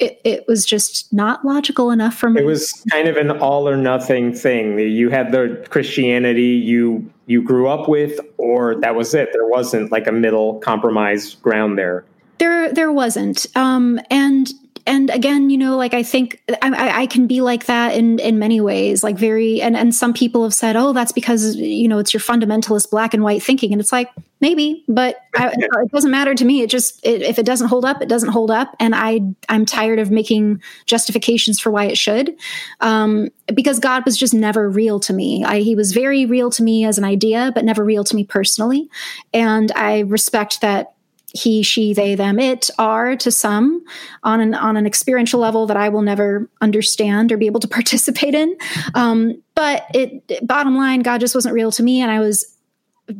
it, 0.00 0.20
it, 0.24 0.48
was 0.48 0.64
just 0.64 1.12
not 1.12 1.44
logical 1.44 1.90
enough 1.90 2.14
for 2.14 2.30
me. 2.30 2.40
It 2.40 2.44
was 2.44 2.84
kind 2.90 3.08
of 3.08 3.16
an 3.16 3.30
all 3.30 3.68
or 3.68 3.76
nothing 3.76 4.34
thing. 4.34 4.78
You 4.78 5.10
had 5.10 5.32
the 5.32 5.64
Christianity 5.70 6.42
you 6.42 7.10
you 7.26 7.42
grew 7.42 7.68
up 7.68 7.88
with, 7.88 8.18
or 8.38 8.74
that 8.80 8.94
was 8.94 9.14
it. 9.14 9.30
There 9.32 9.46
wasn't 9.46 9.92
like 9.92 10.06
a 10.06 10.12
middle 10.12 10.58
compromise 10.60 11.34
ground 11.34 11.78
there. 11.78 12.04
There 12.38 12.72
there 12.72 12.92
wasn't. 12.92 13.46
Um, 13.54 14.00
and 14.10 14.50
and 14.86 15.10
again, 15.10 15.50
you 15.50 15.58
know, 15.58 15.76
like 15.76 15.94
I 15.94 16.02
think 16.02 16.42
I, 16.60 17.02
I, 17.02 17.06
can 17.06 17.26
be 17.26 17.40
like 17.40 17.66
that 17.66 17.94
in 17.94 18.18
in 18.18 18.38
many 18.38 18.60
ways, 18.60 19.04
like 19.04 19.16
very. 19.16 19.60
And 19.60 19.76
and 19.76 19.94
some 19.94 20.12
people 20.12 20.42
have 20.42 20.54
said, 20.54 20.74
oh, 20.74 20.92
that's 20.92 21.12
because 21.12 21.56
you 21.56 21.86
know 21.86 21.98
it's 21.98 22.12
your 22.12 22.20
fundamentalist 22.20 22.90
black 22.90 23.14
and 23.14 23.22
white 23.22 23.42
thinking, 23.42 23.72
and 23.72 23.80
it's 23.80 23.92
like 23.92 24.10
maybe, 24.42 24.84
but 24.88 25.16
I, 25.36 25.54
it 25.56 25.92
doesn't 25.92 26.10
matter 26.10 26.34
to 26.34 26.44
me. 26.44 26.60
It 26.60 26.68
just 26.68 27.00
it, 27.06 27.22
if 27.22 27.38
it 27.38 27.46
doesn't 27.46 27.68
hold 27.68 27.86
up, 27.86 28.02
it 28.02 28.08
doesn't 28.08 28.28
hold 28.28 28.50
up, 28.50 28.76
and 28.78 28.94
I 28.94 29.20
I'm 29.48 29.64
tired 29.64 29.98
of 29.98 30.10
making 30.10 30.60
justifications 30.84 31.58
for 31.58 31.70
why 31.70 31.86
it 31.86 31.96
should, 31.96 32.36
um, 32.80 33.30
because 33.54 33.78
God 33.78 34.04
was 34.04 34.18
just 34.18 34.34
never 34.34 34.68
real 34.68 35.00
to 35.00 35.14
me. 35.14 35.44
I, 35.44 35.60
he 35.60 35.74
was 35.74 35.92
very 35.92 36.26
real 36.26 36.50
to 36.50 36.62
me 36.62 36.84
as 36.84 36.98
an 36.98 37.04
idea, 37.04 37.52
but 37.54 37.64
never 37.64 37.82
real 37.82 38.04
to 38.04 38.14
me 38.14 38.24
personally, 38.24 38.90
and 39.32 39.72
I 39.72 40.00
respect 40.00 40.60
that 40.60 40.92
he, 41.34 41.62
she, 41.62 41.94
they, 41.94 42.14
them, 42.14 42.38
it 42.38 42.68
are 42.78 43.16
to 43.16 43.30
some 43.30 43.82
on 44.22 44.40
an 44.40 44.54
on 44.54 44.76
an 44.76 44.86
experiential 44.86 45.40
level 45.40 45.66
that 45.66 45.76
I 45.78 45.88
will 45.88 46.02
never 46.02 46.50
understand 46.60 47.32
or 47.32 47.38
be 47.38 47.46
able 47.46 47.60
to 47.60 47.68
participate 47.78 48.34
in. 48.34 48.56
Um, 48.94 49.42
but 49.54 49.86
it 49.94 50.46
bottom 50.46 50.76
line, 50.76 51.00
God 51.00 51.20
just 51.20 51.34
wasn't 51.34 51.54
real 51.54 51.72
to 51.72 51.82
me, 51.82 52.00
and 52.00 52.10
I 52.10 52.20
was 52.20 52.51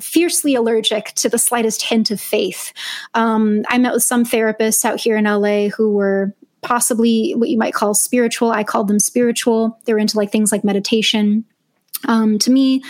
fiercely 0.01 0.55
allergic 0.55 1.13
to 1.15 1.29
the 1.29 1.39
slightest 1.39 1.83
hint 1.83 2.11
of 2.11 2.21
faith. 2.21 2.73
Um, 3.15 3.63
I 3.69 3.79
met 3.79 3.93
with 3.93 4.03
some 4.03 4.25
therapists 4.25 4.85
out 4.85 5.01
here 5.01 5.17
in 5.17 5.25
LA 5.25 5.69
who 5.69 5.93
were 5.93 6.35
possibly 6.63 7.33
what 7.33 7.49
you 7.49 7.59
might 7.59 7.75
call 7.75 7.95
spiritual. 7.95 8.51
I 8.51 8.65
called 8.65 8.89
them 8.89 9.01
spiritual. 9.01 9.79
They 9.85 9.93
were 9.93 9.99
into 9.99 10.17
like 10.17 10.31
things 10.31 10.53
like 10.53 10.65
meditation. 10.65 11.45
Um, 12.09 12.39
to 12.41 12.51
me, 12.51 12.83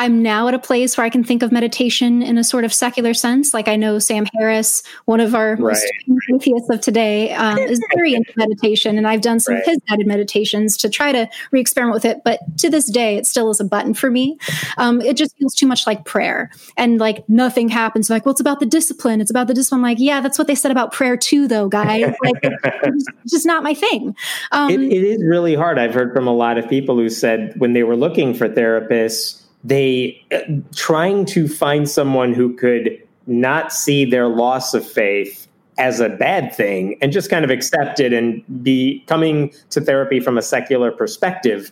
I'm 0.00 0.22
now 0.22 0.48
at 0.48 0.54
a 0.54 0.58
place 0.58 0.96
where 0.96 1.04
I 1.04 1.10
can 1.10 1.22
think 1.22 1.42
of 1.42 1.52
meditation 1.52 2.22
in 2.22 2.38
a 2.38 2.42
sort 2.42 2.64
of 2.64 2.72
secular 2.72 3.12
sense. 3.12 3.52
Like 3.52 3.68
I 3.68 3.76
know 3.76 3.98
Sam 3.98 4.24
Harris, 4.32 4.82
one 5.04 5.20
of 5.20 5.34
our 5.34 5.56
right. 5.56 5.76
most 6.06 6.22
atheists 6.34 6.70
of 6.70 6.80
today, 6.80 7.34
um, 7.34 7.58
is 7.58 7.78
very 7.94 8.14
into 8.14 8.32
meditation, 8.34 8.96
and 8.96 9.06
I've 9.06 9.20
done 9.20 9.40
some 9.40 9.56
right. 9.56 9.60
of 9.60 9.66
his 9.66 9.78
guided 9.90 10.06
meditations 10.06 10.78
to 10.78 10.88
try 10.88 11.12
to 11.12 11.28
re-experiment 11.50 11.92
with 11.92 12.06
it. 12.06 12.22
But 12.24 12.40
to 12.60 12.70
this 12.70 12.90
day, 12.90 13.16
it 13.16 13.26
still 13.26 13.50
is 13.50 13.60
a 13.60 13.64
button 13.64 13.92
for 13.92 14.10
me. 14.10 14.38
Um, 14.78 15.02
it 15.02 15.18
just 15.18 15.36
feels 15.36 15.54
too 15.54 15.66
much 15.66 15.86
like 15.86 16.06
prayer, 16.06 16.50
and 16.78 16.98
like 16.98 17.28
nothing 17.28 17.68
happens. 17.68 18.08
Like, 18.08 18.24
well, 18.24 18.32
it's 18.32 18.40
about 18.40 18.58
the 18.58 18.66
discipline. 18.66 19.20
It's 19.20 19.30
about 19.30 19.48
the 19.48 19.54
discipline. 19.54 19.80
I'm 19.80 19.82
like, 19.82 19.98
yeah, 20.00 20.22
that's 20.22 20.38
what 20.38 20.46
they 20.46 20.54
said 20.54 20.70
about 20.70 20.92
prayer 20.92 21.18
too, 21.18 21.46
though, 21.46 21.68
guys. 21.68 21.90
Like, 22.22 22.36
it's 22.42 23.32
just 23.32 23.46
not 23.46 23.62
my 23.62 23.72
thing. 23.72 24.14
Um, 24.52 24.70
it, 24.70 24.80
it 24.80 25.04
is 25.04 25.22
really 25.22 25.54
hard. 25.54 25.78
I've 25.78 25.94
heard 25.94 26.12
from 26.12 26.26
a 26.26 26.34
lot 26.34 26.58
of 26.58 26.68
people 26.68 26.96
who 26.96 27.08
said 27.08 27.54
when 27.58 27.72
they 27.72 27.82
were 27.82 27.96
looking 27.96 28.34
for 28.34 28.48
therapists 28.48 29.39
they 29.64 30.24
uh, 30.32 30.40
trying 30.74 31.24
to 31.26 31.48
find 31.48 31.88
someone 31.88 32.32
who 32.32 32.54
could 32.54 33.02
not 33.26 33.72
see 33.72 34.04
their 34.04 34.28
loss 34.28 34.74
of 34.74 34.88
faith 34.88 35.46
as 35.78 36.00
a 36.00 36.08
bad 36.08 36.54
thing 36.54 36.98
and 37.00 37.12
just 37.12 37.30
kind 37.30 37.44
of 37.44 37.50
accept 37.50 38.00
it 38.00 38.12
and 38.12 38.42
be 38.62 39.02
coming 39.06 39.52
to 39.70 39.80
therapy 39.80 40.20
from 40.20 40.36
a 40.36 40.42
secular 40.42 40.90
perspective 40.90 41.70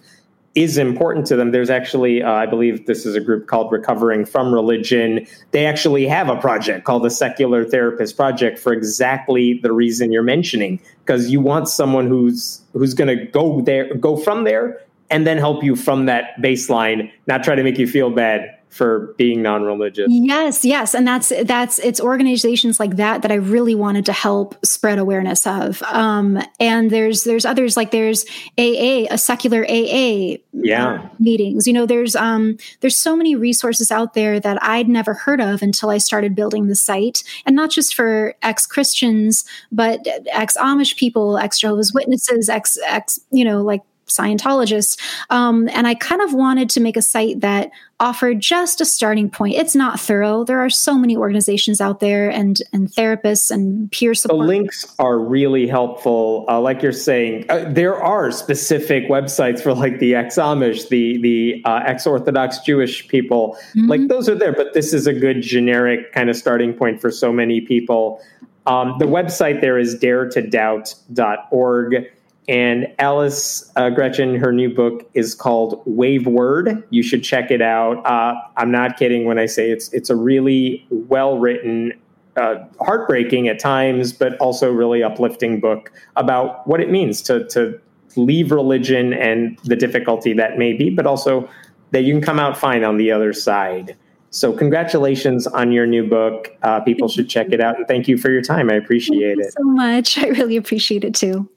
is 0.55 0.79
important 0.79 1.27
to 1.27 1.37
them. 1.37 1.53
There's 1.53 1.71
actually, 1.71 2.23
uh, 2.23 2.33
I 2.33 2.47
believe 2.47 2.87
this 2.87 3.07
is 3.07 3.15
a 3.15 3.21
group 3.21 3.47
called 3.47 3.71
Recovering 3.71 4.25
from 4.25 4.53
Religion. 4.53 5.27
They 5.53 5.67
actually 5.67 6.09
have 6.09 6.29
a 6.29 6.37
project 6.37 6.85
called 6.85 7.05
the 7.05 7.11
Secular 7.11 7.65
Therapist 7.65 8.17
Project 8.17 8.59
for 8.59 8.73
exactly 8.73 9.61
the 9.63 9.73
reason 9.73 10.11
you're 10.11 10.23
mentioning, 10.23 10.81
because 11.05 11.31
you 11.31 11.41
want 11.41 11.69
someone 11.69 12.09
who's 12.09 12.61
who's 12.73 12.95
going 12.95 13.15
to 13.17 13.27
go 13.27 13.61
there, 13.61 13.95
go 13.95 14.17
from 14.17 14.45
there, 14.45 14.81
and 15.11 15.27
then 15.27 15.39
help 15.39 15.65
you 15.65 15.77
from 15.77 16.07
that 16.07 16.37
baseline, 16.41 17.11
not 17.27 17.43
try 17.43 17.55
to 17.55 17.63
make 17.63 17.79
you 17.79 17.87
feel 17.87 18.11
bad 18.11 18.59
for 18.71 19.15
being 19.17 19.43
non-religious. 19.43 20.07
Yes, 20.11 20.65
yes, 20.65 20.95
and 20.95 21.07
that's 21.07 21.33
that's 21.45 21.79
it's 21.79 22.01
organizations 22.01 22.79
like 22.79 22.97
that 22.97 23.23
that 23.23 23.33
I 23.33 23.37
really 23.37 23.75
wanted 23.75 24.05
to 24.07 24.13
help 24.13 24.55
spread 24.65 24.99
awareness 24.99 25.47
of. 25.47 25.83
Um, 25.85 26.43
and 26.61 26.91
there's 26.91 27.25
there's 27.25 27.45
others 27.45 27.77
like 27.77 27.91
there's 27.91 28.25
AA, 28.59 29.07
a 29.11 29.17
secular 29.17 29.65
AA 29.65 30.37
yeah 30.53 31.09
meetings. 31.19 31.67
You 31.67 31.73
know, 31.73 31.87
there's 31.87 32.15
um 32.15 32.59
there's 32.81 32.97
so 32.97 33.17
many 33.17 33.35
resources 33.35 33.91
out 33.91 34.15
there 34.15 34.39
that 34.39 34.63
I'd 34.63 34.89
never 34.89 35.15
heard 35.15 35.41
of 35.41 35.63
until 35.63 35.91
I 35.91 35.99
started 35.99 36.35
building 36.35 36.69
the 36.69 36.77
site, 36.77 37.25
and 37.47 37.57
not 37.57 37.71
just 37.71 37.95
for 37.95 38.35
ex 38.43 38.67
Christians, 38.67 39.45
but 39.73 40.07
ex 40.27 40.57
Amish 40.57 40.97
people, 40.97 41.39
ex 41.39 41.59
Jehovah's 41.59 41.95
Witnesses, 41.95 42.49
ex 42.49 42.79
ex 42.85 43.19
you 43.31 43.45
know 43.45 43.63
like 43.63 43.83
Scientologist. 44.09 44.99
Um, 45.31 45.69
and 45.73 45.87
I 45.87 45.95
kind 45.95 46.21
of 46.21 46.35
wanted 46.35 46.69
to 46.71 46.81
make 46.81 46.97
a 46.97 47.03
site 47.03 47.41
that 47.41 47.71
offered 48.01 48.41
just 48.41 48.81
a 48.81 48.85
starting 48.85 49.29
point. 49.29 49.57
It's 49.57 49.75
not 49.75 49.99
thorough. 49.99 50.45
There 50.45 50.61
are 50.61 50.71
so 50.71 50.97
many 50.97 51.17
organizations 51.17 51.81
out 51.81 51.99
there 52.01 52.31
and, 52.31 52.63
and 52.73 52.89
therapists 52.89 53.51
and 53.51 53.91
peer 53.91 54.15
support. 54.15 54.41
The 54.41 54.47
links 54.47 54.95
are 54.99 55.19
really 55.19 55.67
helpful. 55.67 56.45
Uh, 56.49 56.61
like 56.61 56.81
you're 56.81 56.93
saying, 56.93 57.47
uh, 57.49 57.65
there 57.69 58.01
are 58.01 58.31
specific 58.31 59.09
websites 59.09 59.61
for 59.61 59.75
like 59.75 59.99
the 59.99 60.15
ex 60.15 60.37
Amish, 60.37 60.89
the, 60.89 61.21
the 61.21 61.61
uh, 61.65 61.83
ex 61.85 62.07
Orthodox 62.07 62.61
Jewish 62.61 63.09
people. 63.09 63.59
Mm-hmm. 63.71 63.89
Like 63.89 64.07
those 64.09 64.29
are 64.29 64.37
there, 64.37 64.53
but 64.53 64.75
this 64.75 64.93
is 64.93 65.09
a 65.09 65.13
good 65.13 65.43
generic 65.43 66.13
kind 66.13 66.31
of 66.31 66.37
starting 66.37 66.75
point 66.75 67.01
for 67.01 67.11
so 67.11 67.33
many 67.33 67.61
people. 67.61 68.23
Um, 68.67 68.95
the 68.99 69.07
website 69.07 69.61
there 69.61 69.79
is 69.79 69.97
daretoDoubt.org. 69.97 72.11
And 72.49 72.89
Alice 72.99 73.71
uh, 73.77 73.91
Greczyn, 73.91 74.41
her 74.41 74.53
new 74.53 74.75
book 74.75 75.09
is 75.13 75.35
called 75.35 75.83
Wayward. 75.85 76.83
You 76.89 77.03
should 77.03 77.23
check 77.23 77.51
it 77.51 77.61
out. 77.61 78.05
Uh, 78.07 78.35
I'm 78.57 78.71
not 78.71 78.97
kidding 78.97 79.27
when 79.27 79.39
I 79.39 79.45
say 79.47 79.71
it's 79.71 79.93
it's 79.93 80.09
a 80.09 80.17
really 80.17 80.87
well 80.91 81.39
written, 81.39 81.93
uh, 82.37 82.65
heartbreaking 82.81 83.49
at 83.49 83.59
times, 83.59 84.15
but 84.15 84.37
also 84.39 84.73
really 84.73 85.03
uplifting 85.03 85.61
book 85.61 85.93
about 86.17 86.67
what 86.67 86.81
it 86.81 86.91
means 86.91 87.21
to 87.23 87.47
to 87.49 87.79
leave 88.17 88.51
religion 88.51 89.13
and 89.13 89.59
the 89.65 89.77
difficulty 89.77 90.33
that 90.33 90.57
may 90.57 90.73
be, 90.73 90.89
but 90.89 91.07
also 91.07 91.49
that 91.91 92.03
you 92.03 92.15
can 92.15 92.23
come 92.23 92.39
out 92.39 92.57
fine 92.57 92.83
on 92.83 92.97
the 92.97 93.11
other 93.11 93.35
side. 93.35 93.95
So, 94.31 94.53
congratulations 94.53 95.47
on 95.47 95.73
your 95.73 95.87
new 95.87 96.07
book. 96.07 96.55
Uh, 96.63 96.81
people 96.81 97.09
should 97.09 97.29
check 97.29 97.49
it 97.51 97.61
out. 97.61 97.77
And 97.77 97.87
thank 97.87 98.09
you 98.09 98.19
for 98.19 98.31
your 98.31 98.43
time. 98.43 98.71
I 98.71 98.75
appreciate 98.75 99.37
thank 99.37 99.49
it. 99.49 99.55
so 99.55 99.65
much. 99.65 100.19
I 100.25 100.29
really 100.29 100.57
appreciate 100.57 101.05
it 101.05 101.15
too. 101.15 101.49